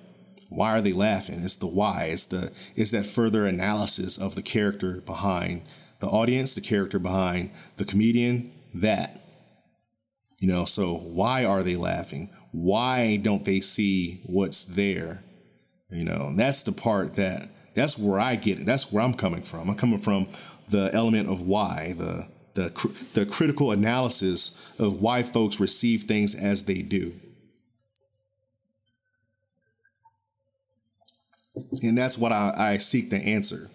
why 0.50 0.78
are 0.78 0.82
they 0.82 0.94
laughing? 0.94 1.42
It's 1.42 1.58
the 1.58 1.66
why. 1.66 2.10
It's 2.12 2.28
the 2.28 2.56
it's 2.76 2.92
that 2.92 3.08
further 3.08 3.48
analysis 3.48 4.20
of 4.20 4.36
the 4.36 4.44
character 4.44 5.02
behind 5.08 5.64
the 6.02 6.08
audience, 6.08 6.54
the 6.54 6.62
character 6.62 7.00
behind 7.00 7.50
the 7.78 7.84
comedian, 7.84 8.54
that. 8.74 9.22
You 10.40 10.48
know, 10.48 10.66
so 10.66 10.96
why 10.96 11.44
are 11.44 11.64
they 11.64 11.76
laughing? 11.76 12.30
Why 12.52 13.18
don't 13.18 13.46
they 13.46 13.60
see 13.60 14.22
what's 14.26 14.64
there? 14.64 15.24
You 15.92 16.06
know, 16.06 16.32
that's 16.36 16.64
the 16.64 16.72
part 16.72 17.16
that 17.16 17.50
that's 17.76 17.98
where 17.98 18.20
I 18.20 18.36
get 18.36 18.60
it. 18.60 18.66
That's 18.66 18.92
where 18.92 19.04
I'm 19.04 19.14
coming 19.14 19.42
from. 19.42 19.70
I'm 19.70 19.76
coming 19.76 20.00
from 20.00 20.28
the 20.70 20.90
element 20.94 21.30
of 21.30 21.42
why, 21.42 21.94
the 21.98 22.28
the 22.54 22.70
the 23.14 23.26
critical 23.26 23.72
analysis 23.72 24.76
of 24.80 25.02
why 25.02 25.24
folks 25.24 25.60
receive 25.60 26.04
things 26.04 26.36
as 26.36 26.66
they 26.66 26.82
do. 26.82 27.14
And 31.82 31.98
that's 31.98 32.18
what 32.18 32.32
I, 32.32 32.54
I 32.56 32.78
seek 32.78 33.10
to 33.10 33.18
answer. 33.18 33.70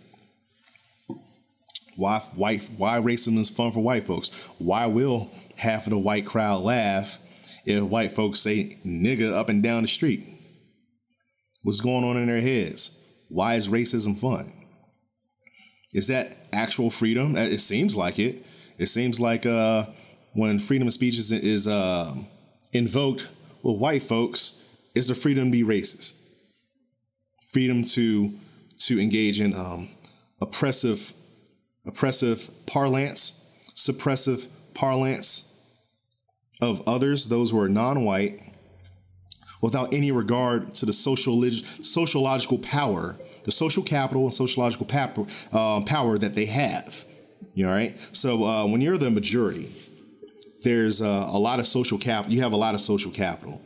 Why 1.96 2.18
white 2.34 2.68
why 2.76 2.98
racism 2.98 3.38
is 3.38 3.50
fun 3.50 3.72
for 3.72 3.80
white 3.80 4.06
folks? 4.06 4.28
Why 4.58 4.86
will 4.86 5.30
half 5.56 5.86
of 5.86 5.90
the 5.90 5.98
white 5.98 6.26
crowd 6.26 6.62
laugh 6.62 7.18
if 7.64 7.82
white 7.82 8.12
folks 8.12 8.40
say 8.40 8.78
nigga 8.84 9.32
up 9.32 9.48
and 9.48 9.62
down 9.62 9.82
the 9.82 9.88
street? 9.88 10.26
What's 11.62 11.80
going 11.80 12.04
on 12.04 12.16
in 12.16 12.26
their 12.26 12.40
heads? 12.40 13.00
Why 13.28 13.54
is 13.54 13.68
racism 13.68 14.18
fun? 14.18 14.52
Is 15.92 16.08
that 16.08 16.36
actual 16.52 16.90
freedom? 16.90 17.36
Uh, 17.36 17.40
it 17.40 17.58
seems 17.58 17.96
like 17.96 18.18
it. 18.18 18.44
It 18.76 18.86
seems 18.86 19.20
like 19.20 19.46
uh, 19.46 19.86
when 20.32 20.58
freedom 20.58 20.88
of 20.88 20.94
speech 20.94 21.16
is, 21.16 21.30
is 21.30 21.68
uh, 21.68 22.12
invoked 22.72 23.28
with 23.62 23.78
white 23.78 24.02
folks, 24.02 24.64
is 24.94 25.08
the 25.08 25.14
freedom 25.14 25.46
to 25.46 25.50
be 25.50 25.62
racist, 25.62 26.20
freedom 27.46 27.84
to 27.84 28.32
to 28.80 29.00
engage 29.00 29.40
in 29.40 29.54
um, 29.54 29.88
oppressive 30.40 31.12
oppressive 31.86 32.50
parlance, 32.66 33.46
suppressive 33.74 34.48
parlance 34.74 35.54
of 36.60 36.82
others, 36.86 37.28
those 37.28 37.50
who 37.50 37.60
are 37.60 37.68
non-white, 37.68 38.40
without 39.60 39.92
any 39.94 40.12
regard 40.12 40.74
to 40.74 40.86
the 40.86 40.92
social 40.92 41.42
sociological 41.50 42.58
power, 42.58 43.16
the 43.44 43.52
social 43.52 43.82
capital 43.82 44.24
and 44.24 44.34
sociological 44.34 44.86
power, 44.86 45.26
uh, 45.52 45.80
power 45.82 46.18
that 46.18 46.34
they 46.34 46.46
have. 46.46 47.04
You 47.54 47.66
know, 47.66 47.72
right? 47.72 47.98
So 48.12 48.44
uh, 48.44 48.66
when 48.66 48.80
you're 48.80 48.98
the 48.98 49.10
majority, 49.10 49.70
there's 50.64 51.00
uh, 51.00 51.28
a 51.30 51.38
lot 51.38 51.60
of 51.60 51.66
social 51.66 51.98
capital. 51.98 52.32
You 52.32 52.42
have 52.42 52.52
a 52.52 52.56
lot 52.56 52.74
of 52.74 52.80
social 52.80 53.10
capital. 53.10 53.62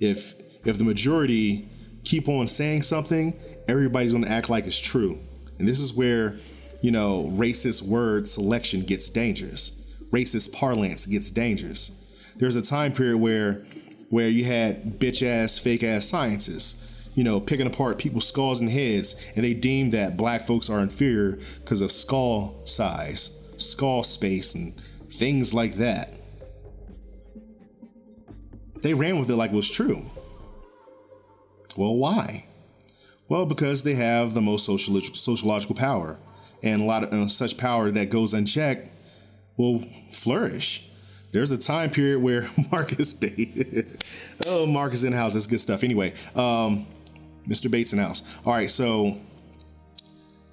If 0.00 0.34
if 0.64 0.78
the 0.78 0.84
majority 0.84 1.68
keep 2.04 2.28
on 2.28 2.48
saying 2.48 2.82
something, 2.82 3.38
everybody's 3.68 4.12
going 4.12 4.24
to 4.24 4.30
act 4.30 4.48
like 4.48 4.66
it's 4.66 4.78
true, 4.78 5.18
and 5.58 5.66
this 5.66 5.80
is 5.80 5.92
where 5.94 6.36
you 6.80 6.90
know 6.90 7.30
racist 7.34 7.82
word 7.82 8.28
selection 8.28 8.82
gets 8.82 9.10
dangerous. 9.10 9.82
Racist 10.10 10.54
parlance 10.54 11.06
gets 11.06 11.30
dangerous. 11.30 12.00
There's 12.36 12.56
a 12.56 12.62
time 12.62 12.92
period 12.92 13.18
where 13.18 13.64
where 14.08 14.28
you 14.28 14.44
had 14.44 14.98
bitch 14.98 15.26
ass, 15.26 15.58
fake 15.58 15.82
ass 15.82 16.04
scientists, 16.04 17.10
you 17.16 17.24
know, 17.24 17.40
picking 17.40 17.66
apart 17.66 17.98
people's 17.98 18.28
skulls 18.28 18.60
and 18.60 18.70
heads, 18.70 19.30
and 19.34 19.44
they 19.44 19.54
deemed 19.54 19.92
that 19.92 20.16
black 20.16 20.42
folks 20.42 20.70
are 20.70 20.80
inferior 20.80 21.38
because 21.60 21.82
of 21.82 21.90
skull 21.90 22.54
size, 22.64 23.42
skull 23.56 24.02
space, 24.02 24.54
and 24.54 24.74
things 24.76 25.52
like 25.52 25.74
that. 25.74 26.10
They 28.82 28.94
ran 28.94 29.18
with 29.18 29.30
it 29.30 29.36
like 29.36 29.50
it 29.50 29.56
was 29.56 29.70
true. 29.70 30.02
Well, 31.76 31.96
why? 31.96 32.46
Well, 33.28 33.46
because 33.46 33.82
they 33.82 33.94
have 33.94 34.34
the 34.34 34.40
most 34.40 34.66
sociological 34.66 35.74
power, 35.74 36.18
and 36.62 36.82
a 36.82 36.84
lot 36.84 37.04
of 37.04 37.12
uh, 37.12 37.28
such 37.28 37.56
power 37.56 37.90
that 37.90 38.10
goes 38.10 38.34
unchecked 38.34 38.88
will 39.56 39.80
flourish. 40.10 40.90
There's 41.32 41.50
a 41.50 41.58
time 41.58 41.90
period 41.90 42.22
where 42.22 42.48
Marcus 42.72 43.12
Bates, 43.12 43.96
oh, 44.46 44.66
Marcus 44.66 45.04
in 45.04 45.12
house, 45.12 45.34
that's 45.34 45.46
good 45.46 45.60
stuff. 45.60 45.84
Anyway, 45.84 46.14
um, 46.34 46.86
Mr. 47.46 47.70
Bates 47.70 47.92
in 47.92 47.98
house. 47.98 48.22
All 48.44 48.52
right, 48.52 48.70
so 48.70 49.16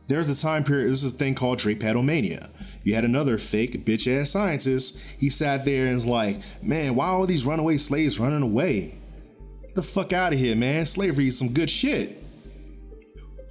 there's 0.08 0.30
a 0.30 0.41
time 0.41 0.64
period, 0.64 0.91
this 0.91 1.04
is 1.04 1.14
a 1.14 1.18
thing 1.18 1.36
called 1.36 1.60
Drapetomania. 1.60 2.49
You 2.84 2.95
had 2.95 3.06
another 3.06 3.38
fake 3.38 3.86
bitch 3.86 4.12
ass 4.12 4.32
scientist. 4.32 4.99
He 5.20 5.30
sat 5.30 5.64
there 5.64 5.86
and 5.86 5.95
was 5.95 6.06
like, 6.06 6.39
man, 6.62 6.95
why 6.95 7.08
are 7.08 7.14
all 7.14 7.26
these 7.26 7.45
runaway 7.45 7.78
slaves 7.78 8.20
running 8.20 8.43
away? 8.43 8.95
Get 9.62 9.76
the 9.76 9.84
fuck 9.84 10.12
out 10.12 10.34
of 10.34 10.39
here, 10.39 10.56
man. 10.56 10.86
Slavery 10.86 11.28
is 11.28 11.38
some 11.38 11.54
good 11.54 11.70
shit. 11.70 12.22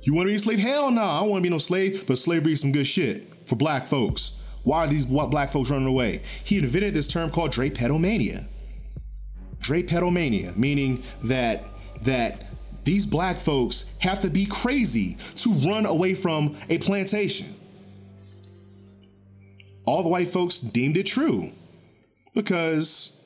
You 0.03 0.15
want 0.15 0.27
to 0.27 0.33
be 0.33 0.35
a 0.35 0.39
slave? 0.39 0.59
Hell 0.59 0.91
no, 0.91 1.01
nah, 1.01 1.17
I 1.17 1.21
don't 1.21 1.31
want 1.31 1.43
to 1.43 1.49
be 1.49 1.51
no 1.51 1.59
slave, 1.59 2.07
but 2.07 2.19
slavery 2.19 2.53
is 2.53 2.61
some 2.61 2.73
good 2.73 2.87
shit 2.87 3.23
for 3.47 3.57
black 3.57 3.87
folks. 3.87 4.41
Why 4.65 4.85
are 4.85 4.89
these 4.89 5.07
black 5.07 5.51
folks 5.51 5.71
running 5.71 5.89
away? 5.89 6.23
He 6.45 6.59
invented 6.59 6.95
this 6.95 7.09
term 7.09 7.31
called 7.31 7.53
drapetomania. 7.53 8.47
Drapetomania, 9.61 10.57
meaning 10.57 11.03
that 11.25 11.65
that 12.03 12.47
these 12.85 13.07
black 13.07 13.37
folks 13.37 13.97
have 14.01 14.21
to 14.23 14.31
be 14.31 14.45
crazy 14.45 15.17
to 15.37 15.51
run 15.69 15.87
away 15.87 16.15
from 16.15 16.57
a 16.69 16.79
plantation. 16.79 17.47
All 19.85 20.03
the 20.03 20.09
white 20.09 20.29
folks 20.29 20.59
deemed 20.59 20.97
it 20.97 21.07
true 21.07 21.51
because 22.35 23.21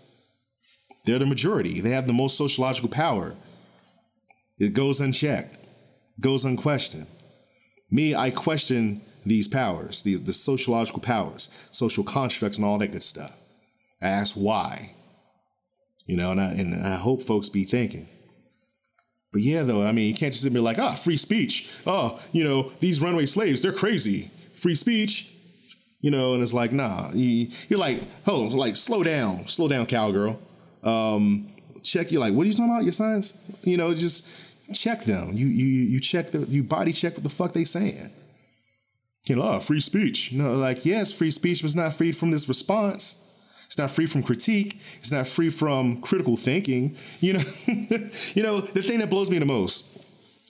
they're 1.05 1.18
the 1.18 1.27
majority. 1.27 1.81
They 1.81 1.91
have 1.91 2.07
the 2.07 2.12
most 2.12 2.37
sociological 2.37 2.91
power. 2.91 3.35
It 4.59 4.72
goes 4.74 5.01
unchecked, 5.01 5.66
goes 6.21 6.45
unquestioned. 6.45 7.07
Me, 7.91 8.14
I 8.14 8.31
question 8.31 9.01
these 9.25 9.49
powers, 9.49 10.03
these 10.03 10.23
the 10.23 10.33
sociological 10.33 11.01
powers, 11.01 11.69
social 11.71 12.05
constructs, 12.05 12.59
and 12.59 12.67
all 12.67 12.79
that 12.79 12.93
good 12.93 13.03
stuff. 13.03 13.33
I 14.01 14.09
ask 14.09 14.35
why. 14.35 14.93
You 16.07 16.17
know, 16.17 16.31
and 16.31 16.41
I, 16.41 16.53
and 16.53 16.87
I 16.87 16.97
hope 16.97 17.23
folks 17.23 17.49
be 17.49 17.64
thinking. 17.64 18.09
But 19.33 19.43
yeah, 19.43 19.64
though, 19.64 19.85
I 19.85 19.93
mean, 19.93 20.09
you 20.09 20.14
can't 20.14 20.33
just 20.33 20.51
be 20.51 20.61
like, 20.61 20.79
ah, 20.79 20.95
free 20.95 21.17
speech. 21.17 21.75
Oh, 21.87 22.21
you 22.33 22.45
know, 22.45 22.73
these 22.81 23.03
runaway 23.03 23.27
slaves, 23.27 23.61
they're 23.61 23.73
crazy. 23.73 24.31
Free 24.55 24.75
speech. 24.77 25.33
You 26.01 26.11
know, 26.11 26.35
and 26.35 26.43
it's 26.43 26.55
like, 26.55 26.73
nah, 26.73 27.11
you, 27.12 27.49
are 27.73 27.77
like, 27.77 28.01
oh, 28.27 28.43
like, 28.43 28.77
slow 28.77 29.03
down, 29.03 29.49
slow 29.49 29.67
down, 29.67 29.87
cowgirl. 29.87 30.41
Um, 30.85 31.51
check, 31.83 32.12
you're 32.12 32.21
like, 32.21 32.35
what 32.35 32.45
are 32.45 32.47
you 32.47 32.53
talking 32.53 32.71
about, 32.71 32.85
your 32.85 32.93
science? 32.93 33.61
You 33.67 33.77
know, 33.77 33.93
just 33.93 34.56
check 34.75 35.05
them. 35.05 35.33
You, 35.33 35.47
you, 35.47 35.67
you 35.67 36.01
check 36.01 36.31
the, 36.31 36.41
you 36.41 36.62
body 36.62 36.93
check 36.93 37.14
what 37.14 37.23
the 37.23 37.31
fuck 37.31 37.53
they 37.53 37.64
saying 37.64 38.11
you 39.27 39.35
know, 39.35 39.43
oh, 39.43 39.61
free 39.61 39.81
speech. 39.81 40.33
No, 40.33 40.53
like, 40.53 40.85
yes, 40.85 41.12
free 41.12 41.31
speech 41.31 41.62
was 41.62 41.75
not 41.75 41.93
freed 41.95 42.17
from 42.17 42.31
this 42.31 42.49
response. 42.49 43.23
It's 43.67 43.77
not 43.77 43.91
free 43.91 44.07
from 44.07 44.23
critique. 44.23 44.81
It's 44.99 45.11
not 45.11 45.27
free 45.27 45.51
from 45.51 46.01
critical 46.01 46.37
thinking. 46.37 46.97
You 47.21 47.35
know, 47.35 47.43
you 47.67 48.43
know 48.43 48.61
the 48.61 48.83
thing 48.83 49.01
that 49.01 49.11
blows 49.11 49.31
me 49.31 49.39
the 49.41 49.45
most 49.45 49.93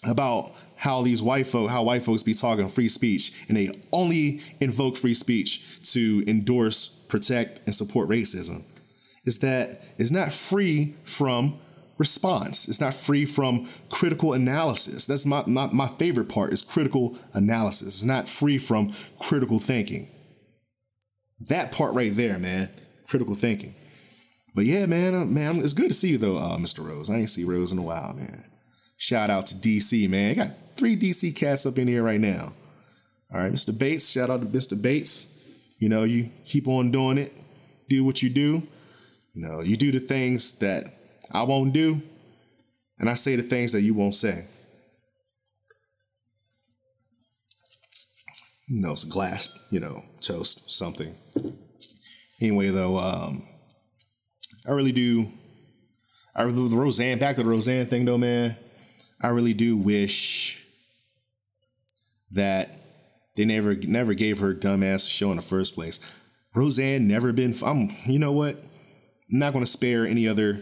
about 0.06 0.52
how 0.76 1.00
these 1.00 1.22
white 1.22 1.46
folk, 1.46 1.70
how 1.70 1.84
white 1.84 2.02
folks 2.02 2.22
be 2.22 2.34
talking 2.34 2.68
free 2.68 2.88
speech, 2.88 3.46
and 3.48 3.56
they 3.56 3.70
only 3.92 4.42
invoke 4.60 4.98
free 4.98 5.14
speech 5.14 5.80
to 5.92 6.22
endorse, 6.26 6.88
protect, 7.08 7.62
and 7.64 7.74
support 7.74 8.10
racism, 8.10 8.62
is 9.24 9.38
that 9.38 9.80
it's 9.96 10.10
not 10.10 10.30
free 10.30 10.94
from 11.04 11.58
response. 11.98 12.68
It's 12.68 12.80
not 12.80 12.94
free 12.94 13.24
from 13.24 13.68
critical 13.90 14.32
analysis. 14.32 15.06
That's 15.06 15.26
my, 15.26 15.44
my, 15.46 15.68
my 15.72 15.86
favorite 15.86 16.28
part 16.28 16.52
is 16.52 16.62
critical 16.62 17.18
analysis. 17.32 17.88
It's 17.88 18.04
not 18.04 18.28
free 18.28 18.58
from 18.58 18.92
critical 19.18 19.58
thinking. 19.58 20.08
That 21.48 21.72
part 21.72 21.94
right 21.94 22.14
there, 22.14 22.38
man, 22.38 22.70
critical 23.06 23.34
thinking. 23.34 23.74
But 24.54 24.64
yeah, 24.64 24.86
man, 24.86 25.14
uh, 25.14 25.24
man, 25.26 25.58
it's 25.58 25.74
good 25.74 25.88
to 25.88 25.94
see 25.94 26.08
you 26.08 26.18
though, 26.18 26.38
uh, 26.38 26.56
Mr. 26.56 26.86
Rose. 26.86 27.10
I 27.10 27.16
ain't 27.16 27.30
see 27.30 27.44
Rose 27.44 27.72
in 27.72 27.78
a 27.78 27.82
while, 27.82 28.14
man. 28.14 28.44
Shout 28.96 29.28
out 29.28 29.46
to 29.48 29.54
DC, 29.54 30.08
man. 30.08 30.30
I 30.30 30.34
got 30.34 30.50
three 30.76 30.96
DC 30.96 31.36
cats 31.36 31.66
up 31.66 31.76
in 31.76 31.88
here 31.88 32.02
right 32.02 32.20
now. 32.20 32.54
All 33.32 33.40
right, 33.40 33.52
Mr. 33.52 33.76
Bates. 33.76 34.08
Shout 34.08 34.30
out 34.30 34.40
to 34.40 34.46
Mr. 34.46 34.80
Bates. 34.80 35.34
You 35.78 35.90
know, 35.90 36.04
you 36.04 36.30
keep 36.44 36.68
on 36.68 36.90
doing 36.90 37.18
it. 37.18 37.32
Do 37.88 38.02
what 38.02 38.22
you 38.22 38.30
do. 38.30 38.62
You 39.34 39.42
know, 39.46 39.60
you 39.60 39.76
do 39.76 39.92
the 39.92 39.98
things 39.98 40.58
that 40.60 40.86
I 41.30 41.42
won't 41.42 41.72
do, 41.72 42.00
and 42.98 43.10
I 43.10 43.14
say 43.14 43.36
the 43.36 43.42
things 43.42 43.72
that 43.72 43.82
you 43.82 43.94
won't 43.94 44.14
say. 44.14 44.44
You 48.68 48.82
know, 48.82 48.92
it's 48.92 49.04
glass, 49.04 49.56
you 49.70 49.78
know, 49.80 50.02
toast, 50.20 50.70
something. 50.70 51.14
Anyway, 52.40 52.68
though, 52.68 52.98
um, 52.98 53.46
I 54.68 54.72
really 54.72 54.92
do. 54.92 55.30
I 56.34 56.44
the 56.44 56.76
Roseanne, 56.76 57.18
back 57.18 57.36
to 57.36 57.42
the 57.42 57.48
Roseanne 57.48 57.86
thing, 57.86 58.04
though, 58.04 58.18
man. 58.18 58.56
I 59.20 59.28
really 59.28 59.54
do 59.54 59.76
wish 59.76 60.64
that 62.32 62.70
they 63.36 63.44
never 63.44 63.74
never 63.74 64.14
gave 64.14 64.40
her 64.40 64.54
dumbass 64.54 65.08
show 65.08 65.30
in 65.30 65.36
the 65.36 65.42
first 65.42 65.74
place. 65.74 66.00
Roseanne 66.54 67.06
never 67.06 67.32
been. 67.32 67.54
I'm. 67.64 67.88
You 68.04 68.18
know 68.18 68.32
what? 68.32 68.56
I'm 69.30 69.38
not 69.38 69.52
going 69.52 69.64
to 69.64 69.70
spare 69.70 70.06
any 70.06 70.28
other 70.28 70.60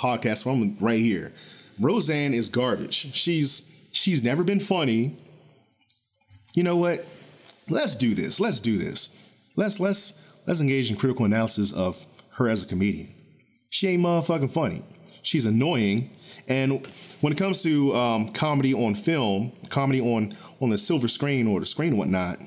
podcast 0.00 0.42
from 0.42 0.76
right 0.80 0.98
here. 0.98 1.32
Roseanne 1.78 2.34
is 2.34 2.48
garbage. 2.48 2.94
She's 3.14 3.88
she's 3.92 4.24
never 4.24 4.42
been 4.42 4.60
funny. 4.60 5.16
You 6.54 6.62
know 6.62 6.76
what? 6.76 7.00
Let's 7.68 7.96
do 7.96 8.14
this. 8.14 8.40
Let's 8.40 8.60
do 8.60 8.78
this. 8.78 9.16
Let's 9.56 9.78
let's 9.78 10.22
let's 10.46 10.60
engage 10.60 10.90
in 10.90 10.96
critical 10.96 11.24
analysis 11.24 11.72
of 11.72 12.04
her 12.32 12.48
as 12.48 12.62
a 12.62 12.66
comedian. 12.66 13.08
She 13.68 13.88
ain't 13.88 14.02
motherfucking 14.02 14.52
funny. 14.52 14.82
She's 15.22 15.46
annoying, 15.46 16.10
and 16.48 16.86
when 17.20 17.32
it 17.32 17.38
comes 17.38 17.62
to 17.62 17.94
um, 17.94 18.28
comedy 18.30 18.72
on 18.72 18.94
film, 18.94 19.52
comedy 19.68 20.00
on 20.00 20.34
on 20.60 20.70
the 20.70 20.78
silver 20.78 21.08
screen 21.08 21.46
or 21.46 21.60
the 21.60 21.66
screen 21.66 21.90
and 21.90 21.98
whatnot, 21.98 22.38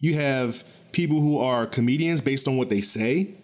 you 0.00 0.14
have 0.14 0.64
people 0.92 1.20
who 1.20 1.38
are 1.38 1.66
comedians 1.66 2.20
based 2.20 2.48
on 2.48 2.56
what 2.56 2.70
they 2.70 2.80
say, 2.80 3.34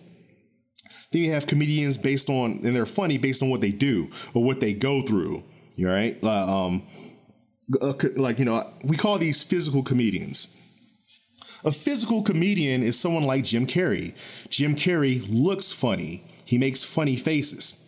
then 1.14 1.22
you 1.22 1.32
have 1.32 1.46
comedians 1.46 1.96
based 1.96 2.28
on, 2.28 2.60
and 2.64 2.74
they're 2.74 2.84
funny 2.84 3.18
based 3.18 3.40
on 3.40 3.48
what 3.48 3.60
they 3.60 3.70
do 3.70 4.10
or 4.34 4.42
what 4.42 4.58
they 4.58 4.74
go 4.74 5.00
through. 5.00 5.44
You 5.76 5.88
right? 5.88 6.22
Um, 6.24 6.82
uh, 7.80 7.94
like 8.16 8.40
you 8.40 8.44
know, 8.44 8.68
we 8.82 8.96
call 8.96 9.18
these 9.18 9.42
physical 9.42 9.84
comedians. 9.84 10.60
A 11.64 11.70
physical 11.70 12.22
comedian 12.22 12.82
is 12.82 12.98
someone 12.98 13.22
like 13.22 13.44
Jim 13.44 13.64
Carrey. 13.66 14.12
Jim 14.50 14.74
Carrey 14.74 15.24
looks 15.30 15.70
funny. 15.70 16.24
He 16.44 16.58
makes 16.58 16.82
funny 16.82 17.16
faces. 17.16 17.80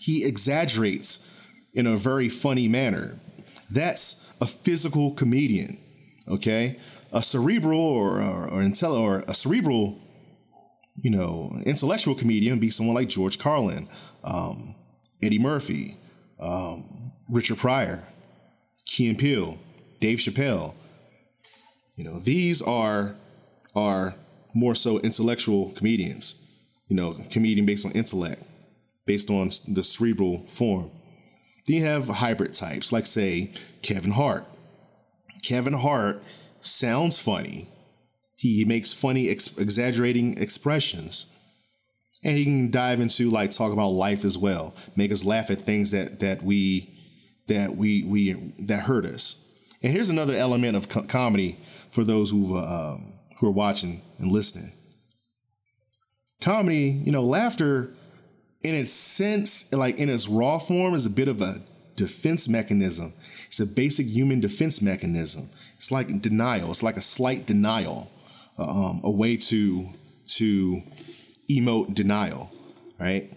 He 0.00 0.26
exaggerates 0.26 1.28
in 1.74 1.86
a 1.86 1.96
very 1.98 2.30
funny 2.30 2.66
manner. 2.66 3.16
That's 3.70 4.32
a 4.40 4.46
physical 4.46 5.12
comedian. 5.12 5.78
Okay, 6.26 6.78
a 7.12 7.22
cerebral 7.22 7.78
or 7.78 8.22
or, 8.22 8.48
or, 8.48 8.72
or 8.84 9.24
a 9.28 9.34
cerebral 9.34 9.98
you 11.02 11.10
know, 11.10 11.52
intellectual 11.64 12.14
comedian 12.14 12.58
be 12.58 12.70
someone 12.70 12.94
like 12.94 13.08
George 13.08 13.38
Carlin, 13.38 13.88
um, 14.24 14.74
Eddie 15.22 15.38
Murphy, 15.38 15.96
um, 16.40 17.12
Richard 17.28 17.58
Pryor, 17.58 18.02
Key 18.84 19.08
and 19.08 19.18
Dave 20.00 20.18
Chappelle. 20.18 20.74
You 21.96 22.04
know, 22.04 22.18
these 22.18 22.62
are 22.62 23.16
are 23.74 24.14
more 24.54 24.74
so 24.74 24.98
intellectual 25.00 25.70
comedians. 25.70 26.44
You 26.88 26.96
know, 26.96 27.20
comedian 27.30 27.66
based 27.66 27.84
on 27.84 27.92
intellect, 27.92 28.42
based 29.04 29.30
on 29.30 29.50
the 29.68 29.82
cerebral 29.82 30.46
form. 30.46 30.90
Then 31.66 31.76
you 31.76 31.84
have 31.84 32.08
hybrid 32.08 32.54
types, 32.54 32.92
like 32.92 33.04
say 33.04 33.50
Kevin 33.82 34.12
Hart. 34.12 34.44
Kevin 35.42 35.74
Hart 35.74 36.22
sounds 36.60 37.18
funny, 37.18 37.68
he 38.38 38.64
makes 38.64 38.92
funny, 38.92 39.28
ex- 39.28 39.58
exaggerating 39.58 40.38
expressions. 40.38 41.34
And 42.22 42.38
he 42.38 42.44
can 42.44 42.70
dive 42.70 43.00
into 43.00 43.30
like 43.30 43.50
talk 43.50 43.72
about 43.72 43.90
life 43.90 44.24
as 44.24 44.38
well, 44.38 44.74
make 44.96 45.10
us 45.10 45.24
laugh 45.24 45.50
at 45.50 45.60
things 45.60 45.90
that 45.90 46.20
that 46.20 46.42
we 46.42 46.88
that 47.48 47.76
we 47.76 48.04
we 48.04 48.54
that 48.60 48.84
hurt 48.84 49.04
us. 49.04 49.44
And 49.82 49.92
here's 49.92 50.10
another 50.10 50.36
element 50.36 50.76
of 50.76 50.88
co- 50.88 51.02
comedy 51.02 51.58
for 51.90 52.04
those 52.04 52.30
who 52.30 52.56
uh, 52.56 52.94
um, 52.94 53.12
who 53.38 53.48
are 53.48 53.52
watching 53.52 54.02
and 54.18 54.30
listening. 54.30 54.72
Comedy, 56.40 57.02
you 57.04 57.10
know, 57.10 57.22
laughter 57.22 57.92
in 58.62 58.74
its 58.74 58.92
sense, 58.92 59.72
like 59.72 59.98
in 59.98 60.08
its 60.08 60.28
raw 60.28 60.58
form, 60.58 60.94
is 60.94 61.06
a 61.06 61.10
bit 61.10 61.28
of 61.28 61.40
a 61.40 61.56
defense 61.96 62.48
mechanism. 62.48 63.12
It's 63.48 63.60
a 63.60 63.66
basic 63.66 64.06
human 64.06 64.38
defense 64.40 64.80
mechanism. 64.80 65.48
It's 65.76 65.90
like 65.90 66.22
denial. 66.22 66.70
It's 66.70 66.82
like 66.84 66.96
a 66.96 67.00
slight 67.00 67.46
denial 67.46 68.10
um, 68.58 69.00
a 69.04 69.10
way 69.10 69.36
to 69.36 69.88
to 70.26 70.82
emote 71.50 71.94
denial, 71.94 72.50
right? 72.98 73.32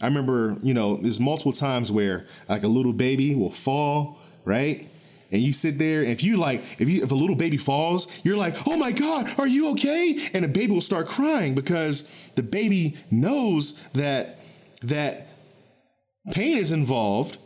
I 0.00 0.06
remember, 0.06 0.56
you 0.62 0.74
know, 0.74 0.96
there's 0.96 1.20
multiple 1.20 1.52
times 1.52 1.90
where 1.90 2.26
like 2.48 2.62
a 2.62 2.68
little 2.68 2.92
baby 2.92 3.34
will 3.34 3.50
fall, 3.50 4.18
right? 4.44 4.88
And 5.30 5.42
you 5.42 5.52
sit 5.52 5.78
there, 5.78 6.02
if 6.02 6.24
you 6.24 6.36
like, 6.36 6.60
if 6.80 6.88
you 6.88 7.02
if 7.02 7.10
a 7.10 7.14
little 7.14 7.36
baby 7.36 7.56
falls, 7.56 8.24
you're 8.24 8.36
like, 8.36 8.56
oh 8.66 8.76
my 8.76 8.92
God, 8.92 9.28
are 9.38 9.46
you 9.46 9.72
okay? 9.72 10.18
And 10.32 10.44
the 10.44 10.48
baby 10.48 10.72
will 10.72 10.80
start 10.80 11.06
crying 11.06 11.54
because 11.54 12.30
the 12.34 12.42
baby 12.42 12.96
knows 13.10 13.86
that 13.92 14.38
that 14.82 15.26
pain 16.32 16.56
is 16.56 16.72
involved. 16.72 17.36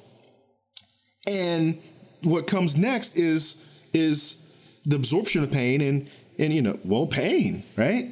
And 1.27 1.81
what 2.23 2.47
comes 2.47 2.77
next 2.77 3.17
is 3.17 3.69
is 3.93 4.39
the 4.87 4.97
absorption 4.97 5.43
of 5.43 5.51
pain 5.51 5.81
and 5.81 6.09
and 6.39 6.53
you 6.53 6.63
know, 6.63 6.79
well, 6.85 7.07
pain, 7.07 7.63
right? 7.77 8.11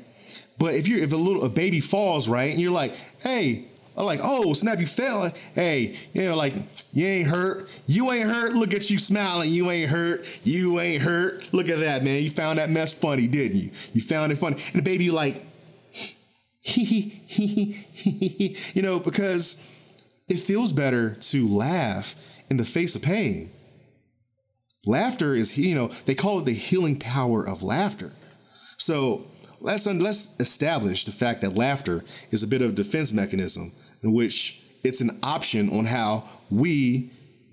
But 0.59 0.75
if 0.75 0.87
you're 0.87 1.01
if 1.01 1.13
a 1.13 1.17
little 1.17 1.45
a 1.45 1.49
baby 1.49 1.81
falls, 1.81 2.29
right, 2.29 2.51
and 2.51 2.61
you're 2.61 2.73
like, 2.73 2.95
hey, 3.21 3.65
I'm 3.97 4.07
like, 4.07 4.21
oh, 4.23 4.55
snap, 4.55 4.79
you 4.79 4.87
fell. 4.87 5.31
Hey, 5.55 5.97
you 6.15 6.23
know, 6.23 6.37
like, 6.37 6.55
you 6.93 7.07
ain't 7.07 7.29
hurt. 7.29 7.69
You 7.87 8.11
ain't 8.13 8.29
hurt. 8.29 8.55
Look 8.55 8.73
at 8.73 8.89
you 8.89 8.99
smiling. 8.99 9.51
You 9.51 9.71
ain't 9.71 9.91
hurt. 9.91 10.27
You 10.45 10.81
ain't 10.81 11.03
hurt. 11.03 11.53
Look 11.53 11.69
at 11.69 11.81
that, 11.81 12.03
man. 12.03 12.23
You 12.23 12.31
found 12.31 12.59
that 12.59 12.71
mess 12.71 12.93
funny, 12.93 13.27
didn't 13.27 13.59
you? 13.59 13.71
You 13.93 14.01
found 14.01 14.33
it 14.33 14.37
funny. 14.37 14.57
And 14.73 14.75
the 14.75 14.83
baby, 14.83 15.11
like, 15.11 15.43
you 18.75 18.83
know, 18.83 19.01
because 19.01 19.67
it 20.29 20.39
feels 20.39 20.73
better 20.73 21.15
to 21.15 21.49
laugh 21.49 22.15
in 22.49 22.57
the 22.57 22.65
face 22.65 22.95
of 22.95 23.03
pain. 23.03 23.51
Laughter 24.87 25.35
is, 25.35 25.59
you 25.59 25.75
know, 25.75 25.89
they 26.07 26.15
call 26.15 26.39
it 26.39 26.45
the 26.45 26.55
healing 26.55 26.99
power 26.99 27.47
of 27.47 27.63
laughter. 27.63 28.13
So 28.79 29.27
let's 29.61 29.87
let's 29.87 30.41
establish 30.41 31.05
the 31.05 31.13
fact 31.13 31.43
that 31.43 31.55
laughter 31.55 32.03
is 32.31 32.43
a 32.43 32.47
bit 32.47 32.63
of 32.63 32.71
a 32.71 32.75
defense 32.75 33.13
mechanism 33.13 33.73
in 34.03 34.13
which 34.13 34.65
it's 34.83 35.03
an 35.03 35.19
option 35.23 35.69
on 35.71 35.85
how 35.85 36.25
we 36.51 37.11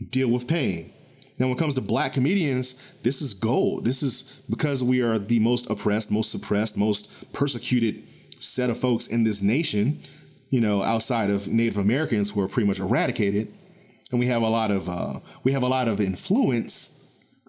deal 0.10 0.32
with 0.32 0.48
pain. 0.48 0.94
Now, 1.38 1.48
when 1.48 1.58
it 1.58 1.60
comes 1.60 1.76
to 1.76 1.82
black 1.82 2.14
comedians, 2.14 2.94
this 3.04 3.22
is 3.22 3.34
gold. 3.34 3.86
This 3.86 4.02
is 4.02 4.42
because 4.50 4.84
we 4.84 5.02
are 5.02 5.20
the 5.20 5.40
most 5.40 5.70
oppressed, 5.70 6.12
most 6.12 6.32
suppressed, 6.32 6.78
most 6.78 7.32
persecuted 7.32 8.04
set 8.40 8.70
of 8.70 8.78
folks 8.80 9.08
in 9.08 9.24
this 9.24 9.42
nation, 9.42 10.00
you 10.50 10.62
know, 10.62 10.82
outside 10.82 11.30
of 11.30 11.48
Native 11.48 11.78
Americans 11.78 12.32
who 12.32 12.42
are 12.42 12.48
pretty 12.48 12.68
much 12.68 12.80
eradicated. 12.80 13.54
And 14.12 14.20
we 14.20 14.28
have 14.28 14.42
a 14.42 14.50
lot 14.50 14.72
of 14.72 14.88
uh, 14.88 15.20
we 15.44 15.52
have 15.52 15.64
a 15.64 15.68
lot 15.68 15.90
of 15.90 16.00
influence 16.00 16.97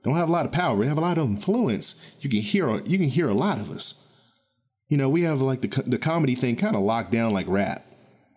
don't 0.08 0.18
have 0.18 0.28
a 0.28 0.32
lot 0.32 0.46
of 0.46 0.52
power. 0.52 0.76
We 0.76 0.86
have 0.86 0.98
a 0.98 1.02
lot 1.02 1.18
of 1.18 1.28
influence. 1.28 2.14
You 2.20 2.30
can 2.30 2.40
hear 2.40 2.80
you 2.84 2.98
can 2.98 3.08
hear 3.08 3.28
a 3.28 3.34
lot 3.34 3.58
of 3.58 3.70
us. 3.70 4.04
You 4.88 4.96
know, 4.96 5.08
we 5.08 5.22
have 5.22 5.40
like 5.40 5.60
the 5.60 5.82
the 5.86 5.98
comedy 5.98 6.34
thing 6.34 6.56
kind 6.56 6.74
of 6.74 6.82
locked 6.82 7.12
down 7.12 7.32
like 7.32 7.46
rap, 7.48 7.84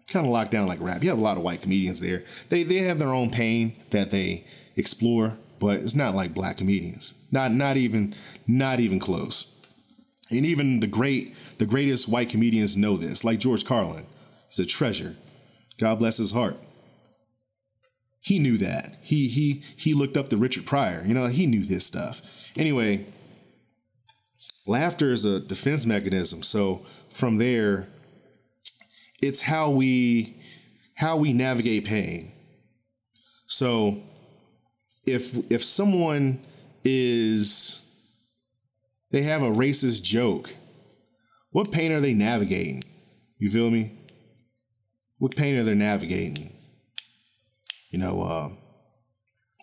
kind 0.09 0.25
of 0.25 0.31
locked 0.31 0.51
down 0.51 0.67
like 0.67 0.81
rap. 0.81 1.03
You 1.03 1.09
have 1.09 1.19
a 1.19 1.21
lot 1.21 1.37
of 1.37 1.43
white 1.43 1.61
comedians 1.61 2.01
there. 2.01 2.23
They 2.49 2.63
they 2.63 2.79
have 2.79 2.99
their 2.99 3.13
own 3.13 3.29
pain 3.29 3.75
that 3.91 4.09
they 4.09 4.45
explore, 4.75 5.37
but 5.59 5.79
it's 5.79 5.95
not 5.95 6.15
like 6.15 6.33
black 6.33 6.57
comedians. 6.57 7.13
Not 7.31 7.51
not 7.51 7.77
even 7.77 8.13
not 8.47 8.79
even 8.79 8.99
close. 8.99 9.47
And 10.29 10.45
even 10.45 10.79
the 10.79 10.87
great, 10.87 11.35
the 11.57 11.65
greatest 11.65 12.07
white 12.07 12.29
comedians 12.29 12.77
know 12.77 12.95
this, 12.95 13.25
like 13.25 13.39
George 13.39 13.65
Carlin. 13.65 14.05
He's 14.47 14.59
a 14.59 14.65
treasure. 14.65 15.15
God 15.77 15.99
bless 15.99 16.17
his 16.17 16.31
heart. 16.31 16.55
He 18.21 18.37
knew 18.37 18.57
that. 18.57 18.97
He 19.01 19.27
he 19.27 19.63
he 19.75 19.93
looked 19.93 20.15
up 20.15 20.29
to 20.29 20.37
Richard 20.37 20.65
Pryor. 20.65 21.03
You 21.05 21.13
know, 21.13 21.25
he 21.27 21.47
knew 21.47 21.65
this 21.65 21.85
stuff. 21.85 22.51
Anyway, 22.55 23.05
laughter 24.67 25.09
is 25.09 25.25
a 25.25 25.39
defense 25.39 25.85
mechanism. 25.85 26.43
So 26.43 26.85
from 27.09 27.37
there, 27.37 27.87
it's 29.21 29.41
how 29.41 29.71
we 29.71 30.35
how 30.95 31.17
we 31.17 31.33
navigate 31.33 31.85
pain. 31.85 32.31
So 33.47 33.97
if 35.05 35.51
if 35.51 35.63
someone 35.63 36.41
is 36.83 37.83
they 39.09 39.23
have 39.23 39.41
a 39.41 39.51
racist 39.51 40.03
joke, 40.03 40.53
what 41.49 41.71
pain 41.71 41.91
are 41.91 41.99
they 41.99 42.13
navigating? 42.13 42.83
You 43.39 43.49
feel 43.49 43.71
me? 43.71 43.97
What 45.17 45.35
pain 45.35 45.55
are 45.55 45.63
they 45.63 45.75
navigating? 45.75 46.51
You 47.91 47.99
know, 47.99 48.21
uh, 48.23 48.49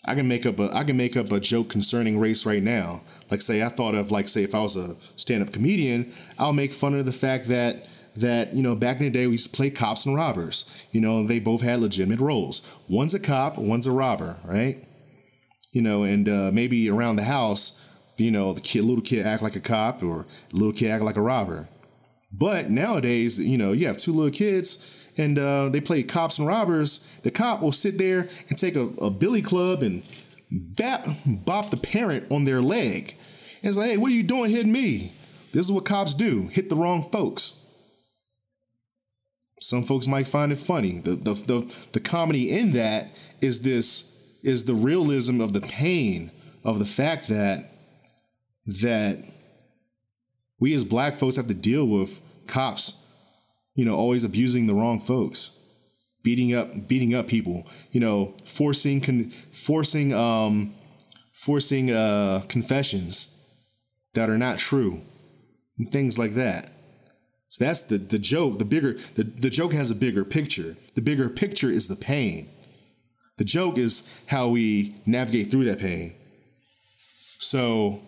I 0.05 0.15
can 0.15 0.29
make 0.29 0.47
up 0.47 0.61
a 0.61 0.75
I 0.75 0.85
can 0.85 0.97
make 0.97 1.17
up 1.17 1.33
a 1.33 1.41
joke 1.41 1.69
concerning 1.69 2.19
race 2.19 2.47
right 2.47 2.63
now. 2.63 3.03
Like 3.31 3.41
say 3.41 3.63
I 3.63 3.69
thought 3.69 3.95
of 3.95 4.11
like 4.11 4.29
say 4.29 4.43
if 4.43 4.55
I 4.55 4.61
was 4.61 4.77
a 4.77 4.95
stand-up 5.17 5.53
comedian, 5.53 6.13
I'll 6.39 6.53
make 6.53 6.73
fun 6.73 6.95
of 6.95 7.05
the 7.05 7.13
fact 7.13 7.49
that 7.49 7.87
that 8.17 8.55
you 8.55 8.63
know 8.63 8.77
back 8.77 8.99
in 8.99 9.05
the 9.05 9.11
day 9.11 9.27
we 9.27 9.33
used 9.33 9.51
to 9.51 9.57
play 9.57 9.71
cops 9.71 10.07
and 10.07 10.15
robbers. 10.15 10.87
You 10.93 11.01
know, 11.01 11.27
they 11.27 11.39
both 11.41 11.63
had 11.63 11.81
legitimate 11.81 12.21
roles. 12.21 12.75
One's 12.89 13.15
a 13.15 13.21
cop, 13.21 13.59
one's 13.59 13.87
a 13.87 13.93
robber, 13.93 14.37
right? 14.45 14.85
You 15.73 15.83
know, 15.83 16.05
and 16.05 16.29
uh, 16.29 16.51
maybe 16.53 16.89
around 16.89 17.17
the 17.17 17.25
house, 17.25 17.85
you 18.17 18.31
know, 18.31 18.53
the 18.53 18.61
kid, 18.61 18.85
little 18.85 19.03
kid 19.03 19.27
act 19.27 19.43
like 19.43 19.57
a 19.57 19.61
cop 19.61 20.03
or 20.03 20.27
little 20.53 20.73
kid 20.73 20.91
act 20.91 21.03
like 21.03 21.17
a 21.17 21.23
robber. 21.23 21.69
But 22.33 22.71
nowadays, 22.71 23.39
you 23.39 23.57
know, 23.57 23.73
you 23.73 23.87
have 23.87 23.97
two 23.97 24.13
little 24.13 24.33
kids 24.33 24.98
and 25.19 25.39
uh, 25.39 25.69
they 25.69 25.81
play 25.81 26.03
cops 26.03 26.39
and 26.39 26.47
robbers, 26.47 27.13
the 27.23 27.31
cop 27.31 27.61
will 27.61 27.73
sit 27.73 27.99
there 27.99 28.29
and 28.49 28.57
take 28.57 28.77
a, 28.77 28.89
a 29.01 29.11
billy 29.11 29.43
club 29.43 29.83
and 29.83 30.03
bap, 30.51 31.07
bop 31.27 31.71
the 31.71 31.77
parent 31.77 32.31
on 32.31 32.45
their 32.45 32.63
leg. 32.63 33.15
And 33.63 33.69
it's 33.69 33.77
like, 33.77 33.91
hey, 33.91 33.97
what 33.97 34.13
are 34.13 34.15
you 34.15 34.23
doing 34.23 34.51
hitting 34.51 34.73
me? 34.73 35.13
This 35.53 35.67
is 35.67 35.73
what 35.73 35.85
cops 35.85 36.15
do 36.15 36.49
hit 36.49 36.69
the 36.69 36.77
wrong 36.77 37.09
folks. 37.11 37.65
Some 39.61 39.83
folks 39.83 40.07
might 40.07 40.29
find 40.29 40.53
it 40.53 40.61
funny. 40.61 41.01
The, 41.01 41.17
the, 41.17 41.35
the, 41.35 41.77
the 41.93 42.01
comedy 42.01 42.51
in 42.57 42.73
that 42.73 43.09
is 43.41 43.63
this 43.63 44.17
is 44.45 44.67
the 44.67 44.75
realism 44.75 45.41
of 45.41 45.53
the 45.53 45.61
pain 45.61 46.31
of 46.63 46.79
the 46.79 46.87
fact 46.87 47.29
that 47.29 47.65
that 48.67 49.19
we 50.61 50.75
as 50.75 50.85
black 50.85 51.15
folks 51.15 51.37
have 51.37 51.49
to 51.49 51.55
deal 51.55 51.87
with 51.87 52.21
cops 52.47 53.05
you 53.79 53.85
know, 53.85 53.95
always 53.95 54.25
abusing 54.25 54.67
the 54.67 54.75
wrong 54.75 54.99
folks, 54.99 55.57
beating 56.25 56.53
up, 56.53 56.89
beating 56.89 57.15
up 57.15 57.29
people, 57.29 57.65
you 57.93 58.01
know, 58.01 58.35
forcing, 58.45 59.01
con- 59.01 59.31
forcing, 59.31 60.13
um, 60.13 60.75
forcing 61.33 61.93
uh, 61.93 62.43
confessions 62.49 63.41
that 64.15 64.29
are 64.29 64.37
not 64.37 64.59
true, 64.59 65.01
and 65.79 65.93
things 65.93 66.19
like 66.19 66.35
that. 66.35 66.73
So 67.47 67.65
that's 67.65 67.87
the 67.87 67.99
the 67.99 68.19
joke. 68.19 68.59
The 68.59 68.65
bigger 68.65 68.95
the, 69.15 69.23
the 69.23 69.49
joke 69.49 69.73
has 69.75 69.93
a 69.93 69.95
bigger 69.95 70.25
picture. 70.25 70.75
The 70.97 71.01
bigger 71.01 71.29
picture 71.29 71.71
is 71.71 71.87
the 71.87 71.95
pain. 71.95 72.49
The 73.37 73.45
joke 73.45 73.79
is 73.79 74.25
how 74.27 74.49
we 74.49 74.97
navigate 75.07 75.53
through 75.53 75.67
that 75.67 75.79
pain. 75.79 76.15
So, 77.39 78.01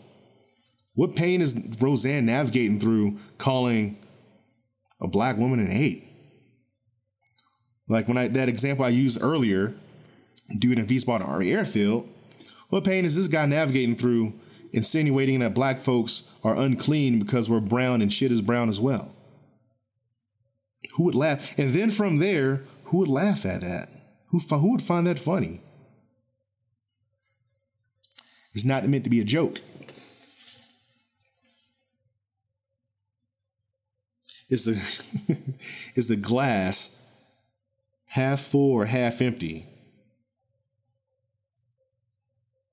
what 0.94 1.14
pain 1.14 1.40
is 1.40 1.76
Roseanne 1.80 2.26
navigating 2.26 2.80
through 2.80 3.18
calling 3.38 3.96
a 5.00 5.08
black 5.08 5.36
woman 5.36 5.60
in 5.60 5.70
hate. 5.70 6.04
Like 7.88 8.06
when 8.06 8.16
I 8.16 8.28
that 8.28 8.48
example 8.48 8.84
I 8.84 8.90
used 8.90 9.22
earlier, 9.22 9.74
dude 10.58 10.78
in 10.78 10.86
Wiesbaden 10.86 11.26
Army 11.26 11.50
Airfield, 11.52 12.08
what 12.68 12.84
pain 12.84 13.04
is 13.04 13.16
this 13.16 13.26
guy 13.26 13.46
navigating 13.46 13.96
through, 13.96 14.34
insinuating 14.72 15.40
that 15.40 15.54
black 15.54 15.80
folks 15.80 16.32
are 16.44 16.56
unclean 16.56 17.18
because 17.18 17.48
we're 17.48 17.60
brown 17.60 18.00
and 18.00 18.12
shit 18.12 18.30
is 18.30 18.40
brown 18.40 18.68
as 18.68 18.80
well? 18.80 19.12
Who 20.94 21.04
would 21.04 21.14
laugh? 21.14 21.58
And 21.58 21.70
then 21.70 21.90
from 21.90 22.18
there, 22.18 22.62
who 22.84 22.98
would 22.98 23.08
laugh 23.08 23.44
at 23.44 23.60
that? 23.60 23.88
Who, 24.28 24.38
who 24.38 24.70
would 24.72 24.82
find 24.82 25.06
that 25.06 25.18
funny? 25.18 25.60
It's 28.52 28.64
not 28.64 28.86
meant 28.88 29.04
to 29.04 29.10
be 29.10 29.20
a 29.20 29.24
joke. 29.24 29.58
Is 34.50 34.64
the 34.64 35.36
is 35.94 36.08
the 36.08 36.16
glass 36.16 37.00
half 38.06 38.40
full 38.40 38.72
or 38.72 38.84
half 38.86 39.22
empty? 39.22 39.66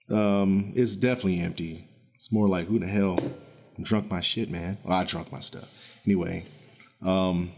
Um, 0.09 0.73
it's 0.75 0.95
definitely 0.95 1.39
empty. 1.41 1.88
It's 2.15 2.32
more 2.32 2.47
like 2.47 2.67
who 2.67 2.80
the 2.80 2.88
hell 2.88 3.19
drunk 3.82 4.09
my 4.09 4.21
shit, 4.21 4.49
man. 4.49 4.78
Well, 4.84 4.97
I 4.97 5.03
drunk 5.03 5.32
my 5.32 5.39
stuff. 5.39 6.01
Anyway, 6.05 6.45
um, 7.05 7.51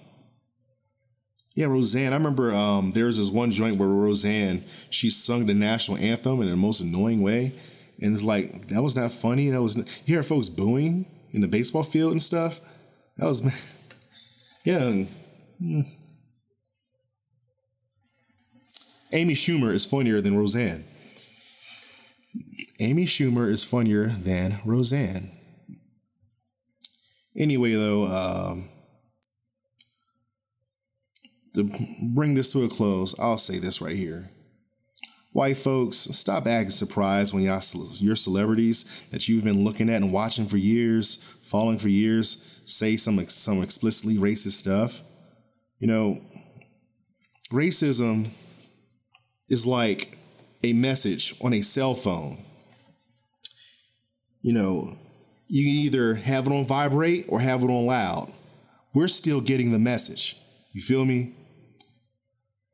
yeah, 1.56 1.68
Roseanne. 1.68 2.14
I 2.14 2.18
remember 2.18 2.54
um, 2.54 2.92
there 2.92 3.06
was 3.06 3.18
this 3.18 3.30
one 3.30 3.52
joint 3.52 3.78
where 3.78 3.88
Roseanne 3.88 4.64
she 4.90 5.10
sung 5.10 5.46
the 5.46 5.54
national 5.54 5.98
anthem 5.98 6.42
in 6.42 6.50
the 6.50 6.56
most 6.56 6.82
annoying 6.82 7.22
way, 7.22 7.54
and 8.02 8.14
it's 8.14 8.24
like 8.24 8.68
that 8.70 8.82
was 8.82 8.96
not 8.96 9.12
funny. 9.12 9.50
That 9.50 9.62
was 9.62 9.78
you 9.78 9.86
hear 10.06 10.24
folks 10.24 10.50
booing 10.50 11.06
in 11.32 11.42
the 11.42 11.48
baseball 11.48 11.84
field 11.84 12.12
and 12.12 12.22
stuff. 12.22 12.60
That 13.18 13.26
was 13.26 13.42
Yeah. 14.70 15.06
Hmm. 15.58 15.82
Amy 19.12 19.34
Schumer 19.34 19.74
is 19.74 19.84
funnier 19.84 20.22
than 20.22 20.38
Roseanne. 20.38 20.84
Amy 22.80 23.06
Schumer 23.06 23.50
is 23.50 23.64
funnier 23.64 24.06
than 24.10 24.60
Roseanne. 24.64 25.32
Anyway, 27.36 27.74
though, 27.74 28.06
um, 28.06 28.70
to 31.56 31.68
bring 32.14 32.36
this 32.36 32.54
to 32.54 32.64
a 32.64 32.70
close, 32.70 33.20
I'll 33.20 33.40
say 33.40 33.58
this 33.58 33.82
right 33.82 33.96
here. 33.96 34.30
White 35.40 35.56
folks, 35.56 35.96
stop 35.96 36.48
acting 36.48 36.70
surprised 36.70 37.34
when 37.34 37.44
y'all, 37.44 37.62
your 37.94 38.18
celebrities 38.18 39.04
that 39.12 39.30
you've 39.30 39.46
been 39.46 39.64
looking 39.64 39.90
at 39.90 40.02
and 40.02 40.12
watching 40.12 40.46
for 40.46 40.58
years, 40.58 41.24
following 41.44 41.80
for 41.80 41.88
years, 41.88 42.62
say 42.66 42.98
some 42.98 43.26
some 43.28 43.64
explicitly 43.64 44.16
racist 44.16 44.58
stuff. 44.60 45.00
You 45.78 45.88
know, 45.88 46.22
racism 47.54 48.28
is 49.48 49.66
like 49.66 50.18
a 50.62 50.74
message 50.74 51.34
on 51.42 51.54
a 51.54 51.62
cell 51.62 51.94
phone. 51.94 52.40
You 54.42 54.52
know, 54.52 54.98
you 55.48 55.64
can 55.64 55.76
either 55.86 56.16
have 56.16 56.48
it 56.48 56.52
on 56.52 56.66
vibrate 56.66 57.28
or 57.30 57.40
have 57.40 57.64
it 57.64 57.70
on 57.70 57.86
loud. 57.86 58.34
We're 58.94 59.08
still 59.08 59.40
getting 59.40 59.72
the 59.72 59.80
message. 59.80 60.36
You 60.74 60.82
feel 60.82 61.06
me? 61.06 61.34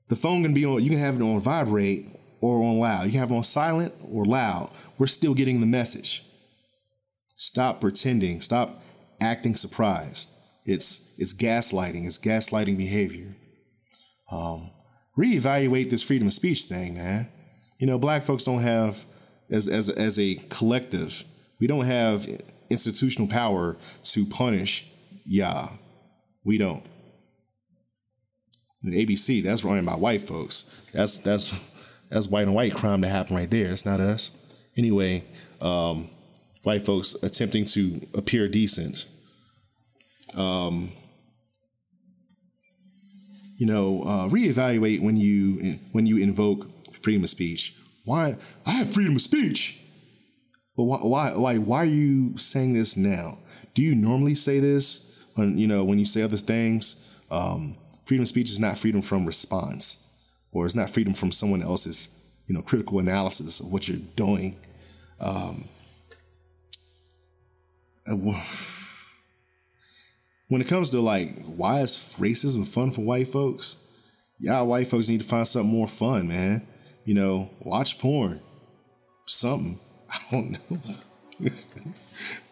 The 0.07 0.15
phone 0.15 0.41
can 0.41 0.55
be 0.55 0.65
on, 0.65 0.83
you 0.83 0.89
can 0.89 0.99
have 0.99 1.17
it 1.17 1.21
on 1.21 1.39
vibrate 1.41 2.14
or 2.41 2.61
on 2.61 2.79
loud. 2.79 3.11
You 3.11 3.19
have 3.19 3.31
on 3.31 3.43
silent 3.43 3.93
or 4.11 4.25
loud. 4.25 4.71
We're 4.97 5.07
still 5.07 5.33
getting 5.33 5.59
the 5.59 5.65
message. 5.65 6.23
Stop 7.35 7.81
pretending. 7.81 8.41
Stop 8.41 8.81
acting 9.19 9.55
surprised. 9.55 10.31
It's 10.65 11.13
it's 11.17 11.33
gaslighting. 11.33 12.05
It's 12.05 12.17
gaslighting 12.17 12.77
behavior. 12.77 13.35
Um, 14.31 14.71
reevaluate 15.17 15.89
this 15.89 16.01
freedom 16.03 16.27
of 16.27 16.33
speech 16.33 16.63
thing, 16.63 16.95
man. 16.95 17.27
You 17.79 17.87
know, 17.87 17.97
black 17.97 18.23
folks 18.23 18.45
don't 18.45 18.61
have 18.61 19.03
as 19.49 19.67
as 19.67 19.89
as 19.89 20.17
a 20.19 20.35
collective, 20.49 21.23
we 21.59 21.67
don't 21.67 21.85
have 21.85 22.27
institutional 22.69 23.27
power 23.27 23.77
to 24.03 24.25
punish 24.25 24.91
yeah. 25.25 25.69
We 26.43 26.57
don't. 26.57 26.83
The 28.83 29.03
ABC, 29.03 29.43
that's 29.43 29.63
run 29.63 29.83
by 29.83 29.95
white 29.95 30.21
folks. 30.21 30.89
That's 30.93 31.17
that's 31.19 31.49
that's 32.09 32.27
white 32.27 32.43
and 32.43 32.55
white 32.55 32.73
crime 32.73 33.01
to 33.01 33.07
happen 33.07 33.35
right 33.35 33.49
there. 33.49 33.71
It's 33.71 33.85
not 33.85 33.99
us. 33.99 34.37
Anyway, 34.77 35.23
um, 35.61 36.09
white 36.63 36.85
folks 36.85 37.15
attempting 37.23 37.65
to 37.65 38.01
appear 38.13 38.47
decent. 38.47 39.05
Um, 40.35 40.91
you 43.57 43.65
know, 43.65 44.03
uh, 44.03 44.27
reevaluate 44.27 45.01
when 45.01 45.15
you 45.17 45.79
when 45.91 46.05
you 46.05 46.17
invoke 46.17 46.67
freedom 47.01 47.23
of 47.23 47.29
speech. 47.29 47.77
Why 48.03 48.35
I 48.65 48.71
have 48.71 48.93
freedom 48.93 49.15
of 49.15 49.21
speech, 49.21 49.81
but 50.75 50.83
why 50.83 50.97
why 50.97 51.35
why 51.35 51.57
why 51.57 51.83
are 51.83 51.85
you 51.85 52.37
saying 52.37 52.73
this 52.73 52.97
now? 52.97 53.37
Do 53.73 53.81
you 53.81 53.95
normally 53.95 54.35
say 54.35 54.59
this 54.59 55.25
when 55.35 55.57
you 55.57 55.67
know 55.67 55.83
when 55.83 55.99
you 55.99 56.05
say 56.05 56.21
other 56.21 56.37
things? 56.37 57.01
Um, 57.31 57.77
freedom 58.05 58.23
of 58.23 58.27
speech 58.27 58.49
is 58.49 58.59
not 58.59 58.77
freedom 58.77 59.01
from 59.01 59.25
response, 59.25 60.04
or 60.55 60.65
it's 60.65 60.75
not 60.75 60.89
freedom 60.89 61.13
from 61.13 61.31
someone 61.31 61.61
else's 61.61 62.17
you 62.47 62.55
know 62.55 62.61
critical 62.61 62.99
analysis 62.99 63.59
of 63.59 63.71
what 63.71 63.87
you're 63.87 63.99
doing. 64.15 64.55
Um, 65.19 65.65
when 70.47 70.61
it 70.61 70.67
comes 70.67 70.91
to 70.91 71.01
like 71.01 71.43
why 71.43 71.81
is 71.81 72.15
racism 72.19 72.67
fun 72.67 72.91
for 72.91 73.01
white 73.01 73.27
folks? 73.27 73.81
Y'all 74.39 74.67
white 74.67 74.87
folks 74.87 75.09
need 75.09 75.21
to 75.21 75.27
find 75.27 75.47
something 75.47 75.71
more 75.71 75.87
fun, 75.87 76.27
man. 76.27 76.65
You 77.03 77.13
know, 77.15 77.49
watch 77.59 77.99
porn, 77.99 78.39
something. 79.25 79.79
I 80.11 80.19
don't 80.31 80.51
know. 80.51 80.79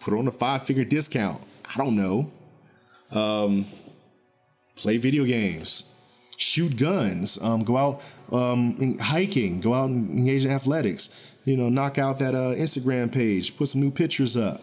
Put 0.01 0.13
on 0.13 0.27
a 0.27 0.31
five 0.31 0.63
figure 0.63 0.83
discount. 0.83 1.41
I 1.73 1.77
don't 1.77 1.95
know. 1.95 2.31
Um, 3.11 3.65
play 4.75 4.97
video 4.97 5.23
games, 5.23 5.92
shoot 6.37 6.77
guns, 6.77 7.41
um, 7.41 7.63
go 7.63 7.77
out 7.77 8.01
um, 8.31 8.97
hiking, 8.99 9.59
go 9.59 9.73
out 9.73 9.89
and 9.89 10.09
engage 10.19 10.45
in 10.45 10.51
athletics. 10.51 11.35
You 11.45 11.57
know, 11.57 11.69
knock 11.69 11.97
out 11.97 12.19
that 12.19 12.33
uh, 12.33 12.55
Instagram 12.55 13.11
page, 13.11 13.57
put 13.57 13.67
some 13.67 13.81
new 13.81 13.91
pictures 13.91 14.37
up. 14.37 14.61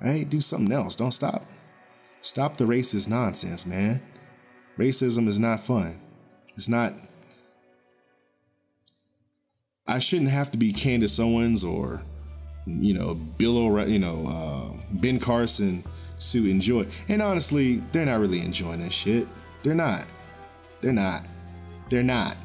Right? 0.00 0.28
Do 0.28 0.40
something 0.40 0.72
else. 0.72 0.96
Don't 0.96 1.12
stop. 1.12 1.42
Stop 2.20 2.56
the 2.56 2.64
racist 2.64 3.08
nonsense, 3.08 3.66
man. 3.66 4.00
Racism 4.78 5.26
is 5.26 5.38
not 5.38 5.60
fun. 5.60 6.00
It's 6.56 6.68
not. 6.68 6.94
I 9.86 9.98
shouldn't 9.98 10.30
have 10.30 10.50
to 10.52 10.58
be 10.58 10.72
Candace 10.72 11.18
Owens 11.18 11.64
or, 11.64 12.02
you 12.66 12.94
know, 12.94 13.14
Bill 13.14 13.58
O'Reilly, 13.58 13.92
you 13.92 13.98
know, 13.98 14.26
uh, 14.26 14.96
Ben 15.00 15.18
Carson 15.18 15.82
to 16.30 16.50
enjoy. 16.50 16.86
And 17.08 17.22
honestly, 17.22 17.76
they're 17.92 18.06
not 18.06 18.20
really 18.20 18.40
enjoying 18.40 18.80
that 18.80 18.92
shit. 18.92 19.26
They're 19.62 19.74
not. 19.74 20.04
They're 20.80 20.92
not. 20.92 21.22
They're 21.90 22.02
not. 22.02 22.36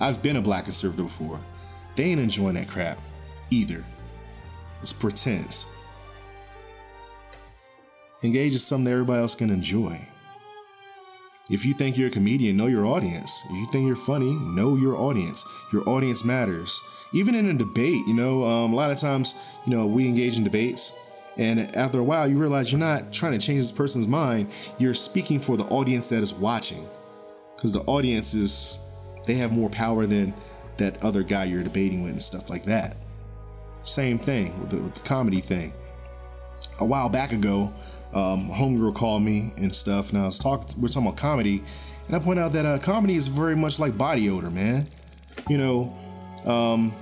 I've 0.00 0.22
been 0.22 0.36
a 0.36 0.40
black 0.40 0.64
conservative 0.64 1.06
before. 1.06 1.40
They 1.96 2.04
ain't 2.04 2.20
enjoying 2.20 2.54
that 2.54 2.68
crap 2.68 2.98
either. 3.50 3.84
It's 4.80 4.92
pretense. 4.92 5.74
Engage 8.22 8.52
in 8.52 8.58
something 8.58 8.84
that 8.84 8.92
everybody 8.92 9.20
else 9.20 9.34
can 9.34 9.50
enjoy. 9.50 10.00
If 11.50 11.64
you 11.64 11.72
think 11.72 11.98
you're 11.98 12.08
a 12.08 12.12
comedian, 12.12 12.56
know 12.56 12.66
your 12.66 12.86
audience. 12.86 13.44
If 13.46 13.52
you 13.52 13.66
think 13.72 13.86
you're 13.86 13.96
funny, 13.96 14.32
know 14.32 14.76
your 14.76 14.96
audience. 14.96 15.44
Your 15.72 15.88
audience 15.88 16.24
matters. 16.24 16.80
Even 17.12 17.34
in 17.34 17.48
a 17.48 17.54
debate, 17.54 18.06
you 18.06 18.14
know, 18.14 18.44
um, 18.44 18.72
a 18.72 18.76
lot 18.76 18.92
of 18.92 18.98
times, 18.98 19.34
you 19.66 19.76
know, 19.76 19.84
we 19.86 20.06
engage 20.06 20.38
in 20.38 20.44
debates, 20.44 20.96
and 21.36 21.74
after 21.74 21.98
a 21.98 22.04
while, 22.04 22.28
you 22.28 22.38
realize 22.38 22.70
you're 22.70 22.78
not 22.78 23.12
trying 23.12 23.32
to 23.32 23.44
change 23.44 23.62
this 23.62 23.72
person's 23.72 24.06
mind. 24.06 24.48
You're 24.78 24.94
speaking 24.94 25.40
for 25.40 25.56
the 25.56 25.64
audience 25.64 26.08
that 26.10 26.22
is 26.22 26.32
watching, 26.32 26.86
because 27.60 27.74
the 27.74 27.80
audience 27.80 28.32
is 28.32 28.80
they 29.26 29.34
have 29.34 29.52
more 29.52 29.68
power 29.68 30.06
than 30.06 30.32
that 30.78 31.02
other 31.04 31.22
guy 31.22 31.44
you're 31.44 31.62
debating 31.62 32.02
with 32.02 32.12
and 32.12 32.22
stuff 32.22 32.48
like 32.48 32.64
that. 32.64 32.96
Same 33.84 34.18
thing 34.18 34.58
with 34.58 34.70
the, 34.70 34.78
with 34.78 34.94
the 34.94 35.00
comedy 35.02 35.40
thing. 35.40 35.74
A 36.78 36.86
while 36.86 37.10
back 37.10 37.32
ago, 37.32 37.70
um, 38.14 38.48
homegirl 38.48 38.94
called 38.94 39.22
me 39.22 39.52
and 39.58 39.74
stuff, 39.74 40.10
and 40.10 40.22
I 40.22 40.24
was 40.24 40.38
talking. 40.38 40.80
We're 40.80 40.88
talking 40.88 41.08
about 41.08 41.18
comedy, 41.18 41.62
and 42.06 42.16
I 42.16 42.18
point 42.18 42.38
out 42.38 42.52
that 42.52 42.64
uh, 42.64 42.78
comedy 42.78 43.14
is 43.14 43.28
very 43.28 43.56
much 43.56 43.78
like 43.78 43.96
body 43.96 44.30
odor, 44.30 44.50
man. 44.50 44.88
You 45.50 45.58
know, 45.58 45.96
um, 46.46 46.94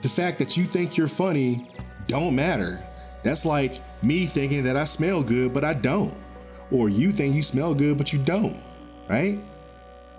the 0.00 0.08
fact 0.08 0.38
that 0.38 0.56
you 0.56 0.64
think 0.64 0.96
you're 0.96 1.08
funny 1.08 1.68
don't 2.06 2.34
matter. 2.34 2.82
That's 3.22 3.44
like 3.44 3.80
me 4.02 4.24
thinking 4.24 4.64
that 4.64 4.78
I 4.78 4.84
smell 4.84 5.22
good, 5.22 5.52
but 5.52 5.62
I 5.62 5.74
don't, 5.74 6.14
or 6.70 6.88
you 6.88 7.12
think 7.12 7.34
you 7.34 7.42
smell 7.42 7.74
good, 7.74 7.98
but 7.98 8.12
you 8.14 8.18
don't, 8.18 8.56
right? 9.08 9.38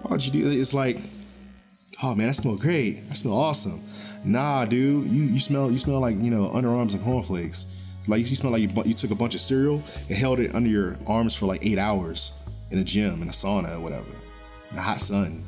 Why 0.02 0.12
would 0.12 0.26
you 0.26 0.32
do? 0.32 0.50
It's 0.50 0.74
like, 0.74 0.98
oh 2.02 2.16
man, 2.16 2.30
I 2.30 2.32
smell 2.32 2.56
great. 2.56 3.00
I 3.10 3.14
smell 3.14 3.36
awesome. 3.36 3.82
Nah, 4.24 4.66
dude, 4.66 5.10
you 5.10 5.24
you 5.24 5.40
smell 5.40 5.72
you 5.72 5.78
smell 5.78 6.00
like 6.00 6.18
you 6.18 6.32
know 6.32 6.50
underarms 6.50 6.94
and 6.94 7.04
cornflakes. 7.04 7.76
Like 8.08 8.20
you 8.20 8.36
smell 8.36 8.52
like 8.52 8.62
you, 8.62 8.84
you 8.86 8.94
took 8.94 9.12
a 9.12 9.16
bunch 9.16 9.36
of 9.36 9.42
cereal 9.42 9.82
and 10.08 10.18
held 10.18 10.40
it 10.40 10.56
under 10.56 10.70
your 10.70 10.98
arms 11.06 11.36
for 11.36 11.46
like 11.46 11.66
eight 11.66 11.78
hours 11.78 12.42
in 12.72 12.80
a 12.80 12.84
gym, 12.84 13.22
in 13.22 13.28
a 13.28 13.32
sauna, 13.32 13.76
or 13.76 13.80
whatever, 13.80 14.10
in 14.70 14.76
the 14.76 14.82
hot 14.82 15.00
sun. 15.00 15.44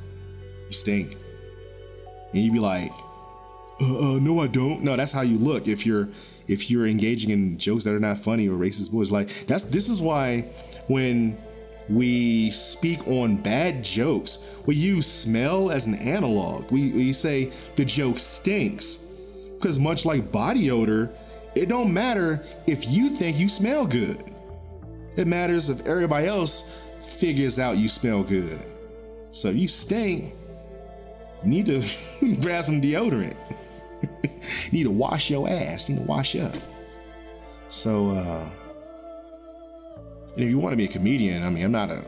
You 0.67 0.73
stink. 0.73 1.15
And 2.33 2.43
you'd 2.43 2.53
be 2.53 2.59
like, 2.59 2.91
uh, 3.81 4.15
uh, 4.15 4.19
no, 4.19 4.39
I 4.39 4.47
don't. 4.47 4.83
No, 4.83 4.95
that's 4.95 5.11
how 5.11 5.21
you 5.21 5.37
look 5.37 5.67
if 5.67 5.85
you're 5.85 6.09
if 6.47 6.69
you're 6.69 6.85
engaging 6.85 7.29
in 7.29 7.57
jokes 7.57 7.83
that 7.85 7.93
are 7.93 7.99
not 7.99 8.17
funny 8.17 8.47
or 8.47 8.55
racist 8.55 8.91
boys. 8.91 9.11
Like 9.11 9.29
that's 9.47 9.63
this 9.65 9.89
is 9.89 10.01
why 10.01 10.41
when 10.87 11.37
we 11.89 12.51
speak 12.51 13.07
on 13.07 13.37
bad 13.37 13.83
jokes, 13.83 14.57
we 14.65 14.75
use 14.75 15.07
smell 15.07 15.71
as 15.71 15.87
an 15.87 15.95
analog. 15.95 16.71
We, 16.71 16.91
we 16.91 17.13
say 17.13 17.51
the 17.75 17.85
joke 17.85 18.19
stinks 18.19 19.07
because 19.55 19.79
much 19.79 20.05
like 20.05 20.31
body 20.31 20.71
odor, 20.71 21.11
it 21.55 21.67
don't 21.67 21.93
matter 21.93 22.43
if 22.67 22.89
you 22.89 23.09
think 23.09 23.37
you 23.37 23.49
smell 23.49 23.85
good. 23.85 24.23
It 25.17 25.27
matters 25.27 25.69
if 25.69 25.85
everybody 25.85 26.27
else 26.27 26.77
figures 26.99 27.59
out 27.59 27.77
you 27.77 27.89
smell 27.89 28.23
good. 28.23 28.59
So 29.31 29.49
you 29.49 29.67
stink, 29.67 30.33
you 31.43 31.49
need 31.49 31.65
to 31.67 31.79
grab 32.41 32.63
some 32.63 32.81
deodorant. 32.81 33.35
you 34.23 34.71
need 34.71 34.83
to 34.83 34.91
wash 34.91 35.29
your 35.29 35.49
ass. 35.49 35.89
You 35.89 35.95
need 35.95 36.01
to 36.03 36.07
wash 36.07 36.35
up. 36.35 36.55
So 37.67 38.09
uh 38.09 38.49
if 40.35 40.49
you 40.49 40.57
want 40.57 40.73
to 40.73 40.77
be 40.77 40.85
a 40.85 40.89
comedian, 40.89 41.43
I 41.43 41.49
mean 41.49 41.63
I'm 41.63 41.71
not 41.71 41.89
a 41.89 42.03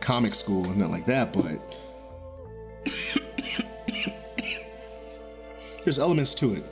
comic 0.00 0.34
school 0.34 0.66
or 0.66 0.74
nothing 0.74 0.92
like 0.92 1.06
that, 1.06 1.32
but 1.32 1.44
there's 5.84 5.98
elements 5.98 6.34
to 6.36 6.54
it 6.54 6.64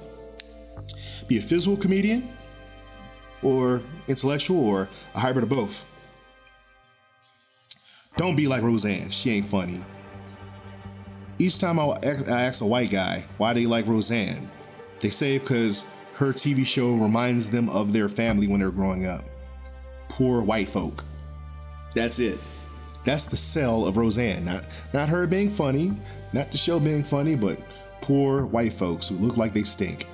be 1.30 1.38
a 1.38 1.40
physical 1.40 1.76
comedian 1.76 2.28
or 3.40 3.80
intellectual 4.09 4.66
or 4.66 4.88
a 5.14 5.20
hybrid 5.20 5.44
of 5.44 5.48
both. 5.48 5.86
Don't 8.16 8.34
be 8.34 8.48
like 8.48 8.62
Roseanne. 8.62 9.11
She 9.11 9.30
ain't 9.30 9.46
funny. 9.46 9.80
Each 11.38 11.57
time 11.57 11.78
I 11.78 11.94
ask 12.03 12.61
a 12.61 12.66
white 12.66 12.90
guy 12.90 13.24
why 13.38 13.55
they 13.55 13.64
like 13.64 13.86
Roseanne, 13.86 14.51
they 14.98 15.09
say 15.09 15.38
because 15.38 15.88
her 16.14 16.32
TV 16.32 16.66
show 16.66 16.94
reminds 16.94 17.48
them 17.48 17.70
of 17.70 17.92
their 17.92 18.09
family 18.09 18.48
when 18.48 18.59
they're 18.59 18.72
growing 18.72 19.07
up. 19.07 19.22
Poor 20.11 20.42
white 20.42 20.68
folk. 20.68 21.04
That's 21.94 22.18
it. 22.18 22.38
That's 23.04 23.26
the 23.26 23.36
sell 23.36 23.86
of 23.86 23.96
Roseanne. 23.96 24.44
Not 24.44 24.64
not 24.92 25.08
her 25.08 25.26
being 25.26 25.48
funny, 25.48 25.92
not 26.32 26.50
the 26.50 26.58
show 26.58 26.78
being 26.78 27.02
funny, 27.02 27.34
but 27.34 27.58
poor 28.02 28.44
white 28.44 28.72
folks 28.72 29.08
who 29.08 29.14
look 29.16 29.36
like 29.36 29.54
they 29.54 29.62
stink. 29.62 30.06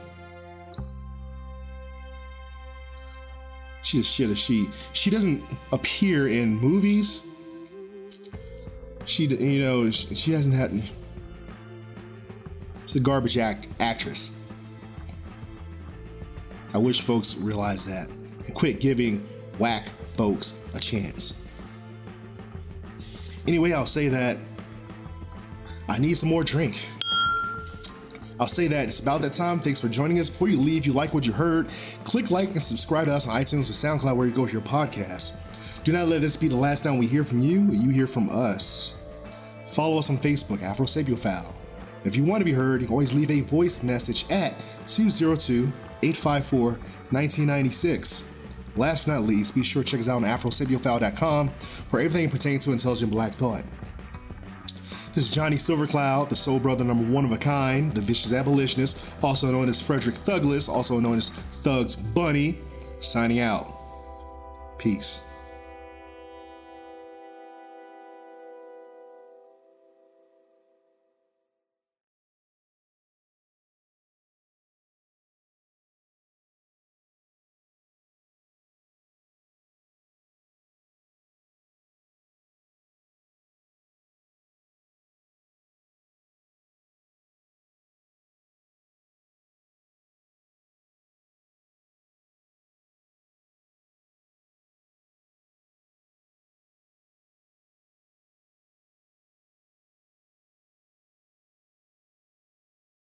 She's 3.83 4.01
a 4.01 4.05
shit. 4.05 4.31
Of 4.31 4.39
she 4.39 4.69
she 4.93 5.11
doesn't 5.11 5.43
appear 5.73 6.29
in 6.29 6.57
movies. 6.57 7.27
She 9.07 9.25
you 9.25 9.63
know 9.63 9.91
she, 9.91 10.15
she 10.15 10.33
hasn't 10.33 10.55
had. 10.55 10.73
She's 12.83 12.97
a 12.97 13.01
garbage 13.01 13.39
act 13.39 13.67
actress. 13.81 14.39
I 16.75 16.79
wish 16.79 17.01
folks 17.01 17.37
realize 17.37 17.87
that 17.87 18.09
and 18.09 18.55
quit 18.55 18.81
giving 18.81 19.27
whack 19.59 19.89
folks 20.15 20.63
a 20.75 20.81
chance. 20.81 21.43
Anyway, 23.47 23.73
I'll 23.73 23.87
say 23.87 24.09
that 24.09 24.39
I 25.89 25.99
need 25.99 26.15
some 26.15 26.29
more 26.29 26.43
drink. 26.43 26.77
I'll 28.39 28.47
say 28.47 28.69
that 28.69 28.89
it's 28.89 28.99
about 28.99 29.23
that 29.23 29.33
time. 29.33 29.61
Thanks 29.61 29.81
for 29.81 29.89
joining 29.89 30.19
us. 30.19 30.29
Before 30.29 30.49
you 30.49 30.61
leave, 30.61 30.81
if 30.81 30.87
you 30.87 30.93
like 30.93 31.15
what 31.15 31.25
you 31.25 31.33
heard, 31.33 31.69
click 32.05 32.31
like 32.31 32.51
and 32.51 32.63
subscribe 32.63 33.07
to 33.07 33.15
us 33.15 33.27
on 33.27 33.41
iTunes 33.41 33.71
or 33.71 33.73
SoundCloud 33.73 34.17
where 34.17 34.27
you 34.27 34.33
go 34.33 34.43
with 34.43 34.53
your 34.53 34.63
podcast. 34.63 35.43
Do 35.85 35.93
not 35.93 36.09
let 36.09 36.21
this 36.21 36.37
be 36.37 36.49
the 36.49 36.57
last 36.57 36.83
time 36.83 36.99
we 36.99 37.07
hear 37.07 37.25
from 37.25 37.41
you, 37.41 37.63
you 37.71 37.89
hear 37.91 38.07
from 38.07 38.29
us. 38.29 38.99
Follow 39.67 39.99
us 39.99 40.11
on 40.11 40.19
Facebook, 40.19 40.63
Afro 40.63 40.85
Sapiophile. 40.85 41.53
If 42.05 42.15
you 42.15 42.25
want 42.25 42.41
to 42.41 42.45
be 42.45 42.53
heard, 42.53 42.81
you 42.81 42.89
can 42.89 42.93
always 42.93 43.15
leave 43.15 43.31
a 43.31 43.41
voice 43.41 43.83
message 43.83 44.31
at 44.31 44.55
202 44.87 45.73
854 46.03 46.71
1996. 47.11 48.36
Last 48.77 49.07
but 49.07 49.15
not 49.15 49.23
least, 49.23 49.55
be 49.55 49.63
sure 49.63 49.83
to 49.83 49.89
check 49.89 50.01
us 50.01 50.09
out 50.09 50.17
on 50.17 50.23
afrosapiophile.com 50.23 51.49
for 51.49 51.99
everything 51.99 52.29
pertaining 52.29 52.61
to 52.61 52.73
intelligent 52.73 53.11
black 53.11 53.33
thought. 53.33 53.65
This 55.15 55.29
is 55.29 55.35
Johnny 55.35 55.57
Silvercloud, 55.57 56.29
the 56.29 56.37
soul 56.37 56.59
brother 56.59 56.85
number 56.85 57.11
one 57.11 57.25
of 57.25 57.33
a 57.33 57.39
kind, 57.39 57.91
the 57.95 58.03
vicious 58.03 58.35
abolitionist, 58.35 59.11
also 59.23 59.51
known 59.51 59.67
as 59.67 59.81
Frederick 59.81 60.15
Thugless, 60.15 60.69
also 60.69 61.01
known 61.01 61.17
as 61.17 61.31
Thugs 61.31 61.97
Bunny, 61.97 62.59
signing 63.01 63.41
out. 63.41 63.73
Peace. 64.79 65.26